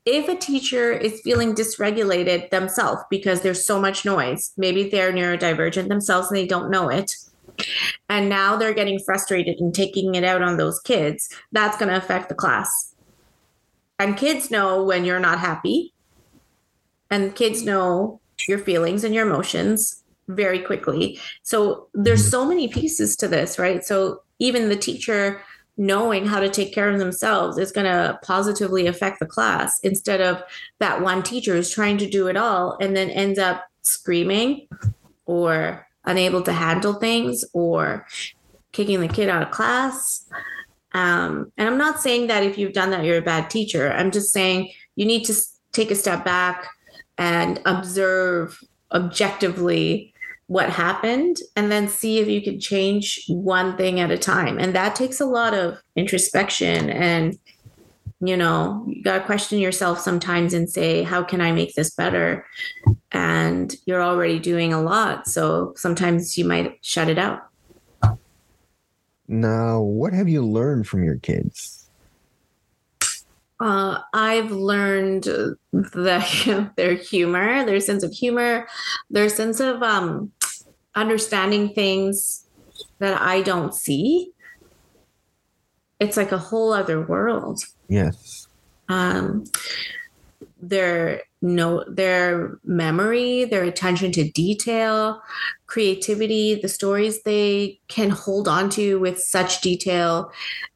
if 0.07 0.29
a 0.29 0.35
teacher 0.35 0.91
is 0.93 1.21
feeling 1.21 1.55
dysregulated 1.55 2.49
themselves 2.51 3.03
because 3.11 3.43
there's 3.43 3.65
so 3.65 3.79
much 3.79 4.05
noise, 4.05 4.51
maybe 4.57 4.89
they're 4.89 5.13
neurodivergent 5.13 5.89
themselves 5.89 6.29
and 6.29 6.39
they 6.39 6.47
don't 6.47 6.71
know 6.71 6.89
it, 6.89 7.13
and 8.09 8.29
now 8.29 8.57
they're 8.57 8.75
getting 8.75 8.99
frustrated 8.99 9.59
and 9.61 9.75
taking 9.75 10.15
it 10.15 10.25
out 10.25 10.43
on 10.43 10.57
those 10.57 10.81
kids, 10.81 11.29
that's 11.53 11.77
going 11.77 11.91
to 11.91 11.97
affect 11.97 12.29
the 12.29 12.35
class. 12.35 12.90
And 14.01 14.17
kids 14.17 14.51
know 14.51 14.83
when 14.83 15.05
you're 15.05 15.21
not 15.21 15.39
happy, 15.39 15.93
and 17.11 17.37
kids 17.37 17.63
know 17.63 18.21
your 18.49 18.59
feelings 18.59 19.05
and 19.05 19.15
your 19.15 19.27
emotions 19.27 20.03
very 20.27 20.59
quickly. 20.61 21.21
So 21.43 21.89
there's 21.93 22.27
so 22.27 22.47
many 22.47 22.67
pieces 22.67 23.15
to 23.17 23.29
this, 23.29 23.59
right? 23.59 23.85
So 23.85 24.23
even 24.39 24.71
the 24.71 24.77
teacher 24.77 25.43
knowing 25.77 26.25
how 26.25 26.41
to 26.41 26.49
take 26.49 26.73
care 26.73 26.89
of 26.89 26.99
themselves 26.99 27.59
is 27.59 27.73
going 27.73 27.85
to 27.85 28.19
positively 28.23 28.87
affect 28.87 29.21
the 29.21 29.27
class 29.27 29.79
instead 29.83 30.23
of 30.23 30.43
that 30.79 31.03
one 31.03 31.23
teacher 31.23 31.55
who's 31.55 31.71
trying 31.71 31.99
to 31.99 32.09
do 32.09 32.29
it 32.29 32.39
all 32.39 32.79
and 32.81 32.97
then 32.97 33.11
ends 33.11 33.39
up 33.39 33.65
screaming 33.83 34.67
or 35.27 35.87
unable 36.07 36.43
to 36.43 36.53
handle 36.53 36.95
things 36.95 37.45
or 37.53 38.07
kicking 38.73 39.01
the 39.01 39.09
kid 39.09 39.29
out 39.29 39.43
of 39.43 39.51
class. 39.51 40.27
Um, 40.93 41.53
and 41.57 41.69
I'm 41.69 41.79
not 41.79 42.01
saying 42.01 42.27
that 42.29 42.43
if 42.43 42.59
you've 42.59 42.73
done 42.73 42.91
that, 42.91 43.05
you're 43.05 43.19
a 43.19 43.23
bad 43.23 43.51
teacher. 43.51 43.93
I'm 43.93 44.11
just 44.11 44.33
saying 44.33 44.73
you 44.97 45.07
need 45.07 45.25
to 45.25 45.35
take 45.73 45.91
a 45.91 45.95
step 45.95 46.25
back 46.25 46.67
and 47.19 47.61
observe 47.65 48.59
objectively 48.93 50.13
what 50.47 50.69
happened 50.69 51.37
and 51.55 51.71
then 51.71 51.87
see 51.87 52.19
if 52.19 52.27
you 52.27 52.43
can 52.43 52.59
change 52.59 53.25
one 53.29 53.77
thing 53.77 54.01
at 54.01 54.11
a 54.11 54.19
time. 54.19 54.59
And 54.59 54.75
that 54.75 54.97
takes 54.97 55.21
a 55.21 55.27
lot 55.27 55.55
of 55.55 55.79
introspection 55.95 56.91
and 56.91 57.39
you 58.23 58.37
know, 58.37 58.85
you 58.87 59.03
got 59.03 59.19
to 59.19 59.25
question 59.25 59.59
yourself 59.59 59.99
sometimes 59.99 60.53
and 60.53 60.69
say, 60.69 61.03
how 61.03 61.23
can 61.23 61.41
I 61.41 61.53
make 61.53 61.75
this 61.75 61.95
better? 61.95 62.47
And 63.13 63.75
you're 63.87 64.03
already 64.03 64.39
doing 64.39 64.75
a 64.75 64.83
lot. 64.83 65.27
So 65.27 65.73
sometimes 65.77 66.37
you 66.37 66.45
might 66.45 66.79
shut 66.83 67.09
it 67.09 67.19
out. 67.19 67.50
Now, 69.33 69.81
what 69.81 70.13
have 70.13 70.29
you 70.29 70.45
learned 70.45 70.89
from 70.89 71.05
your 71.05 71.15
kids? 71.15 71.89
Uh, 73.61 74.01
I've 74.13 74.51
learned 74.51 75.23
that 75.73 76.73
their 76.77 76.95
humor, 76.95 77.65
their 77.65 77.79
sense 77.79 78.03
of 78.03 78.11
humor, 78.11 78.67
their 79.09 79.29
sense 79.29 79.61
of 79.61 79.85
um, 79.85 80.33
understanding 80.97 81.73
things 81.75 82.45
that 82.99 83.23
I 83.23 83.43
don't 83.43 83.73
see. 83.73 84.33
It's 86.01 86.17
like 86.17 86.33
a 86.33 86.39
whole 86.39 86.73
other 86.73 87.01
world. 87.01 87.63
Yes. 87.87 88.49
Um, 88.89 89.45
their 90.61 91.23
no 91.43 91.85
their 91.89 92.59
memory, 92.65 93.45
their 93.45 93.65
attention 93.65 94.13
to 94.13 94.31
detail, 94.31 95.23
creativity, 95.67 96.55
the 96.55 96.69
stories 96.69 97.23
they 97.23 97.81
can 97.89 98.11
hold 98.11 98.49
on 98.49 98.71
to 98.71 98.99
with 98.99 99.19
such 99.19 99.61
detail 99.61 100.31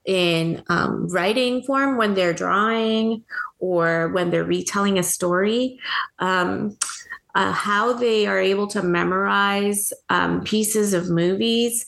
in 0.05 0.63
um, 0.69 1.09
writing 1.09 1.63
form 1.63 1.97
when 1.97 2.15
they're 2.15 2.33
drawing 2.33 3.25
or 3.59 4.09
when 4.09 4.31
they're 4.31 4.45
retelling 4.45 4.99
a 4.99 5.03
story. 5.03 5.79
Um, 6.19 6.77
uh, 7.35 7.51
how 7.51 7.93
they 7.93 8.27
are 8.27 8.39
able 8.39 8.69
to 8.69 8.81
memorize 8.83 9.93
um, 10.09 10.43
pieces 10.45 10.95
of 10.95 11.11
movies 11.11 11.85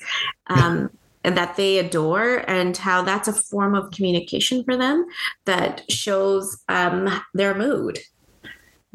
um, 0.49 0.91
and 1.23 1.37
that 1.37 1.57
they 1.57 1.79
adore, 1.79 2.45
and 2.49 2.77
how 2.77 3.03
that's 3.03 3.29
a 3.29 3.33
form 3.33 3.75
of 3.75 3.91
communication 3.93 4.65
for 4.65 4.77
them 4.77 5.05
that 5.45 5.83
shows 5.91 6.63
um, 6.69 7.09
their 7.35 7.55
mood. 7.55 7.99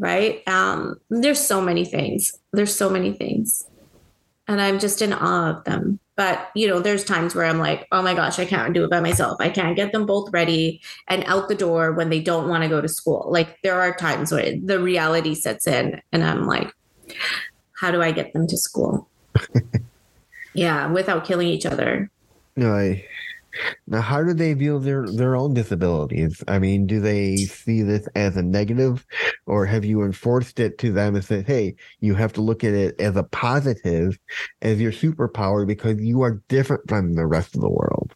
Right? 0.01 0.41
Um, 0.47 0.99
there's 1.11 1.39
so 1.39 1.61
many 1.61 1.85
things. 1.85 2.33
There's 2.51 2.75
so 2.75 2.89
many 2.89 3.13
things, 3.13 3.67
and 4.47 4.59
I'm 4.59 4.79
just 4.79 5.01
in 5.01 5.13
awe 5.13 5.51
of 5.51 5.63
them. 5.63 5.99
But 6.15 6.49
you 6.55 6.67
know, 6.67 6.79
there's 6.79 7.03
times 7.03 7.35
where 7.35 7.45
I'm 7.45 7.59
like, 7.59 7.87
oh 7.91 8.01
my 8.01 8.15
gosh, 8.15 8.39
I 8.39 8.45
can't 8.45 8.73
do 8.73 8.83
it 8.83 8.89
by 8.89 8.99
myself. 8.99 9.37
I 9.39 9.49
can't 9.49 9.75
get 9.75 9.91
them 9.91 10.07
both 10.07 10.33
ready 10.33 10.81
and 11.07 11.23
out 11.25 11.49
the 11.49 11.55
door 11.55 11.93
when 11.93 12.09
they 12.09 12.19
don't 12.19 12.49
want 12.49 12.63
to 12.63 12.69
go 12.69 12.81
to 12.81 12.87
school. 12.89 13.27
Like 13.29 13.61
there 13.61 13.79
are 13.79 13.95
times 13.95 14.31
where 14.31 14.55
the 14.57 14.79
reality 14.79 15.35
sets 15.35 15.67
in, 15.67 16.01
and 16.11 16.23
I'm 16.23 16.47
like, 16.47 16.73
how 17.79 17.91
do 17.91 18.01
I 18.01 18.11
get 18.11 18.33
them 18.33 18.47
to 18.47 18.57
school? 18.57 19.07
yeah, 20.53 20.87
without 20.87 21.25
killing 21.25 21.47
each 21.47 21.65
other. 21.65 22.09
No, 22.55 22.73
I 22.73 23.05
now, 23.87 24.01
how 24.01 24.23
do 24.23 24.33
they 24.33 24.53
view 24.53 24.79
their 24.79 25.11
their 25.11 25.35
own 25.35 25.53
disabilities? 25.53 26.43
I 26.47 26.59
mean, 26.59 26.87
do 26.87 26.99
they 26.99 27.45
see 27.45 27.81
this 27.81 28.07
as 28.15 28.37
a 28.37 28.41
negative, 28.43 29.05
or 29.45 29.65
have 29.65 29.85
you 29.85 30.03
enforced 30.03 30.59
it 30.59 30.77
to 30.79 30.91
them 30.91 31.15
and 31.15 31.23
said, 31.25 31.45
"Hey, 31.47 31.75
you 31.99 32.15
have 32.15 32.33
to 32.33 32.41
look 32.41 32.63
at 32.63 32.73
it 32.73 32.99
as 32.99 33.15
a 33.15 33.23
positive, 33.23 34.17
as 34.61 34.79
your 34.81 34.91
superpower 34.91 35.65
because 35.67 35.99
you 36.01 36.21
are 36.21 36.41
different 36.49 36.87
from 36.87 37.13
the 37.13 37.27
rest 37.27 37.55
of 37.55 37.61
the 37.61 37.69
world"? 37.69 38.15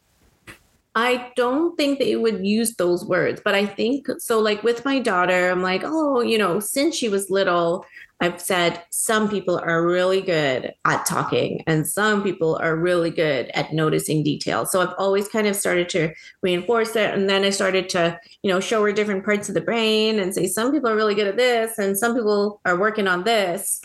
I 0.98 1.32
don't 1.36 1.76
think 1.76 2.00
they 2.00 2.16
would 2.16 2.46
use 2.46 2.76
those 2.76 3.06
words, 3.06 3.42
but 3.44 3.54
I 3.54 3.66
think 3.66 4.08
so. 4.18 4.40
Like 4.40 4.64
with 4.64 4.86
my 4.86 5.00
daughter, 5.00 5.50
I'm 5.52 5.62
like, 5.62 5.82
oh, 5.84 6.22
you 6.22 6.38
know, 6.38 6.62
since 6.62 6.96
she 6.96 7.10
was 7.10 7.30
little, 7.30 7.86
I've 8.22 8.40
said 8.40 8.82
some 8.92 9.30
people 9.30 9.60
are 9.60 9.86
really 9.86 10.22
good 10.22 10.74
at 10.86 11.06
talking 11.06 11.64
and 11.68 11.86
some 11.86 12.24
people 12.24 12.56
are 12.62 12.78
really 12.78 13.10
good 13.10 13.52
at 13.54 13.74
noticing 13.74 14.24
details. 14.24 14.72
So 14.72 14.82
I've 14.82 14.94
always 14.98 15.28
kind 15.28 15.48
of 15.48 15.58
started 15.58 15.90
to 15.90 16.14
reinforce 16.42 16.96
it. 16.96 17.14
And 17.14 17.30
then 17.30 17.44
I 17.44 17.50
started 17.50 17.90
to, 17.90 18.18
you 18.42 18.50
know, 18.50 18.62
show 18.62 18.82
her 18.84 18.94
different 18.94 19.26
parts 19.26 19.50
of 19.50 19.56
the 19.56 19.60
brain 19.60 20.18
and 20.18 20.34
say, 20.34 20.48
some 20.48 20.72
people 20.72 20.90
are 20.90 20.96
really 20.96 21.16
good 21.16 21.28
at 21.28 21.36
this 21.36 21.78
and 21.78 21.98
some 21.98 22.16
people 22.16 22.62
are 22.64 22.80
working 22.80 23.08
on 23.08 23.26
this. 23.26 23.82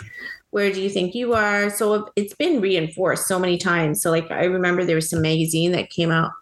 Where 0.51 0.73
do 0.73 0.81
you 0.81 0.91
think 0.91 1.15
you 1.15 1.35
are? 1.35 1.69
So 1.69 2.11
it's 2.15 2.35
been 2.35 2.61
reinforced 2.61 3.27
so 3.27 3.39
many 3.39 3.59
times. 3.59 4.01
So, 4.01 4.11
like, 4.11 4.31
I 4.31 4.45
remember 4.45 4.85
there 4.85 4.97
was 4.97 5.11
some 5.11 5.23
magazine 5.23 5.73
that 5.73 5.91
came 5.91 6.11
out, 6.11 6.33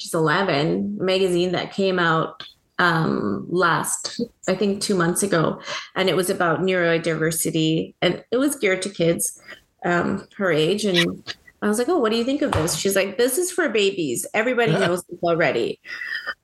she's 0.00 0.14
11, 0.14 0.96
magazine 0.98 1.52
that 1.52 1.72
came 1.72 1.98
out 1.98 2.42
um, 2.78 3.46
last, 3.50 4.20
I 4.48 4.54
think, 4.54 4.80
two 4.80 4.94
months 4.94 5.22
ago, 5.22 5.60
and 5.94 6.08
it 6.08 6.16
was 6.16 6.30
about 6.30 6.60
neurodiversity, 6.60 7.94
and 8.00 8.24
it 8.30 8.38
was 8.38 8.56
geared 8.56 8.82
to 8.82 8.88
kids 8.88 9.40
um, 9.84 10.26
her 10.36 10.50
age. 10.50 10.86
And 10.86 11.22
I 11.60 11.68
was 11.68 11.78
like, 11.78 11.90
"Oh, 11.90 11.98
what 11.98 12.10
do 12.10 12.16
you 12.16 12.24
think 12.24 12.40
of 12.40 12.52
this?" 12.52 12.74
She's 12.74 12.96
like, 12.96 13.18
"This 13.18 13.36
is 13.36 13.52
for 13.52 13.68
babies. 13.68 14.26
Everybody 14.32 14.72
knows 14.72 15.04
this 15.04 15.18
already." 15.22 15.78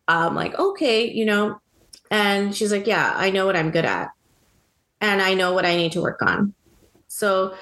I'm 0.08 0.34
like, 0.34 0.58
"Okay, 0.58 1.10
you 1.10 1.24
know," 1.24 1.58
and 2.10 2.54
she's 2.54 2.70
like, 2.70 2.86
"Yeah, 2.86 3.14
I 3.16 3.30
know 3.30 3.46
what 3.46 3.56
I'm 3.56 3.70
good 3.70 3.86
at, 3.86 4.10
and 5.00 5.22
I 5.22 5.32
know 5.32 5.54
what 5.54 5.64
I 5.64 5.74
need 5.74 5.92
to 5.92 6.02
work 6.02 6.20
on." 6.20 6.52
So 7.08 7.54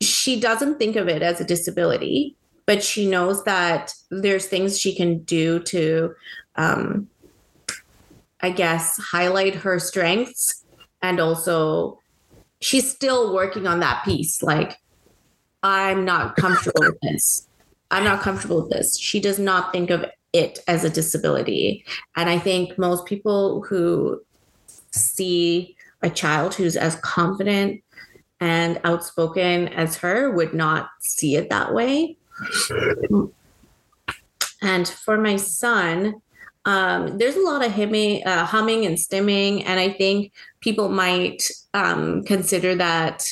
she 0.00 0.40
doesn't 0.40 0.78
think 0.78 0.96
of 0.96 1.06
it 1.06 1.20
as 1.20 1.38
a 1.38 1.44
disability, 1.44 2.34
but 2.70 2.84
she 2.84 3.04
knows 3.04 3.42
that 3.42 3.92
there's 4.12 4.46
things 4.46 4.78
she 4.78 4.94
can 4.94 5.24
do 5.24 5.58
to 5.58 6.14
um, 6.54 7.08
I 8.42 8.50
guess, 8.50 8.96
highlight 8.96 9.56
her 9.56 9.80
strengths 9.80 10.64
and 11.02 11.18
also 11.18 11.98
she's 12.60 12.88
still 12.88 13.34
working 13.34 13.66
on 13.66 13.80
that 13.80 14.04
piece. 14.04 14.40
Like, 14.40 14.78
I'm 15.64 16.04
not 16.04 16.36
comfortable 16.36 16.82
with 16.82 17.00
this. 17.02 17.48
I'm 17.90 18.04
not 18.04 18.20
comfortable 18.20 18.62
with 18.62 18.70
this. 18.70 18.96
She 18.96 19.18
does 19.18 19.40
not 19.40 19.72
think 19.72 19.90
of 19.90 20.04
it 20.32 20.60
as 20.68 20.84
a 20.84 20.90
disability. 20.90 21.84
And 22.14 22.30
I 22.30 22.38
think 22.38 22.78
most 22.78 23.04
people 23.04 23.62
who 23.62 24.22
see 24.92 25.76
a 26.02 26.08
child 26.08 26.54
who's 26.54 26.76
as 26.76 26.94
confident 27.00 27.82
and 28.38 28.80
outspoken 28.84 29.66
as 29.70 29.96
her 29.96 30.30
would 30.30 30.54
not 30.54 30.88
see 31.00 31.34
it 31.34 31.50
that 31.50 31.74
way. 31.74 32.16
And 34.62 34.88
for 34.88 35.16
my 35.18 35.36
son, 35.36 36.20
um, 36.64 37.18
there's 37.18 37.36
a 37.36 37.40
lot 37.40 37.64
of 37.64 37.72
humming, 37.72 38.26
uh, 38.26 38.44
humming 38.44 38.84
and 38.84 38.96
stimming, 38.96 39.64
and 39.66 39.80
I 39.80 39.90
think 39.90 40.32
people 40.60 40.88
might 40.90 41.42
um, 41.72 42.22
consider 42.24 42.74
that 42.74 43.26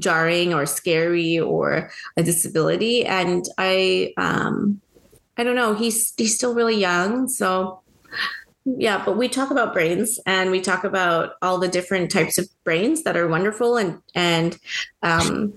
jarring 0.00 0.52
or 0.52 0.66
scary 0.66 1.38
or 1.38 1.90
a 2.16 2.22
disability. 2.22 3.06
And 3.06 3.44
I, 3.56 4.12
um, 4.16 4.80
I 5.36 5.44
don't 5.44 5.54
know. 5.54 5.74
He's 5.74 6.12
he's 6.16 6.34
still 6.34 6.54
really 6.54 6.76
young, 6.76 7.28
so 7.28 7.82
yeah. 8.64 9.02
But 9.04 9.16
we 9.16 9.28
talk 9.28 9.50
about 9.50 9.72
brains, 9.72 10.18
and 10.26 10.50
we 10.50 10.60
talk 10.60 10.82
about 10.82 11.34
all 11.42 11.58
the 11.58 11.68
different 11.68 12.10
types 12.10 12.38
of 12.38 12.48
brains 12.64 13.04
that 13.04 13.16
are 13.16 13.28
wonderful, 13.28 13.76
and 13.76 14.00
and 14.14 14.58
um, 15.02 15.54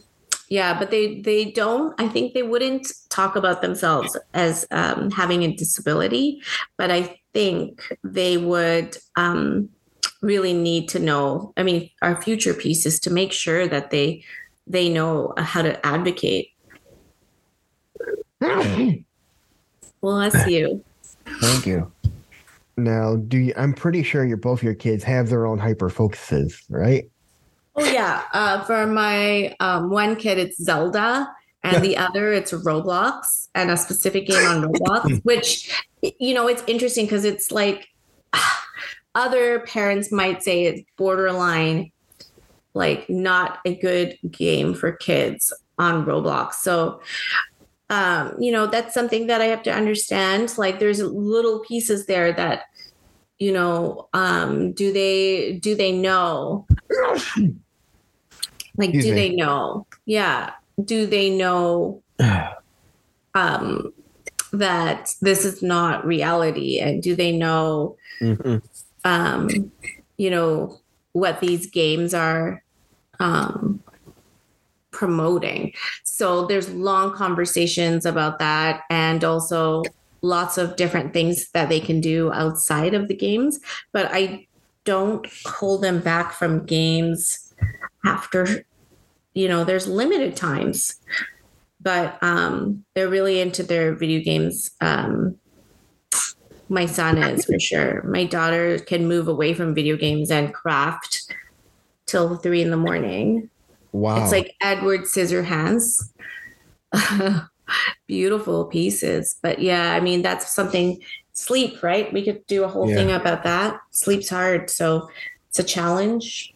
yeah 0.50 0.78
but 0.78 0.92
they 0.92 1.22
they 1.22 1.52
don't 1.52 2.00
i 2.00 2.08
think 2.08 2.34
they 2.34 2.44
wouldn't 2.44 2.92
talk 3.10 3.36
about 3.36 3.62
themselves 3.62 4.18
as 4.34 4.66
um, 4.72 5.10
having 5.12 5.44
a 5.44 5.56
disability 5.56 6.42
but 6.78 6.92
i 6.92 7.20
think 7.34 7.98
they 8.04 8.38
would 8.38 8.98
um, 9.16 9.70
really 10.22 10.54
need 10.54 10.90
to 10.90 11.00
know 11.00 11.54
i 11.58 11.64
mean 11.64 11.90
our 12.02 12.22
future 12.22 12.54
piece 12.54 12.86
is 12.86 13.00
to 13.00 13.12
make 13.12 13.32
sure 13.32 13.68
that 13.68 13.92
they 13.92 14.24
they 14.70 14.88
know 14.88 15.34
how 15.38 15.64
to 15.64 15.84
advocate. 15.86 16.52
Bless 20.02 20.48
you. 20.48 20.86
Thank 21.42 21.66
you. 21.66 21.92
Now 22.78 23.18
do 23.18 23.38
you 23.38 23.54
i'm 23.58 23.74
pretty 23.74 24.04
sure 24.04 24.24
your 24.24 24.38
both 24.38 24.64
your 24.64 24.74
kids 24.74 25.04
have 25.04 25.28
their 25.28 25.46
own 25.46 25.58
hyper 25.60 25.90
focuses 25.90 26.64
right 26.70 27.12
Oh 27.80 27.92
yeah. 27.92 28.24
Uh, 28.34 28.64
for 28.66 28.86
my 28.86 29.56
um, 29.60 29.90
one 29.90 30.16
kid, 30.16 30.38
it's 30.38 30.62
Zelda, 30.62 31.32
and 31.64 31.84
the 31.84 31.98
other 31.98 32.34
it's 32.34 32.52
Roblox, 32.52 33.48
and 33.56 33.72
a 33.72 33.78
specific 33.78 34.28
game 34.28 34.46
on 34.46 34.64
Roblox. 34.64 35.20
which 35.24 35.72
you 36.02 36.34
know, 36.34 36.48
it's 36.48 36.64
interesting 36.68 37.06
because 37.06 37.24
it's 37.24 37.52
like 37.52 37.88
other 39.16 39.62
parents 39.62 40.12
might 40.12 40.44
say 40.44 40.66
it's 40.66 40.82
borderline, 40.98 41.92
like 42.74 43.10
not 43.10 43.60
a 43.66 43.76
good 43.76 44.18
game 44.30 44.74
for 44.74 44.92
kids 44.92 45.54
on 45.78 46.06
Roblox. 46.06 46.56
So 46.56 47.00
um, 47.90 48.36
you 48.40 48.52
know, 48.52 48.68
that's 48.68 48.94
something 48.94 49.28
that 49.28 49.42
I 49.42 49.46
have 49.46 49.64
to 49.64 49.74
understand. 49.74 50.58
Like 50.58 50.80
there's 50.80 51.02
little 51.02 51.60
pieces 51.60 52.06
there 52.06 52.32
that, 52.34 52.66
you 53.40 53.52
know, 53.52 54.10
um, 54.14 54.74
do 54.74 54.94
they 54.94 55.60
do 55.60 55.76
they 55.76 55.92
know 55.92 56.68
like, 58.80 58.90
Excuse 58.90 59.06
do 59.06 59.14
me. 59.14 59.16
they 59.16 59.36
know? 59.36 59.86
Yeah. 60.06 60.52
Do 60.84 61.06
they 61.06 61.30
know 61.30 62.02
um, 63.36 63.94
that 64.54 65.14
this 65.22 65.44
is 65.44 65.62
not 65.62 66.06
reality? 66.06 66.80
And 66.80 67.04
do 67.04 67.14
they 67.14 67.36
know, 67.36 67.98
mm-hmm. 68.22 68.58
um, 69.04 69.72
you 70.18 70.32
know, 70.32 70.80
what 71.12 71.42
these 71.42 71.68
games 71.68 72.14
are 72.14 72.64
um, 73.20 73.84
promoting? 74.92 75.74
So 76.04 76.46
there's 76.48 76.70
long 76.74 77.14
conversations 77.14 78.06
about 78.06 78.40
that. 78.40 78.84
And 78.90 79.24
also, 79.26 79.84
lots 80.22 80.58
of 80.58 80.76
different 80.76 81.14
things 81.14 81.50
that 81.52 81.70
they 81.70 81.80
can 81.80 82.02
do 82.02 82.32
outside 82.34 82.94
of 82.94 83.08
the 83.08 83.16
games. 83.16 83.60
But 83.92 84.10
I 84.12 84.48
don't 84.86 85.26
hold 85.46 85.82
them 85.82 86.00
back 86.00 86.34
from 86.34 86.66
games 86.66 87.49
after 88.04 88.66
you 89.34 89.48
know, 89.48 89.64
there's 89.64 89.88
limited 89.88 90.36
times, 90.36 90.96
but 91.82 92.22
um, 92.22 92.84
they're 92.94 93.10
really 93.10 93.40
into 93.40 93.64
their 93.64 93.96
video 93.96 94.22
games. 94.22 94.72
Um, 94.82 95.38
my 96.68 96.86
son 96.86 97.18
is 97.18 97.46
for 97.46 97.60
sure. 97.60 98.04
My 98.04 98.26
daughter 98.26 98.80
can 98.80 99.08
move 99.08 99.28
away 99.28 99.54
from 99.54 99.74
video 99.74 99.98
games 99.98 100.30
and 100.30 100.54
craft 100.54 101.34
till 102.06 102.36
three 102.36 102.62
in 102.62 102.70
the 102.70 102.78
morning. 102.78 103.50
Wow. 103.92 104.22
It's 104.22 104.32
like 104.32 104.56
Edward 104.62 105.02
Scissorhands. 105.02 106.12
Beautiful 108.08 108.66
pieces. 108.66 109.38
But 109.42 109.60
yeah, 109.60 109.94
I 109.94 110.00
mean, 110.00 110.22
that's 110.22 110.54
something 110.54 111.02
sleep, 111.34 111.82
right? 111.82 112.12
We 112.12 112.24
could 112.24 112.46
do 112.48 112.64
a 112.64 112.68
whole 112.68 112.90
yeah. 112.90 112.96
thing 112.96 113.12
about 113.12 113.44
that. 113.44 113.80
Sleep's 113.92 114.30
hard. 114.30 114.70
So 114.70 115.10
it's 115.48 115.60
a 115.60 115.64
challenge. 115.64 116.54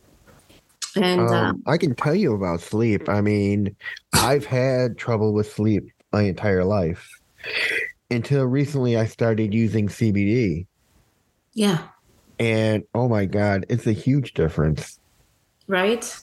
And 0.95 1.21
um, 1.21 1.33
um, 1.33 1.63
I 1.65 1.77
can 1.77 1.95
tell 1.95 2.15
you 2.15 2.33
about 2.33 2.61
sleep. 2.61 3.09
I 3.09 3.21
mean, 3.21 3.75
I've 4.13 4.45
had 4.45 4.97
trouble 4.97 5.33
with 5.33 5.51
sleep 5.51 5.85
my 6.11 6.23
entire 6.23 6.63
life. 6.63 7.09
until 8.11 8.45
recently, 8.45 8.97
I 8.97 9.05
started 9.05 9.53
using 9.53 9.87
CBD. 9.87 10.67
Yeah. 11.53 11.87
And 12.39 12.83
oh 12.93 13.07
my 13.07 13.25
God, 13.25 13.65
it's 13.69 13.87
a 13.87 13.93
huge 13.93 14.33
difference. 14.33 14.99
Right. 15.67 16.15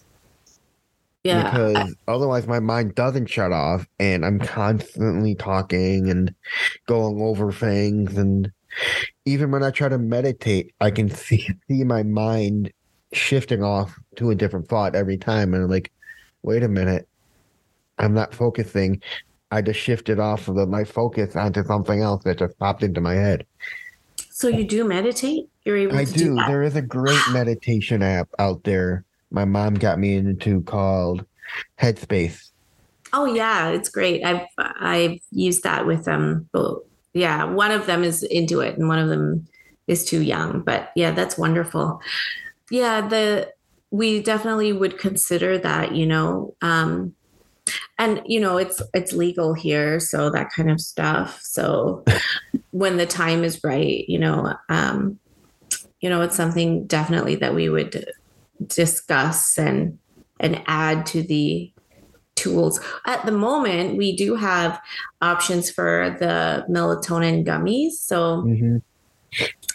Yeah. 1.24 1.44
Because 1.44 1.94
otherwise, 2.08 2.46
my 2.46 2.60
mind 2.60 2.94
doesn't 2.94 3.26
shut 3.26 3.52
off 3.52 3.86
and 3.98 4.24
I'm 4.24 4.38
constantly 4.38 5.34
talking 5.34 6.10
and 6.10 6.34
going 6.86 7.20
over 7.20 7.52
things. 7.52 8.16
And 8.16 8.50
even 9.24 9.50
when 9.50 9.62
I 9.62 9.70
try 9.70 9.88
to 9.88 9.98
meditate, 9.98 10.74
I 10.80 10.90
can 10.90 11.10
see, 11.14 11.48
see 11.68 11.84
my 11.84 12.02
mind 12.02 12.72
shifting 13.12 13.62
off 13.62 13.98
to 14.16 14.30
a 14.30 14.34
different 14.34 14.68
thought 14.68 14.94
every 14.94 15.18
time. 15.18 15.54
And 15.54 15.64
I'm 15.64 15.70
like, 15.70 15.92
wait 16.42 16.62
a 16.62 16.68
minute. 16.68 17.08
I'm 17.98 18.14
not 18.14 18.34
focusing. 18.34 19.02
I 19.50 19.62
just 19.62 19.80
shifted 19.80 20.20
off 20.20 20.48
of 20.48 20.54
the, 20.54 20.66
my 20.66 20.84
focus 20.84 21.36
onto 21.36 21.64
something 21.64 22.00
else 22.00 22.24
that 22.24 22.38
just 22.38 22.58
popped 22.58 22.82
into 22.82 23.00
my 23.00 23.14
head. 23.14 23.44
So 24.30 24.48
you 24.48 24.64
do 24.64 24.84
meditate? 24.84 25.50
You're 25.64 25.76
able 25.76 25.96
I 25.96 26.04
do. 26.04 26.12
do, 26.12 26.34
there 26.46 26.62
is 26.62 26.76
a 26.76 26.82
great 26.82 27.20
meditation 27.30 28.02
app 28.02 28.28
out 28.38 28.64
there. 28.64 29.04
My 29.30 29.44
mom 29.44 29.74
got 29.74 29.98
me 29.98 30.14
into 30.14 30.62
called 30.62 31.24
Headspace. 31.80 32.50
Oh 33.12 33.26
yeah, 33.26 33.68
it's 33.70 33.88
great. 33.88 34.24
I've 34.24 34.46
I've 34.56 35.18
used 35.30 35.64
that 35.64 35.86
with 35.86 36.06
um, 36.08 36.22
them. 36.22 36.48
Both. 36.52 36.82
Yeah, 37.12 37.44
one 37.44 37.72
of 37.72 37.86
them 37.86 38.04
is 38.04 38.22
into 38.22 38.60
it, 38.60 38.78
and 38.78 38.86
one 38.86 39.00
of 39.00 39.08
them 39.08 39.48
is 39.88 40.04
too 40.04 40.22
young. 40.22 40.62
But 40.62 40.90
yeah, 40.94 41.10
that's 41.10 41.36
wonderful. 41.36 42.00
Yeah, 42.70 43.06
the 43.08 43.52
we 43.90 44.22
definitely 44.22 44.72
would 44.72 44.98
consider 44.98 45.58
that. 45.58 45.94
You 45.94 46.06
know, 46.06 46.54
um, 46.62 47.14
and 47.98 48.22
you 48.26 48.40
know 48.40 48.56
it's 48.56 48.80
it's 48.94 49.12
legal 49.12 49.54
here, 49.54 50.00
so 50.00 50.30
that 50.30 50.50
kind 50.54 50.70
of 50.70 50.80
stuff. 50.80 51.40
So 51.42 52.04
when 52.70 52.96
the 52.96 53.06
time 53.06 53.44
is 53.44 53.60
right, 53.64 54.04
you 54.08 54.18
know, 54.18 54.54
um, 54.68 55.18
you 56.00 56.08
know, 56.08 56.22
it's 56.22 56.36
something 56.36 56.86
definitely 56.86 57.36
that 57.36 57.54
we 57.54 57.68
would 57.68 58.06
discuss 58.66 59.58
and 59.58 59.98
and 60.38 60.62
add 60.66 61.06
to 61.06 61.22
the 61.22 61.72
tools. 62.36 62.80
At 63.06 63.26
the 63.26 63.32
moment, 63.32 63.98
we 63.98 64.16
do 64.16 64.34
have 64.34 64.80
options 65.20 65.70
for 65.70 66.16
the 66.18 66.64
melatonin 66.70 67.44
gummies. 67.46 67.92
So, 67.92 68.42
Mhm. 68.42 68.82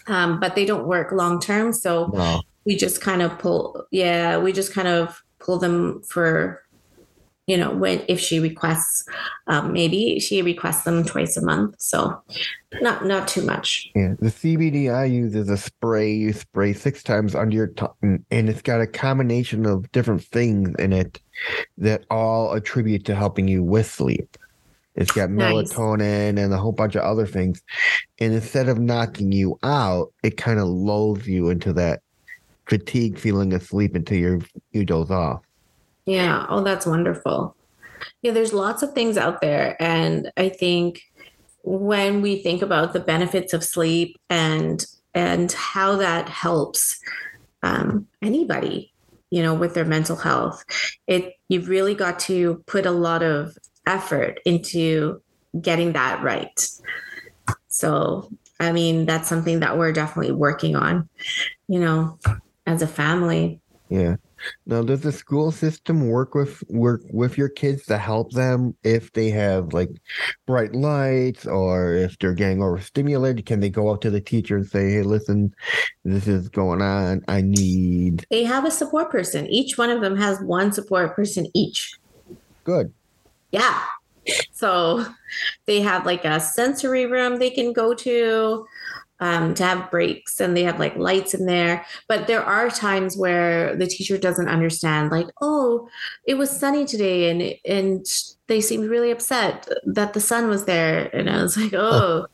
um, 0.08 0.39
but 0.39 0.56
they 0.56 0.66
don't 0.66 0.88
work 0.88 1.12
long 1.12 1.39
term. 1.39 1.72
So 1.72 2.10
Wow. 2.12 2.41
We 2.66 2.76
just 2.76 3.01
kind 3.01 3.22
of 3.22 3.38
pull, 3.39 3.86
yeah, 3.91 4.38
we 4.38 4.51
just 4.51 4.74
kind 4.74 4.88
of 4.88 5.22
pull 5.39 5.59
them 5.59 6.01
for, 6.03 6.61
you 7.47 7.57
know, 7.57 7.72
when 7.72 8.03
if 8.07 8.20
she 8.20 8.39
requests, 8.39 9.07
um, 9.47 9.72
maybe 9.72 10.20
she 10.20 10.41
requests 10.41 10.84
them 10.84 11.03
twice 11.03 11.38
a 11.38 11.45
month. 11.45 11.76
So 11.78 12.22
not 12.82 13.05
not 13.05 13.28
too 13.28 13.43
much. 13.43 13.88
Yeah, 13.95 14.16
the 14.20 14.32
CBD 14.32 14.93
I 14.93 15.05
use 15.05 15.36
is 15.36 15.49
a 15.49 15.57
spray. 15.57 16.11
You 16.11 16.34
spray 16.34 16.74
six 16.74 17.03
times 17.03 17.36
under 17.36 17.55
your 17.55 17.68
tongue, 17.68 18.26
and 18.32 18.49
it's 18.49 18.63
got 18.63 18.82
a 18.82 18.88
combination 18.88 19.66
of 19.68 19.91
different 19.91 20.24
things 20.24 20.74
in 20.80 20.91
it 20.91 21.20
that 21.78 22.05
all 22.09 22.53
attribute 22.53 23.05
to 23.05 23.16
helping 23.16 23.47
you 23.47 23.63
with 23.63 23.86
sleep. 23.86 24.38
It's 24.95 25.11
got 25.11 25.30
Nice. 25.30 25.74
melatonin 25.74 26.39
and 26.39 26.53
a 26.53 26.57
whole 26.57 26.72
bunch 26.72 26.95
of 26.95 27.03
other 27.03 27.28
things. 27.28 27.61
And 28.20 28.34
instead 28.34 28.70
of 28.70 28.80
knocking 28.80 29.32
you 29.34 29.59
out, 29.61 30.13
it 30.24 30.38
kind 30.38 30.57
of 30.57 30.68
lulls 30.68 31.28
you 31.28 31.49
into 31.49 31.74
that 31.74 32.01
fatigue 32.68 33.18
feeling 33.18 33.53
asleep 33.53 33.95
until 33.95 34.18
you 34.18 34.41
you 34.72 34.86
doze 34.86 35.11
off. 35.11 35.41
Yeah. 36.05 36.45
Oh, 36.49 36.63
that's 36.63 36.86
wonderful. 36.86 37.55
Yeah, 38.22 38.32
there's 38.32 38.53
lots 38.53 38.84
of 38.84 38.93
things 38.93 39.18
out 39.18 39.41
there. 39.41 39.76
And 39.82 40.32
I 40.38 40.49
think 40.49 41.01
when 41.63 42.22
we 42.22 42.38
think 42.38 42.61
about 42.61 42.93
the 42.93 42.99
benefits 42.99 43.53
of 43.53 43.63
sleep 43.63 44.18
and 44.30 44.86
and 45.13 45.51
how 45.53 45.95
that 45.95 46.28
helps 46.28 46.99
um, 47.63 48.05
anybody, 48.22 48.93
you 49.32 49.41
know, 49.41 49.53
with 49.53 49.74
their 49.74 49.86
mental 49.86 50.16
health, 50.16 50.63
it 51.07 51.34
you've 51.49 51.70
really 51.70 51.95
got 51.95 52.20
to 52.20 52.63
put 52.68 52.86
a 52.86 52.91
lot 52.91 53.24
of 53.24 53.57
effort 53.88 54.39
into 54.45 55.22
getting 55.61 55.93
that 55.93 56.22
right. 56.22 56.68
So, 57.68 58.30
I 58.59 58.72
mean, 58.72 59.05
that's 59.05 59.28
something 59.28 59.59
that 59.59 59.78
we're 59.78 59.91
definitely 59.91 60.34
working 60.34 60.76
on, 60.76 61.09
you 61.68 61.80
know, 61.80 62.20
as 62.66 62.82
a 62.82 62.88
family. 62.88 63.61
Yeah. 63.89 64.16
Now, 64.66 64.82
does 64.82 65.01
the 65.01 65.11
school 65.11 65.51
system 65.51 66.09
work 66.09 66.36
with 66.36 66.63
work 66.70 67.01
with 67.11 67.38
your 67.38 67.49
kids 67.49 67.86
to 67.86 67.97
help 67.97 68.32
them 68.32 68.76
if 68.84 69.13
they 69.13 69.30
have 69.30 69.74
like 69.74 69.89
bright 70.45 70.74
lights 70.74 71.45
or 71.45 71.93
if 71.93 72.18
they're 72.20 72.34
getting 72.34 72.61
overstimulated? 72.61 73.45
Can 73.45 73.59
they 73.59 73.70
go 73.70 73.89
up 73.89 74.01
to 74.01 74.09
the 74.09 74.20
teacher 74.22 74.57
and 74.57 74.68
say, 74.68 74.91
"Hey, 74.91 75.03
listen, 75.03 75.53
this 76.03 76.28
is 76.28 76.49
going 76.49 76.82
on. 76.82 77.22
I 77.28 77.41
need 77.41 78.26
They 78.30 78.43
have 78.43 78.66
a 78.66 78.72
support 78.72 79.11
person. 79.11 79.45
Each 79.47 79.78
one 79.78 79.89
of 79.89 80.01
them 80.01 80.18
has 80.18 80.39
one 80.41 80.72
support 80.72 81.16
person 81.16 81.47
each. 81.53 81.97
good." 82.63 82.91
Yeah. 83.51 83.84
So 84.51 85.05
they 85.68 85.82
have 85.82 86.05
like 86.05 86.26
a 86.26 86.39
sensory 86.39 87.05
room 87.05 87.38
they 87.38 87.51
can 87.51 87.72
go 87.72 87.93
to 87.93 88.66
um, 89.20 89.53
to 89.55 89.63
have 89.63 89.91
breaks 89.91 90.39
and 90.39 90.55
they 90.55 90.63
have 90.63 90.80
like 90.80 90.95
lights 90.97 91.34
in 91.34 91.45
there. 91.45 91.86
But 92.07 92.28
there 92.28 92.43
are 92.43 92.70
times 92.70 93.18
where 93.18 93.76
the 93.76 93.88
teacher 93.88 94.18
doesn't 94.18 94.49
understand, 94.49 95.11
like, 95.11 95.28
oh, 95.41 95.88
it 96.26 96.36
was 96.36 96.49
sunny 96.49 96.86
today 96.86 97.30
and 97.30 97.53
and 97.66 98.05
they 98.47 98.61
seemed 98.61 98.89
really 98.89 99.11
upset 99.11 99.68
that 99.86 100.13
the 100.13 100.20
sun 100.20 100.49
was 100.49 100.66
there. 100.66 101.09
And 101.16 101.30
I 101.30 101.41
was 101.41 101.57
like, 101.57 101.74
oh, 101.74 102.28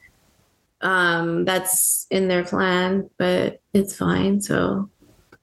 um, 0.81 1.45
that's 1.45 2.07
in 2.09 2.27
their 2.27 2.43
plan, 2.43 3.09
but 3.17 3.61
it's 3.73 3.95
fine. 3.95 4.41
So 4.41 4.89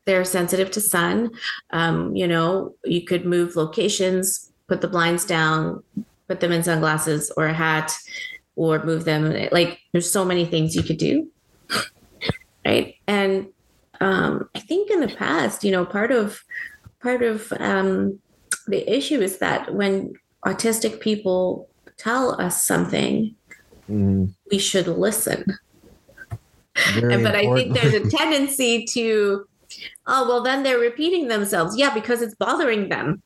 they're 0.05 0.25
sensitive 0.25 0.71
to 0.73 0.81
sun. 0.81 1.31
Um, 1.71 2.15
you 2.17 2.27
know, 2.27 2.75
you 2.85 3.05
could 3.05 3.25
move 3.25 3.57
locations, 3.57 4.53
put 4.67 4.81
the 4.81 4.89
blinds 4.89 5.25
down, 5.25 5.83
put 6.29 6.41
them 6.41 6.53
in 6.53 6.63
sunglasses 6.63 7.31
or 7.37 7.47
a 7.47 7.55
hat, 7.55 7.97
or 8.59 8.85
move 8.85 9.05
them. 9.05 9.33
Like 9.53 9.79
there's 9.93 10.11
so 10.11 10.25
many 10.25 10.45
things 10.45 10.75
you 10.75 10.83
could 10.83 10.99
do. 10.99 11.29
Right. 12.67 12.97
And 13.07 13.47
um, 14.01 14.51
I 14.55 14.61
think 14.61 14.91
in 14.91 15.01
the 15.01 15.09
past, 15.09 15.65
you 15.65 15.71
know, 15.73 15.87
part 15.87 16.11
of 16.11 16.43
part 17.01 17.23
of 17.23 17.53
um, 17.59 18.19
the 18.67 18.83
issue 18.93 19.21
is 19.21 19.39
that 19.39 19.73
when 19.73 20.13
autistic 20.45 21.01
people 21.01 21.69
tell 21.97 22.39
us 22.41 22.67
something, 22.67 23.35
Mm, 23.91 24.35
we 24.51 24.59
should 24.59 24.87
listen. 24.87 25.45
And- 26.95 27.23
but 27.25 27.35
I 27.35 27.53
think 27.55 27.75
there's 27.75 27.95
a 27.95 28.09
tendency 28.17 28.85
to, 28.93 29.47
oh, 30.07 30.29
well, 30.29 30.43
then 30.43 30.63
they're 30.63 30.79
repeating 30.79 31.29
themselves. 31.29 31.77
Yeah, 31.77 31.93
because 31.95 32.23
it's 32.23 32.35
bothering 32.35 32.91
them. 32.91 33.23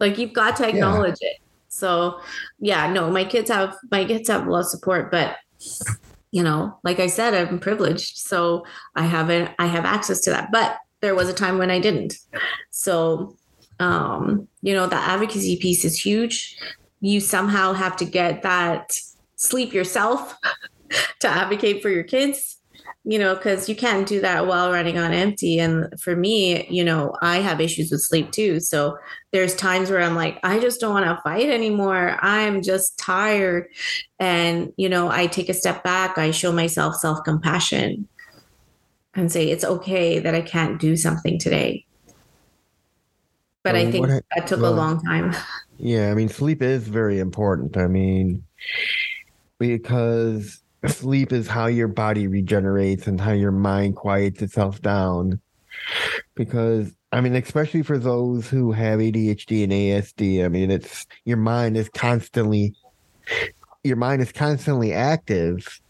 Like 0.00 0.18
you've 0.18 0.32
got 0.32 0.56
to 0.56 0.68
acknowledge 0.68 1.18
it. 1.20 1.36
So, 1.72 2.20
yeah, 2.60 2.92
no, 2.92 3.10
my 3.10 3.24
kids 3.24 3.50
have 3.50 3.76
my 3.90 4.04
kids 4.04 4.28
have 4.28 4.46
a 4.46 4.50
lot 4.50 4.60
of 4.60 4.66
support, 4.66 5.10
but 5.10 5.38
you 6.30 6.42
know, 6.42 6.78
like 6.84 7.00
I 7.00 7.06
said, 7.06 7.32
I'm 7.32 7.58
privileged, 7.58 8.18
so 8.18 8.66
I 8.94 9.04
haven't 9.04 9.50
I 9.58 9.66
have 9.66 9.86
access 9.86 10.20
to 10.22 10.30
that. 10.30 10.52
But 10.52 10.76
there 11.00 11.14
was 11.14 11.30
a 11.30 11.34
time 11.34 11.56
when 11.56 11.70
I 11.70 11.78
didn't. 11.78 12.14
So, 12.70 13.36
um, 13.80 14.48
you 14.60 14.74
know, 14.74 14.86
the 14.86 14.96
advocacy 14.96 15.56
piece 15.56 15.84
is 15.86 15.98
huge. 15.98 16.58
You 17.00 17.20
somehow 17.20 17.72
have 17.72 17.96
to 17.96 18.04
get 18.04 18.42
that 18.42 18.92
sleep 19.36 19.72
yourself 19.72 20.36
to 21.20 21.28
advocate 21.28 21.80
for 21.80 21.88
your 21.88 22.04
kids 22.04 22.61
you 23.04 23.18
know 23.18 23.34
because 23.34 23.68
you 23.68 23.74
can't 23.74 24.06
do 24.06 24.20
that 24.20 24.46
while 24.46 24.70
running 24.70 24.96
on 24.98 25.12
empty. 25.12 25.58
And 25.58 25.92
for 26.00 26.14
me 26.14 26.66
you 26.68 26.84
know 26.84 27.14
i 27.20 27.38
have 27.38 27.60
issues 27.60 27.90
with 27.90 28.00
sleep 28.02 28.30
too. 28.30 28.60
So 28.60 28.96
there's 29.32 29.54
times 29.56 29.90
where 29.90 30.00
i'm 30.02 30.14
like 30.14 30.38
i 30.44 30.58
just 30.60 30.80
don't 30.80 30.92
want 30.94 31.06
to 31.06 31.20
fight 31.22 31.48
anymore. 31.48 32.16
I'm 32.22 32.62
just 32.62 32.96
tired. 32.98 33.66
And 34.20 34.72
you 34.76 34.88
know 34.88 35.10
i 35.10 35.26
take 35.26 35.48
a 35.48 35.54
step 35.54 35.82
back. 35.82 36.16
I 36.18 36.30
show 36.30 36.52
myself 36.52 36.94
self-compassion 36.96 38.06
and 39.14 39.30
say 39.32 39.50
it's 39.50 39.64
okay 39.64 40.18
that 40.20 40.34
i 40.34 40.40
can't 40.40 40.80
do 40.80 40.96
something 40.96 41.38
today. 41.38 41.84
But 43.64 43.74
i 43.76 43.84
So 43.84 43.90
think 43.92 44.00
what 44.02 44.10
ha- 44.10 44.20
that 44.36 44.46
took 44.46 44.60
well- 44.60 44.74
a 44.74 44.76
long 44.76 45.02
time. 45.02 45.34
Yeah, 45.78 46.12
I 46.12 46.14
mean, 46.14 46.28
sleep 46.28 46.62
is 46.62 46.86
very 46.86 47.18
important. 47.18 47.76
I 47.76 47.88
mean, 47.88 48.44
because 49.58 50.61
sleep 50.88 51.32
is 51.32 51.46
how 51.46 51.66
your 51.66 51.88
body 51.88 52.26
regenerates 52.26 53.06
and 53.06 53.20
how 53.20 53.32
your 53.32 53.52
mind 53.52 53.96
quiets 53.96 54.42
itself 54.42 54.80
down. 54.82 55.40
Because, 56.34 56.92
I 57.12 57.20
mean, 57.20 57.34
especially 57.34 57.82
for 57.82 57.98
those 57.98 58.48
who 58.48 58.72
have 58.72 58.98
ADHD 58.98 59.64
and 59.64 59.72
ASD, 59.72 60.44
I 60.44 60.48
mean, 60.48 60.70
it's 60.70 61.06
your 61.24 61.36
mind 61.36 61.76
is 61.76 61.88
constantly, 61.88 62.74
your 63.84 63.96
mind 63.96 64.22
is 64.22 64.32
constantly 64.32 64.92
active. 64.92 65.80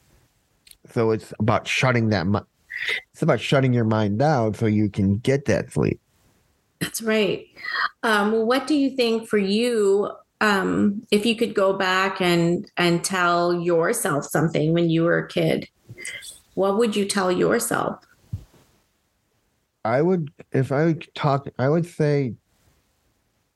So 0.93 1.11
it's 1.11 1.33
about 1.39 1.67
shutting 1.67 2.11
that, 2.11 2.27
it's 3.13 3.23
about 3.23 3.41
shutting 3.41 3.73
your 3.73 3.85
mind 3.85 4.19
down 4.19 4.55
so 4.55 4.67
you 4.67 4.91
can 4.91 5.19
get 5.19 5.47
that 5.47 5.73
sleep. 5.73 6.01
That's 6.81 7.01
right. 7.01 7.47
Um, 8.03 8.47
what 8.47 8.67
do 8.67 8.75
you 8.75 8.91
think 8.91 9.29
for 9.29 9.39
you 9.39 10.11
um, 10.43 11.07
if 11.13 11.25
you 11.25 11.37
could 11.37 11.55
go 11.55 11.73
back 11.73 12.21
and 12.21 12.69
and 12.77 13.03
tell 13.03 13.55
yourself 13.63 14.25
something 14.27 14.75
when 14.75 14.91
you 14.91 15.05
were 15.05 15.19
a 15.19 15.29
kid, 15.29 15.69
what 16.55 16.77
would 16.79 16.97
you 16.97 17.07
tell 17.07 17.31
yourself? 17.31 18.05
I 19.85 20.03
would, 20.03 20.31
if 20.53 20.71
I 20.73 20.87
would 20.87 21.09
talk, 21.15 21.49
I 21.59 21.69
would 21.69 21.87
say, 21.87 22.35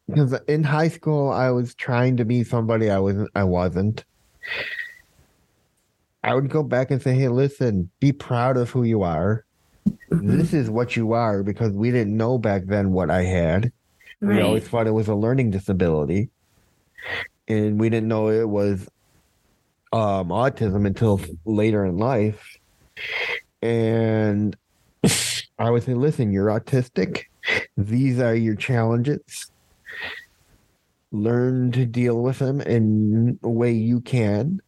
because 0.09 0.33
in 0.47 0.63
high 0.63 0.89
school 0.89 1.31
I 1.31 1.51
was 1.51 1.75
trying 1.75 2.17
to 2.19 2.25
be 2.25 2.45
somebody 2.45 2.89
I 2.89 3.01
wasn't. 3.01 3.31
I 3.35 3.45
wasn't. 3.45 4.05
I 6.23 6.35
would 6.35 6.49
go 6.49 6.63
back 6.63 6.93
and 6.93 7.03
say, 7.03 7.15
"Hey, 7.15 7.29
listen, 7.29 7.91
be 7.99 8.13
proud 8.13 8.57
of 8.57 8.71
who 8.71 8.85
you 8.85 9.03
are. 9.03 9.45
This 10.11 10.53
is 10.53 10.71
what 10.71 10.95
you 10.95 11.15
are." 11.15 11.43
Because 11.43 11.73
we 11.73 11.91
didn't 11.91 12.17
know 12.17 12.39
back 12.39 12.67
then 12.67 12.93
what 12.93 13.11
I 13.11 13.25
had. 13.25 13.73
We 14.21 14.41
always 14.41 14.67
thought 14.67 14.87
it 14.87 14.93
was 14.93 15.09
a 15.09 15.15
learning 15.15 15.51
disability, 15.51 16.31
and 17.49 17.79
we 17.79 17.89
didn't 17.89 18.09
know 18.09 18.29
it 18.29 18.49
was 18.49 18.89
um, 19.93 20.29
autism 20.29 20.87
until 20.87 21.21
later 21.45 21.85
in 21.85 21.97
life. 21.99 22.59
And 23.63 24.57
I 25.59 25.71
would 25.71 25.83
say, 25.83 25.95
listen, 25.95 26.33
you're 26.33 26.49
autistic. 26.49 27.25
These 27.77 28.21
are 28.21 28.35
your 28.35 28.57
challenges. 28.57 29.51
Learn 31.13 31.73
to 31.73 31.87
deal 31.87 32.21
with 32.23 32.41
them 32.41 32.61
in 32.61 33.39
a 33.43 33.49
way 33.49 33.73
you 33.73 34.01
can. 34.01 34.61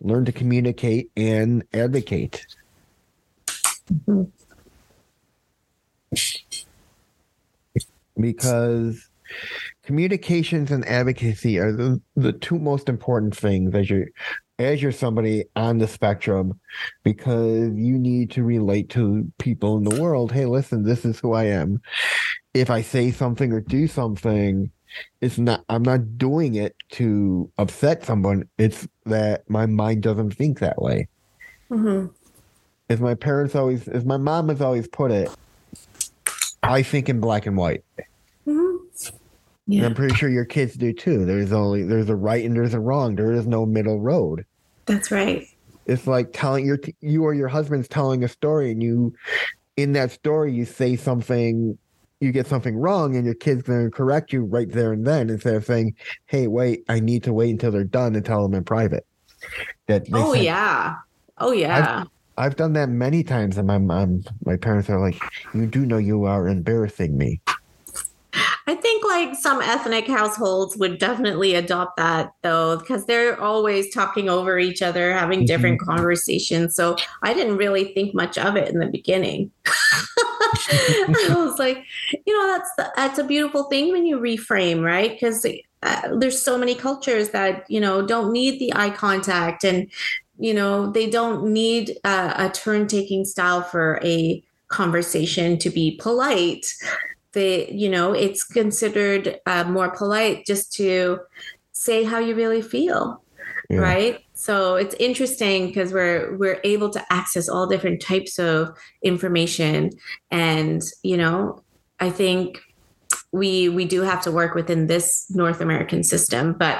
Learn 0.00 0.24
to 0.24 0.32
communicate 0.32 1.10
and 1.16 1.64
advocate. 1.72 2.46
Mm-hmm. 3.92 4.24
Because 8.20 9.08
communications 9.90 10.70
and 10.70 10.86
advocacy 10.86 11.58
are 11.58 11.72
the, 11.72 12.00
the 12.14 12.32
two 12.32 12.60
most 12.60 12.88
important 12.88 13.36
things 13.36 13.74
as 13.74 13.90
you're 13.90 14.06
as 14.60 14.80
you're 14.80 14.92
somebody 14.92 15.42
on 15.56 15.78
the 15.78 15.88
spectrum 15.88 16.60
because 17.02 17.74
you 17.74 17.98
need 17.98 18.30
to 18.30 18.44
relate 18.44 18.88
to 18.88 19.26
people 19.38 19.76
in 19.78 19.82
the 19.82 20.00
world. 20.00 20.30
Hey, 20.30 20.46
listen, 20.46 20.84
this 20.84 21.04
is 21.04 21.18
who 21.18 21.32
I 21.32 21.46
am. 21.46 21.82
If 22.54 22.70
I 22.70 22.82
say 22.82 23.10
something 23.10 23.52
or 23.52 23.62
do 23.62 23.88
something, 23.88 24.70
it's 25.20 25.38
not, 25.38 25.64
I'm 25.68 25.82
not 25.82 26.16
doing 26.16 26.54
it 26.54 26.76
to 26.92 27.50
upset 27.58 28.04
someone. 28.04 28.48
It's 28.58 28.86
that 29.06 29.50
my 29.50 29.66
mind 29.66 30.04
doesn't 30.04 30.36
think 30.36 30.60
that 30.60 30.80
way. 30.80 31.08
Mm-hmm. 31.68 32.12
As 32.88 33.00
my 33.00 33.16
parents 33.16 33.56
always, 33.56 33.88
as 33.88 34.04
my 34.04 34.18
mom 34.18 34.50
has 34.50 34.60
always 34.60 34.86
put 34.86 35.10
it, 35.10 35.30
I 36.62 36.84
think 36.84 37.08
in 37.08 37.18
black 37.18 37.46
and 37.46 37.56
white. 37.56 37.82
Yeah. 39.70 39.84
And 39.84 39.86
I'm 39.86 39.94
pretty 39.94 40.16
sure 40.16 40.28
your 40.28 40.44
kids 40.44 40.74
do 40.74 40.92
too. 40.92 41.24
There's 41.24 41.52
only 41.52 41.84
there's 41.84 42.08
a 42.08 42.16
right 42.16 42.44
and 42.44 42.56
there's 42.56 42.74
a 42.74 42.80
wrong. 42.80 43.14
There 43.14 43.30
is 43.30 43.46
no 43.46 43.64
middle 43.64 44.00
road. 44.00 44.44
That's 44.86 45.12
right. 45.12 45.46
It's 45.86 46.08
like 46.08 46.32
telling 46.32 46.66
your 46.66 46.80
you 47.00 47.22
or 47.22 47.34
your 47.34 47.46
husband's 47.46 47.86
telling 47.86 48.24
a 48.24 48.28
story, 48.28 48.72
and 48.72 48.82
you 48.82 49.14
in 49.76 49.92
that 49.92 50.10
story 50.10 50.52
you 50.52 50.64
say 50.64 50.96
something, 50.96 51.78
you 52.18 52.32
get 52.32 52.48
something 52.48 52.76
wrong, 52.76 53.14
and 53.14 53.24
your 53.24 53.34
kid's 53.34 53.62
going 53.62 53.84
to 53.84 53.90
correct 53.92 54.32
you 54.32 54.42
right 54.42 54.68
there 54.68 54.92
and 54.92 55.06
then 55.06 55.30
instead 55.30 55.54
of 55.54 55.64
saying, 55.64 55.94
"Hey, 56.26 56.48
wait, 56.48 56.84
I 56.88 56.98
need 56.98 57.22
to 57.22 57.32
wait 57.32 57.50
until 57.50 57.70
they're 57.70 57.84
done 57.84 58.16
and 58.16 58.24
tell 58.24 58.42
them 58.42 58.54
in 58.54 58.64
private." 58.64 59.06
That 59.86 60.08
oh 60.12 60.32
yeah, 60.34 60.96
oh 61.38 61.52
yeah. 61.52 62.00
I've, 62.00 62.08
I've 62.46 62.56
done 62.56 62.72
that 62.72 62.88
many 62.88 63.22
times, 63.22 63.56
and 63.56 63.68
my 63.68 63.78
mom, 63.78 64.24
my 64.44 64.56
parents 64.56 64.90
are 64.90 64.98
like, 64.98 65.22
"You 65.54 65.66
do 65.66 65.86
know 65.86 65.98
you 65.98 66.24
are 66.24 66.48
embarrassing 66.48 67.16
me." 67.16 67.40
I 68.70 68.76
think 68.76 69.04
like 69.04 69.34
some 69.34 69.60
ethnic 69.60 70.06
households 70.06 70.76
would 70.76 70.98
definitely 70.98 71.56
adopt 71.56 71.96
that 71.96 72.32
though, 72.42 72.78
because 72.78 73.04
they're 73.04 73.40
always 73.40 73.92
talking 73.92 74.28
over 74.28 74.60
each 74.60 74.80
other, 74.80 75.12
having 75.12 75.44
different 75.44 75.80
mm-hmm. 75.80 75.90
conversations. 75.90 76.76
So 76.76 76.94
I 77.24 77.34
didn't 77.34 77.56
really 77.56 77.92
think 77.92 78.14
much 78.14 78.38
of 78.38 78.54
it 78.54 78.68
in 78.68 78.78
the 78.78 78.86
beginning. 78.86 79.50
I 79.66 81.34
was 81.34 81.58
like, 81.58 81.84
you 82.24 82.38
know, 82.38 82.46
that's 82.46 82.70
the, 82.76 82.92
that's 82.94 83.18
a 83.18 83.24
beautiful 83.24 83.64
thing 83.64 83.90
when 83.90 84.06
you 84.06 84.20
reframe, 84.20 84.84
right? 84.84 85.10
Because 85.10 85.44
uh, 85.82 86.16
there's 86.16 86.40
so 86.40 86.56
many 86.56 86.76
cultures 86.76 87.30
that 87.30 87.68
you 87.68 87.80
know 87.80 88.06
don't 88.06 88.32
need 88.32 88.60
the 88.60 88.72
eye 88.74 88.90
contact, 88.90 89.64
and 89.64 89.90
you 90.38 90.54
know 90.54 90.92
they 90.92 91.10
don't 91.10 91.52
need 91.52 91.98
uh, 92.04 92.34
a 92.36 92.50
turn 92.50 92.86
taking 92.86 93.24
style 93.24 93.62
for 93.62 94.00
a 94.04 94.44
conversation 94.68 95.58
to 95.58 95.70
be 95.70 95.96
polite 96.00 96.72
they 97.32 97.70
you 97.70 97.88
know 97.88 98.12
it's 98.12 98.44
considered 98.44 99.38
uh, 99.46 99.64
more 99.64 99.90
polite 99.90 100.44
just 100.46 100.72
to 100.72 101.18
say 101.72 102.04
how 102.04 102.18
you 102.18 102.34
really 102.34 102.62
feel 102.62 103.22
yeah. 103.68 103.78
right 103.78 104.24
so 104.34 104.74
it's 104.74 104.94
interesting 104.98 105.66
because 105.66 105.92
we're 105.92 106.36
we're 106.36 106.60
able 106.64 106.90
to 106.90 107.12
access 107.12 107.48
all 107.48 107.66
different 107.66 108.00
types 108.02 108.38
of 108.38 108.76
information 109.02 109.90
and 110.30 110.82
you 111.02 111.16
know 111.16 111.62
i 112.00 112.10
think 112.10 112.58
we 113.32 113.68
we 113.68 113.84
do 113.84 114.02
have 114.02 114.22
to 114.22 114.32
work 114.32 114.54
within 114.54 114.86
this 114.88 115.26
north 115.30 115.60
american 115.60 116.02
system 116.02 116.52
but 116.52 116.78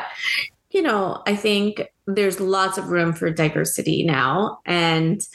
you 0.71 0.83
know 0.83 1.23
i 1.27 1.35
think 1.35 1.83
there's 2.07 2.41
lots 2.41 2.79
of 2.79 2.91
room 2.91 3.13
for 3.13 3.31
diversity 3.31 4.05
now 4.05 4.59
and 4.67 5.27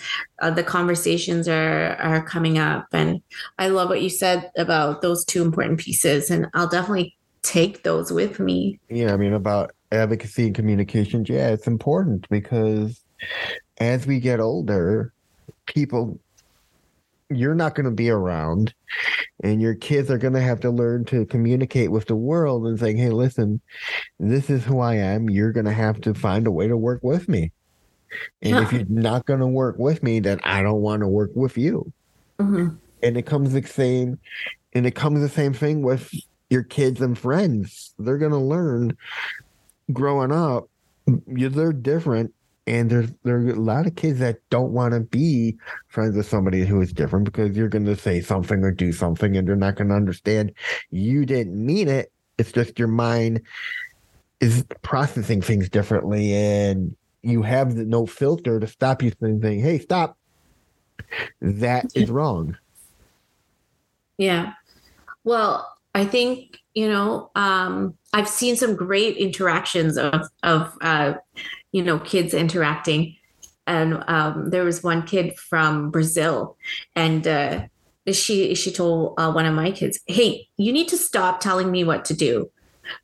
uh, 0.42 0.52
the 0.52 0.64
conversations 0.64 1.48
are 1.48 1.96
are 1.96 2.24
coming 2.26 2.58
up. 2.58 2.88
And 2.92 3.22
i 3.58 3.68
love 3.68 3.90
what 3.90 4.02
you 4.02 4.10
said 4.10 4.52
about 4.58 5.02
those 5.02 5.26
two 5.26 5.42
important 5.42 5.80
pieces 5.80 6.30
and 6.30 6.48
i'll 6.54 6.68
definitely 6.68 7.16
take 7.44 7.84
those 7.84 8.12
with 8.12 8.40
me. 8.40 8.80
Yeah 8.90 9.14
i 9.14 9.18
mean 9.18 9.34
about 9.34 9.72
advocacy 9.92 10.48
and 10.48 10.56
communications 10.56 11.30
yeah 11.30 11.50
it's 11.50 11.68
important 11.68 12.28
because 12.30 13.02
as 13.78 14.06
we 14.06 14.20
get 14.20 14.40
older 14.40 15.14
people 15.68 16.20
you're 17.30 17.56
not 17.56 17.76
going 17.76 17.86
to 17.86 17.92
be 17.92 18.10
around 18.10 18.74
and 19.44 19.62
your 19.62 19.76
kids 19.76 20.12
are 20.12 20.18
going 20.18 20.34
to 20.34 20.42
have 20.42 20.60
to 20.60 20.70
learn 20.70 21.06
to 21.06 21.26
communicate 21.26 21.92
with 21.92 22.06
the 22.06 22.16
world 22.16 22.68
and 22.68 22.80
saying 22.80 22.98
hey 22.98 23.10
listen 23.10 23.60
this 24.20 24.50
is 24.50 24.64
who 24.64 24.80
i 24.80 24.94
am 24.94 25.30
you're 25.30 25.52
going 25.52 25.66
to 25.66 25.72
have 25.72 26.00
to 26.00 26.14
find 26.14 26.46
a 26.46 26.52
way 26.52 26.68
to 26.68 26.78
work 26.78 27.04
with 27.04 27.28
me 27.28 27.52
and 28.42 28.52
yeah. 28.52 28.62
if 28.62 28.72
you're 28.72 28.86
not 28.88 29.26
going 29.26 29.40
to 29.40 29.48
work 29.48 29.78
with 29.80 30.04
me 30.04 30.20
then 30.20 30.40
i 30.44 30.62
don't 30.62 30.82
want 30.82 31.02
to 31.02 31.08
work 31.08 31.32
with 31.34 31.58
you 31.58 31.92
mm-hmm. 32.40 32.76
and 33.02 33.18
it 33.18 33.26
comes 33.26 33.54
the 33.54 33.64
same 33.64 34.20
and 34.74 34.86
it 34.86 34.96
comes 34.96 35.20
the 35.20 35.30
same 35.30 35.54
thing 35.54 35.82
with 35.82 36.12
your 36.50 36.64
kids 36.64 37.02
and 37.02 37.18
friends 37.18 37.94
they're 37.98 38.20
going 38.20 38.32
to 38.32 38.38
learn 38.38 38.96
growing 39.92 40.32
up 40.32 40.70
they're 41.28 41.74
different 41.74 42.34
and 42.68 42.90
there's 42.90 43.12
there 43.24 43.38
are 43.38 43.50
a 43.50 43.56
lot 43.56 43.86
of 43.86 43.96
kids 43.96 44.20
that 44.20 44.40
don't 44.50 44.72
want 44.72 44.94
to 44.94 45.00
be 45.00 45.58
friends 45.88 46.16
with 46.16 46.28
somebody 46.28 46.66
who 46.66 46.82
is 46.82 46.92
different 46.92 47.26
because 47.26 47.56
you're 47.56 47.70
going 47.70 47.86
to 47.86 47.96
say 47.96 48.22
something 48.22 48.64
or 48.64 48.72
do 48.72 48.92
something 48.92 49.38
and 49.38 49.48
they're 49.48 49.56
not 49.56 49.76
going 49.76 49.90
to 49.90 49.96
understand. 49.96 50.52
You 50.90 51.26
didn't 51.26 51.64
mean 51.64 51.88
it. 51.88 52.12
It's 52.38 52.52
just 52.52 52.80
your 52.80 52.88
mind 52.88 53.42
is 54.40 54.66
processing 54.82 55.42
things 55.42 55.70
differently 55.70 56.34
and 56.34 56.96
you 57.22 57.42
have 57.42 57.76
the, 57.76 57.86
no 57.86 58.06
filter 58.06 58.60
to 58.60 58.68
stop 58.68 59.02
you 59.02 59.12
from 59.12 59.42
saying 59.42 59.60
hey 59.62 59.80
stop. 59.80 60.18
That 61.42 61.86
is 61.96 62.10
wrong. 62.10 62.58
Yeah. 64.18 64.54
Well 65.24 65.72
i 65.96 66.04
think 66.04 66.60
you 66.76 66.88
know 66.88 67.32
um 67.36 67.96
i've 68.14 68.30
seen 68.30 68.56
some 68.56 68.76
great 68.76 69.18
interactions 69.18 69.98
of 69.98 70.28
of 70.44 70.78
uh 70.82 71.14
you 71.72 71.84
know 71.84 72.00
kids 72.00 72.34
interacting. 72.34 73.16
And 73.68 74.04
um, 74.08 74.52
there 74.52 74.64
was 74.64 74.84
one 74.84 75.08
kid 75.08 75.36
from 75.40 75.90
brazil 75.90 76.56
and 76.96 77.28
uh, 77.28 77.66
she 78.12 78.54
she 78.54 78.72
told 78.72 79.16
uh, 79.18 79.32
one 79.32 79.48
of 79.48 79.56
my 79.56 79.72
kids 79.72 80.00
hey 80.06 80.48
you 80.58 80.72
need 80.72 80.88
to 80.90 80.98
stop 80.98 81.40
telling 81.40 81.72
me 81.72 81.84
what 81.84 82.06
to 82.06 82.14
do 82.14 82.52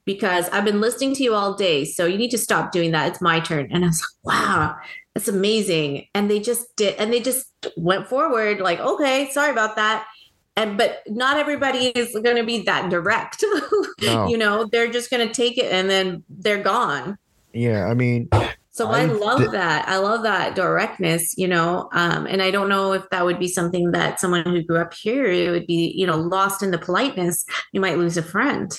because 0.06 0.48
i've 0.50 0.64
been 0.64 0.80
listening 0.80 1.16
to 1.16 1.24
you 1.24 1.34
all 1.34 1.56
day 1.56 1.84
so 1.84 2.06
you 2.06 2.16
need 2.16 2.30
to 2.30 2.38
stop 2.38 2.72
doing 2.72 2.92
that. 2.92 3.08
It's 3.08 3.22
my 3.22 3.40
turn. 3.40 3.70
And 3.72 3.84
i 3.84 3.88
was 3.88 4.02
like 4.02 4.36
wow 4.36 4.76
that's 5.16 5.28
amazing. 5.28 6.08
And 6.16 6.30
they 6.30 6.40
just 6.40 6.76
did 6.76 6.96
and 6.98 7.12
they 7.12 7.20
just 7.20 7.48
went 7.76 8.08
forward 8.08 8.60
like 8.60 8.80
okay 8.80 9.30
sorry 9.32 9.52
about 9.52 9.76
that 9.78 10.08
and 10.56 10.78
but 10.78 11.02
not 11.08 11.38
everybody 11.38 11.88
is 11.96 12.12
going 12.24 12.36
to 12.36 12.44
be 12.44 12.62
that 12.64 12.90
direct 12.90 13.44
no. 14.02 14.28
you 14.28 14.38
know 14.38 14.68
they're 14.72 14.92
just 14.92 15.10
going 15.10 15.26
to 15.26 15.34
take 15.34 15.58
it 15.58 15.72
and 15.72 15.90
then 15.90 16.24
they're 16.30 16.62
gone 16.62 17.18
yeah 17.54 17.86
i 17.86 17.94
mean 17.94 18.30
so 18.74 18.90
I, 18.90 19.02
I 19.02 19.06
love 19.06 19.40
th- 19.40 19.52
that. 19.52 19.88
I 19.90 19.98
love 19.98 20.24
that 20.24 20.56
directness, 20.56 21.38
you 21.38 21.48
know. 21.48 21.90
Um, 21.92 22.26
and 22.26 22.42
I 22.42 22.52
don't 22.52 22.70
know 22.70 22.94
if 22.94 23.08
that 23.10 23.26
would 23.26 23.38
be 23.38 23.50
something 23.50 23.92
that 23.92 24.22
someone 24.22 24.46
who 24.46 24.64
grew 24.64 24.80
up 24.80 24.94
here 24.94 25.26
it 25.26 25.52
would 25.52 25.68
be, 25.68 25.94
you 25.94 26.08
know, 26.08 26.16
lost 26.16 26.64
in 26.64 26.72
the 26.72 26.78
politeness. 26.78 27.46
You 27.74 27.82
might 27.82 27.98
lose 27.98 28.16
a 28.16 28.24
friend. 28.24 28.72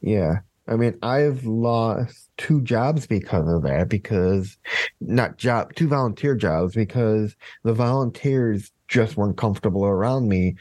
Yeah. 0.00 0.40
I 0.66 0.76
mean, 0.76 0.98
I've 1.02 1.44
lost 1.44 2.28
two 2.38 2.60
jobs 2.62 3.06
because 3.06 3.48
of 3.48 3.62
that, 3.62 3.88
because 3.88 4.56
not 5.00 5.36
job, 5.36 5.74
two 5.74 5.88
volunteer 5.88 6.34
jobs, 6.34 6.74
because 6.74 7.36
the 7.62 7.72
volunteers 7.72 8.72
just 8.88 9.16
weren't 9.16 9.36
comfortable 9.36 9.84
around 9.84 10.28
me. 10.28 10.56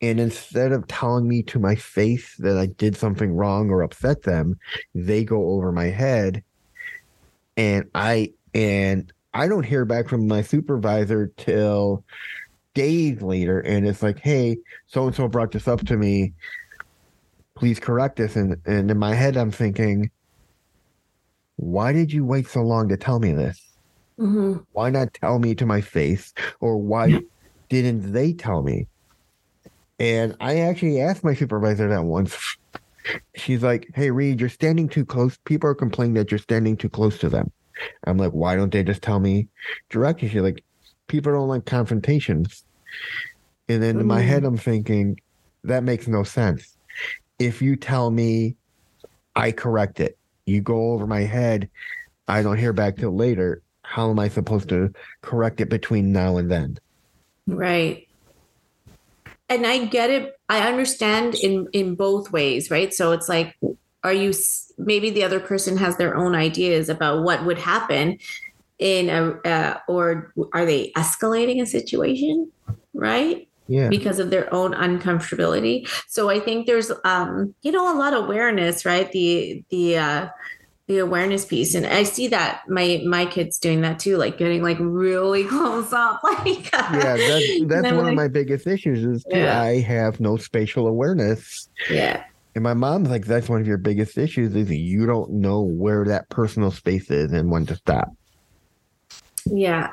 And 0.00 0.20
instead 0.20 0.72
of 0.72 0.86
telling 0.86 1.26
me 1.26 1.42
to 1.44 1.58
my 1.58 1.74
face 1.74 2.36
that 2.36 2.56
I 2.56 2.66
did 2.66 2.96
something 2.96 3.32
wrong 3.32 3.70
or 3.70 3.82
upset 3.82 4.22
them, 4.22 4.58
they 4.94 5.24
go 5.24 5.50
over 5.50 5.72
my 5.72 5.86
head. 5.86 6.44
And 7.56 7.90
I 7.94 8.32
and 8.54 9.12
I 9.34 9.48
don't 9.48 9.64
hear 9.64 9.84
back 9.84 10.08
from 10.08 10.28
my 10.28 10.42
supervisor 10.42 11.32
till 11.36 12.04
days 12.74 13.22
later. 13.22 13.60
And 13.60 13.86
it's 13.86 14.02
like, 14.02 14.20
hey, 14.20 14.58
so 14.86 15.06
and 15.06 15.16
so 15.16 15.26
brought 15.26 15.50
this 15.50 15.66
up 15.66 15.84
to 15.86 15.96
me. 15.96 16.32
Please 17.56 17.80
correct 17.80 18.16
this. 18.16 18.36
And 18.36 18.56
and 18.66 18.90
in 18.90 18.98
my 18.98 19.14
head 19.14 19.36
I'm 19.36 19.50
thinking, 19.50 20.10
why 21.56 21.92
did 21.92 22.12
you 22.12 22.24
wait 22.24 22.46
so 22.46 22.62
long 22.62 22.88
to 22.88 22.96
tell 22.96 23.18
me 23.18 23.32
this? 23.32 23.60
Mhm. 24.16 24.64
Why 24.72 24.90
not 24.90 25.12
tell 25.14 25.40
me 25.40 25.56
to 25.56 25.66
my 25.66 25.80
face? 25.80 26.32
Or 26.60 26.76
why 26.76 27.20
didn't 27.68 28.12
they 28.12 28.32
tell 28.32 28.62
me? 28.62 28.86
And 29.98 30.36
I 30.40 30.60
actually 30.60 31.00
asked 31.00 31.24
my 31.24 31.34
supervisor 31.34 31.88
that 31.88 32.04
once. 32.04 32.36
She's 33.36 33.62
like, 33.62 33.88
Hey, 33.94 34.10
Reed, 34.10 34.40
you're 34.40 34.48
standing 34.48 34.88
too 34.88 35.04
close. 35.04 35.36
People 35.44 35.70
are 35.70 35.74
complaining 35.74 36.14
that 36.14 36.30
you're 36.30 36.38
standing 36.38 36.76
too 36.76 36.88
close 36.88 37.18
to 37.18 37.28
them. 37.28 37.52
I'm 38.06 38.18
like, 38.18 38.32
Why 38.32 38.56
don't 38.56 38.72
they 38.72 38.82
just 38.82 39.02
tell 39.02 39.20
me 39.20 39.48
directly? 39.90 40.28
She's 40.28 40.40
like, 40.42 40.64
People 41.08 41.32
don't 41.32 41.48
like 41.48 41.64
confrontations. 41.64 42.64
And 43.68 43.82
then 43.82 44.00
in 44.00 44.06
my 44.06 44.22
Mm. 44.22 44.26
head, 44.26 44.44
I'm 44.44 44.56
thinking, 44.58 45.16
That 45.64 45.84
makes 45.84 46.06
no 46.06 46.22
sense. 46.22 46.76
If 47.38 47.62
you 47.62 47.76
tell 47.76 48.10
me 48.10 48.56
I 49.36 49.52
correct 49.52 50.00
it, 50.00 50.18
you 50.46 50.60
go 50.60 50.92
over 50.92 51.06
my 51.06 51.20
head, 51.20 51.70
I 52.26 52.42
don't 52.42 52.58
hear 52.58 52.72
back 52.72 52.96
till 52.96 53.14
later. 53.14 53.62
How 53.82 54.10
am 54.10 54.18
I 54.18 54.28
supposed 54.28 54.68
to 54.70 54.92
correct 55.22 55.60
it 55.60 55.68
between 55.70 56.12
now 56.12 56.36
and 56.36 56.50
then? 56.50 56.78
Right. 57.46 58.07
And 59.48 59.66
I 59.66 59.86
get 59.86 60.10
it. 60.10 60.38
I 60.48 60.68
understand 60.68 61.34
in 61.36 61.68
in 61.72 61.94
both 61.94 62.30
ways, 62.32 62.70
right? 62.70 62.92
So 62.92 63.12
it's 63.12 63.28
like 63.28 63.56
are 64.04 64.12
you 64.12 64.32
maybe 64.78 65.10
the 65.10 65.24
other 65.24 65.40
person 65.40 65.76
has 65.76 65.96
their 65.96 66.16
own 66.16 66.34
ideas 66.34 66.88
about 66.88 67.24
what 67.24 67.44
would 67.44 67.58
happen 67.58 68.18
in 68.78 69.08
a 69.08 69.48
uh, 69.48 69.78
or 69.88 70.32
are 70.52 70.64
they 70.64 70.92
escalating 70.92 71.60
a 71.60 71.66
situation, 71.66 72.50
right? 72.94 73.44
Yeah. 73.70 73.88
because 73.88 74.18
of 74.18 74.30
their 74.30 74.52
own 74.54 74.72
uncomfortability. 74.72 75.86
So 76.06 76.30
I 76.30 76.40
think 76.40 76.66
there's 76.66 76.90
um 77.04 77.54
you 77.60 77.70
know 77.70 77.94
a 77.94 77.98
lot 77.98 78.14
of 78.14 78.24
awareness, 78.24 78.86
right? 78.86 79.12
The 79.12 79.62
the 79.68 79.98
uh 79.98 80.28
the 80.88 80.98
awareness 80.98 81.44
piece 81.44 81.74
and 81.74 81.86
I 81.86 82.02
see 82.02 82.28
that 82.28 82.62
my 82.66 83.02
my 83.06 83.26
kids 83.26 83.58
doing 83.58 83.82
that 83.82 83.98
too, 84.00 84.16
like 84.16 84.38
getting 84.38 84.62
like 84.62 84.78
really 84.80 85.44
close 85.48 85.92
up 85.92 86.20
like 86.24 86.70
uh, 86.72 86.88
Yeah, 86.92 87.16
that's 87.16 87.46
that's 87.66 87.82
one 87.84 87.96
like- 87.98 88.08
of 88.08 88.14
my 88.14 88.26
biggest 88.28 88.66
issues 88.66 89.04
is 89.04 89.22
too, 89.24 89.38
Yeah. 89.38 89.60
I 89.60 89.80
have 89.80 90.18
no 90.18 90.36
spatial 90.38 90.88
awareness. 90.88 91.68
yeah. 91.90 92.24
And 92.54 92.64
my 92.64 92.74
mom's 92.74 93.08
like, 93.10 93.24
that's 93.26 93.48
one 93.48 93.60
of 93.60 93.66
your 93.68 93.76
biggest 93.78 94.18
issues 94.18 94.56
is 94.56 94.68
you 94.70 95.06
don't 95.06 95.30
know 95.30 95.60
where 95.60 96.04
that 96.06 96.28
personal 96.30 96.72
space 96.72 97.08
is 97.10 97.32
and 97.32 97.50
when 97.52 97.66
to 97.66 97.76
stop. 97.76 98.10
Yeah. 99.46 99.92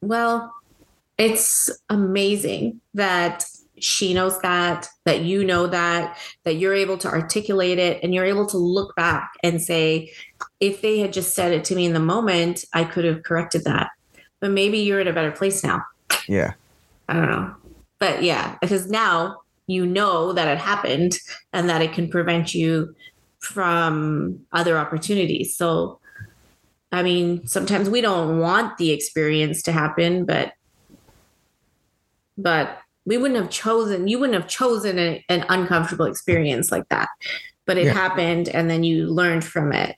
Well, 0.00 0.52
it's 1.18 1.70
amazing 1.88 2.80
that 2.94 3.44
she 3.82 4.14
knows 4.14 4.38
that, 4.40 4.88
that 5.04 5.22
you 5.22 5.44
know 5.44 5.66
that, 5.66 6.16
that 6.44 6.54
you're 6.54 6.74
able 6.74 6.96
to 6.98 7.08
articulate 7.08 7.78
it 7.78 8.02
and 8.02 8.14
you're 8.14 8.24
able 8.24 8.46
to 8.46 8.56
look 8.56 8.94
back 8.94 9.32
and 9.42 9.60
say, 9.60 10.12
if 10.60 10.80
they 10.82 11.00
had 11.00 11.12
just 11.12 11.34
said 11.34 11.52
it 11.52 11.64
to 11.64 11.74
me 11.74 11.84
in 11.84 11.92
the 11.92 12.00
moment, 12.00 12.64
I 12.72 12.84
could 12.84 13.04
have 13.04 13.24
corrected 13.24 13.64
that. 13.64 13.90
But 14.40 14.52
maybe 14.52 14.78
you're 14.78 15.00
in 15.00 15.08
a 15.08 15.12
better 15.12 15.32
place 15.32 15.64
now. 15.64 15.82
Yeah. 16.28 16.52
I 17.08 17.14
don't 17.14 17.30
know. 17.30 17.54
But 17.98 18.22
yeah, 18.22 18.56
because 18.60 18.88
now 18.88 19.42
you 19.66 19.84
know 19.86 20.32
that 20.32 20.48
it 20.48 20.58
happened 20.58 21.18
and 21.52 21.68
that 21.68 21.82
it 21.82 21.92
can 21.92 22.08
prevent 22.08 22.54
you 22.54 22.94
from 23.40 24.40
other 24.52 24.78
opportunities. 24.78 25.56
So, 25.56 25.98
I 26.92 27.02
mean, 27.02 27.46
sometimes 27.46 27.90
we 27.90 28.00
don't 28.00 28.38
want 28.38 28.78
the 28.78 28.92
experience 28.92 29.62
to 29.62 29.72
happen, 29.72 30.24
but 30.24 30.52
but 32.38 32.78
we 33.04 33.16
wouldn't 33.18 33.40
have 33.40 33.50
chosen 33.50 34.08
you 34.08 34.18
wouldn't 34.18 34.40
have 34.40 34.48
chosen 34.48 34.98
a, 34.98 35.24
an 35.28 35.44
uncomfortable 35.48 36.06
experience 36.06 36.70
like 36.70 36.88
that 36.88 37.08
but 37.66 37.76
it 37.76 37.86
Yeah. 37.86 37.92
happened 37.92 38.48
and 38.48 38.70
then 38.70 38.84
you 38.84 39.06
learned 39.06 39.44
from 39.44 39.72
it 39.72 39.96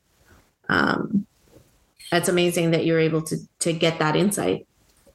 um 0.69 1.27
that's 2.11 2.29
amazing 2.29 2.71
that 2.71 2.85
you're 2.85 3.01
able 3.01 3.23
to 3.23 3.37
to 3.61 3.73
get 3.73 3.99
that 3.99 4.17
insight 4.17 4.67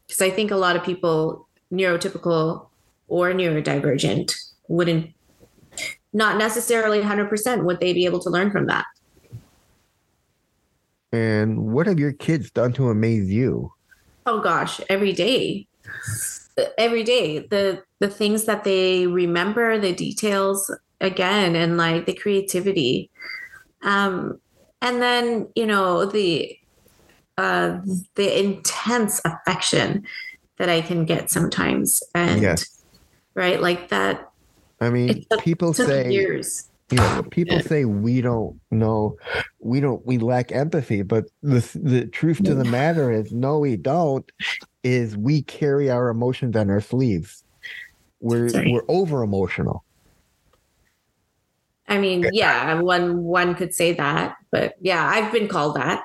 because 0.08 0.22
i 0.22 0.30
think 0.30 0.52
a 0.52 0.56
lot 0.56 0.76
of 0.76 0.84
people 0.84 1.48
neurotypical 1.72 2.70
or 3.08 3.32
neurodivergent 3.32 4.36
wouldn't 4.68 5.12
not 6.12 6.38
necessarily 6.38 7.02
100% 7.02 7.64
would 7.66 7.80
they 7.80 7.94
be 7.94 8.06
able 8.06 8.20
to 8.20 8.30
learn 8.30 8.52
from 8.52 8.68
that 8.68 8.86
And 11.12 11.74
what 11.74 11.88
have 11.88 11.98
your 12.00 12.14
kids 12.14 12.52
done 12.52 12.72
to 12.74 12.90
amaze 12.90 13.32
you? 13.32 13.72
oh 14.26 14.40
gosh 14.42 14.80
every 14.90 15.14
day 15.14 15.68
every 16.78 17.03
day 17.03 17.39
the 17.39 17.82
the 17.99 18.10
things 18.10 18.45
that 18.45 18.64
they 18.64 19.07
remember 19.07 19.78
the 19.78 19.93
details 19.93 20.74
again 21.01 21.55
and 21.55 21.78
like 21.78 22.05
the 22.05 22.14
creativity 22.14 23.10
um 23.84 24.39
and 24.82 25.01
then 25.01 25.47
you 25.55 25.66
know 25.66 26.05
the 26.05 26.55
uh 27.38 27.78
the 28.16 28.39
intense 28.43 29.22
affection 29.26 30.03
that 30.57 30.70
i 30.70 30.82
can 30.82 31.05
get 31.05 31.30
sometimes 31.30 32.01
and 32.14 32.41
Yes. 32.41 32.84
right 33.36 33.62
like 33.62 33.89
that 33.89 34.26
I 34.82 34.89
mean, 34.89 35.26
took, 35.30 35.43
people 35.43 35.74
took 35.74 35.88
say 35.88 36.12
years 36.12 36.70
Yeah, 36.91 37.22
people 37.32 37.60
Yeah. 37.60 37.68
say 37.68 37.86
we 37.86 38.22
don't 38.22 38.60
know, 38.72 39.18
we 39.60 39.80
don't, 39.80 40.03
we 40.05 40.18
lack 40.18 40.51
empathy, 40.51 41.01
but 41.03 41.26
the 41.43 41.60
the 41.76 42.07
truth 42.07 42.41
to 42.43 42.55
the 42.55 42.66
matter 42.66 43.12
is, 43.12 43.32
no, 43.32 43.60
we 43.60 43.76
don't. 43.78 44.30
Is 44.84 45.18
we 45.18 45.42
carry 45.44 45.90
our 45.90 46.10
emotions 46.10 46.56
on 46.56 46.70
our 46.70 46.82
sleeves. 46.82 47.44
We're 48.22 48.50
Sorry. 48.50 48.72
we're 48.72 48.86
over 48.88 49.24
emotional. 49.24 49.84
i 51.88 51.98
mean 51.98 52.24
yeah 52.34 52.80
one 52.82 53.24
one 53.24 53.56
could 53.56 53.74
say 53.74 53.94
that 53.94 54.36
but 54.52 54.76
yeah 54.80 55.08
i've 55.08 55.32
been 55.32 55.48
called 55.48 55.76
that 55.76 56.04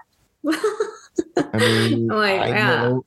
I 1.52 1.58
mean, 1.58 2.10
I'm 2.10 2.16
like, 2.16 2.40
I, 2.40 2.48
yeah. 2.48 2.66
get, 2.68 2.84
o- 2.84 3.06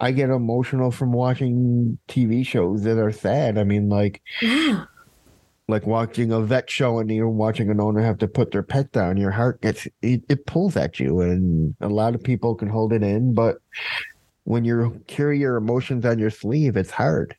I 0.00 0.10
get 0.12 0.30
emotional 0.30 0.90
from 0.90 1.12
watching 1.12 1.98
TV 2.08 2.46
shows 2.46 2.82
that 2.84 2.98
are 2.98 3.12
sad. 3.12 3.58
I 3.58 3.64
mean, 3.64 3.88
like 3.88 4.22
yeah 4.40 4.84
like 5.68 5.86
watching 5.86 6.32
a 6.32 6.40
vet 6.40 6.68
show 6.68 6.98
and 6.98 7.10
you're 7.10 7.28
watching 7.28 7.70
an 7.70 7.80
owner 7.80 8.02
have 8.02 8.18
to 8.18 8.28
put 8.28 8.50
their 8.50 8.62
pet 8.62 8.92
down. 8.92 9.16
Your 9.16 9.30
heart 9.30 9.60
gets 9.62 9.86
it, 10.02 10.22
it 10.28 10.46
pulls 10.46 10.76
at 10.76 10.98
you, 11.00 11.20
and 11.20 11.74
a 11.80 11.88
lot 11.88 12.14
of 12.14 12.22
people 12.22 12.54
can 12.54 12.68
hold 12.68 12.92
it 12.92 13.02
in, 13.02 13.32
but 13.34 13.58
when 14.44 14.64
you 14.64 15.02
carry 15.06 15.38
your 15.38 15.56
emotions 15.56 16.04
on 16.04 16.18
your 16.18 16.30
sleeve, 16.30 16.76
it's 16.76 16.90
hard. 16.90 17.36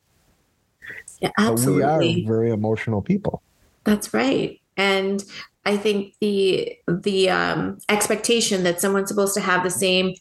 yeah 1.19 1.31
But 1.37 1.43
absolutely 1.43 1.75
we 1.75 1.83
are 1.83 2.27
very 2.27 2.51
emotional 2.51 3.01
people. 3.01 3.41
That's 3.83 4.13
right. 4.13 4.59
And 4.77 5.23
I 5.65 5.77
think 5.77 6.15
the 6.19 6.73
the 6.87 7.29
um, 7.29 7.77
expectation 7.89 8.63
that 8.63 8.81
someone's 8.81 9.09
supposed 9.09 9.33
to 9.35 9.41
have 9.41 9.63
the 9.63 9.69
same 9.69 10.13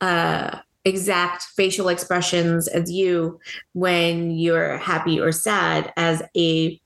uh, 0.00 0.58
exact 0.84 1.42
facial 1.56 1.88
expressions 1.88 2.68
as 2.68 2.90
you 2.90 3.38
when 3.72 4.30
you're 4.30 4.78
happy 4.78 5.20
or 5.20 5.32
sad 5.32 5.92
as 5.96 6.22
a 6.36 6.80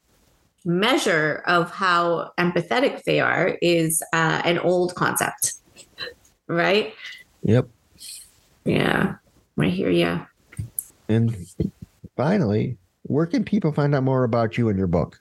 measure 0.65 1.43
of 1.47 1.71
how 1.71 2.31
empathetic 2.39 3.03
they 3.03 3.21
are 3.21 3.59
is 3.61 4.03
uh, 4.13 4.43
an 4.45 4.59
old 4.59 4.95
concept, 4.95 5.55
right? 6.49 6.95
Yep. 7.43 7.69
Yeah, 8.65 9.17
I 9.65 9.69
hear 9.69 9.91
you. 9.91 10.25
And 11.09 11.37
finally, 12.17 12.79
where 13.03 13.27
can 13.27 13.45
people 13.45 13.73
find 13.73 13.95
out 13.95 14.03
more 14.03 14.25
about 14.25 14.57
you 14.57 14.69
and 14.69 14.79
your 14.79 14.87
book? 14.87 15.21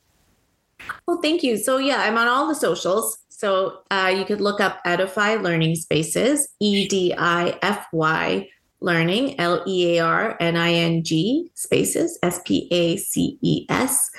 Well, 1.08 1.22
thank 1.22 1.44
you. 1.44 1.58
So, 1.58 1.78
yeah, 1.78 2.02
I'm 2.02 2.18
on 2.18 2.28
all 2.28 2.48
the 2.48 2.56
socials. 2.56 3.20
So, 3.30 3.82
uh, 3.92 4.12
you 4.16 4.26
could 4.26 4.42
look 4.42 4.62
up 4.62 4.80
Edify 4.86 5.36
Learning 5.36 5.76
Spaces, 5.76 6.48
E 6.60 6.88
D 6.88 7.14
I 7.18 7.58
F 7.62 7.86
Y 7.92 8.50
Learning, 8.80 9.40
L 9.40 9.64
E 9.68 9.98
A 9.98 10.04
R 10.04 10.38
N 10.40 10.58
I 10.58 10.74
N 10.74 11.04
G 11.04 11.52
Spaces, 11.54 12.18
S 12.24 12.42
P 12.46 12.68
A 12.72 12.98
C 12.98 13.38
E 13.42 13.68
S. 13.70 14.10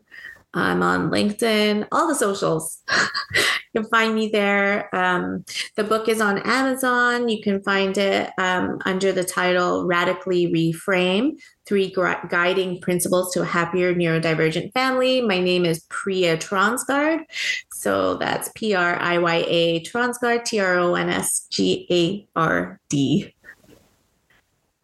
I'm 0.53 0.83
on 0.83 1.09
LinkedIn, 1.09 1.87
all 1.91 2.07
the 2.07 2.15
socials. 2.15 2.81
you 3.33 3.81
can 3.81 3.85
find 3.89 4.13
me 4.13 4.29
there. 4.29 4.93
Um, 4.93 5.45
the 5.77 5.83
book 5.83 6.09
is 6.09 6.19
on 6.19 6.39
Amazon. 6.39 7.29
You 7.29 7.41
can 7.41 7.63
find 7.63 7.97
it 7.97 8.31
um, 8.37 8.77
under 8.85 9.11
the 9.13 9.23
title 9.23 9.87
Radically 9.87 10.47
Reframe 10.47 11.31
Three 11.65 11.89
Gri- 11.89 12.15
Guiding 12.27 12.81
Principles 12.81 13.33
to 13.33 13.41
a 13.41 13.45
Happier 13.45 13.95
Neurodivergent 13.95 14.73
Family. 14.73 15.21
My 15.21 15.39
name 15.39 15.63
is 15.63 15.85
Priya 15.89 16.37
Tronsgard. 16.37 17.21
So 17.71 18.15
that's 18.17 18.51
P 18.55 18.75
R 18.75 18.99
I 18.99 19.17
Y 19.19 19.45
A 19.47 19.83
Tronsgard, 19.83 20.43
T 20.43 20.59
R 20.59 20.77
O 20.79 20.95
N 20.95 21.09
S 21.09 21.47
G 21.49 21.87
A 21.89 22.27
R 22.37 22.79
D. 22.89 23.33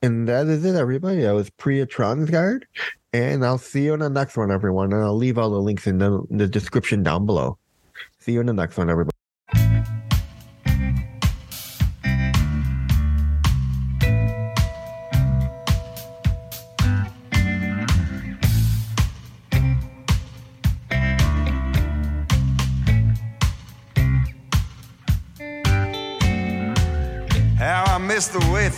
And 0.01 0.27
that 0.27 0.47
is 0.47 0.63
it, 0.63 0.75
everybody. 0.75 1.21
That 1.21 1.31
was 1.31 1.49
Priya 1.49 1.87
Tronsgard. 1.87 2.63
And 3.13 3.43
I'll 3.43 3.57
see 3.57 3.85
you 3.85 3.93
in 3.93 3.99
the 3.99 4.09
next 4.09 4.37
one, 4.37 4.51
everyone. 4.51 4.93
And 4.93 5.01
I'll 5.01 5.15
leave 5.15 5.37
all 5.37 5.49
the 5.49 5.57
links 5.57 5.87
in 5.87 5.97
the, 5.97 6.23
the 6.29 6.47
description 6.47 7.03
down 7.03 7.25
below. 7.25 7.57
See 8.19 8.33
you 8.33 8.39
in 8.39 8.45
the 8.45 8.53
next 8.53 8.77
one, 8.77 8.89
everybody. 8.89 9.16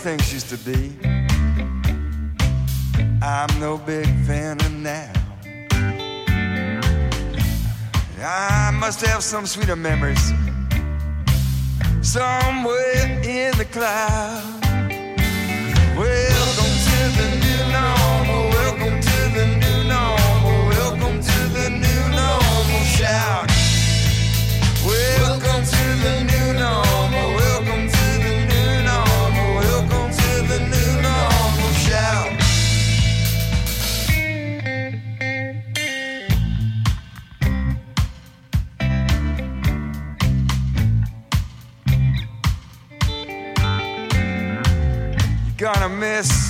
Things 0.00 0.32
used 0.32 0.48
to 0.48 0.56
be. 0.56 0.96
I'm 3.20 3.60
no 3.60 3.76
big 3.76 4.06
fan 4.24 4.58
of 4.60 4.72
now. 4.72 5.12
I 8.18 8.70
must 8.72 9.04
have 9.04 9.22
some 9.22 9.44
sweeter 9.44 9.76
memories 9.76 10.32
somewhere 12.00 13.20
in 13.22 13.52
the 13.58 13.66
cloud. 13.70 14.64
Welcome 15.98 16.74
to 16.88 17.00
the 17.18 17.28
new 17.44 17.62
normal. 17.76 18.42
Welcome 18.56 19.00
to 19.02 19.18
the 19.36 19.46
new 19.62 19.84
normal. 19.84 20.68
Welcome 20.70 21.20
to 21.20 21.38
the 21.56 21.68
new 21.68 22.02
normal. 22.16 22.84
Shout. 22.96 23.50
Welcome 24.82 25.62
to 25.62 25.84
the 26.04 26.29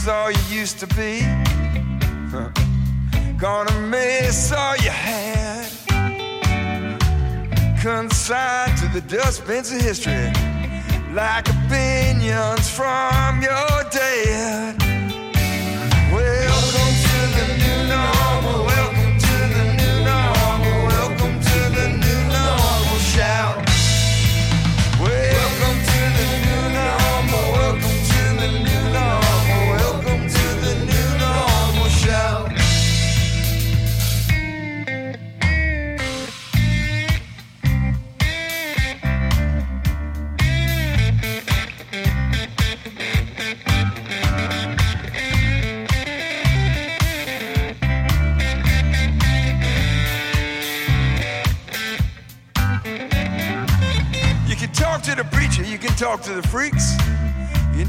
miss 0.01 0.09
all 0.09 0.31
you 0.31 0.61
used 0.61 0.79
to 0.79 0.87
be. 0.87 1.21
Gonna 3.39 3.81
miss 3.89 4.53
all 4.53 4.77
you 4.77 4.91
had. 4.91 5.69
Consigned 7.83 8.79
to 8.79 8.89
the 8.89 9.03
dustbins 9.03 9.71
of 9.73 9.83
history. 9.83 10.33
Like 11.13 11.49
opinions 11.49 12.71
from 12.71 13.43
your 13.43 13.85
dad. 13.91 14.80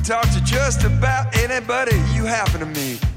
Talk 0.03 0.23
to 0.31 0.43
just 0.43 0.83
about 0.83 1.35
anybody 1.37 1.95
you 2.13 2.25
happen 2.25 2.59
to 2.59 2.65
meet. 2.65 3.10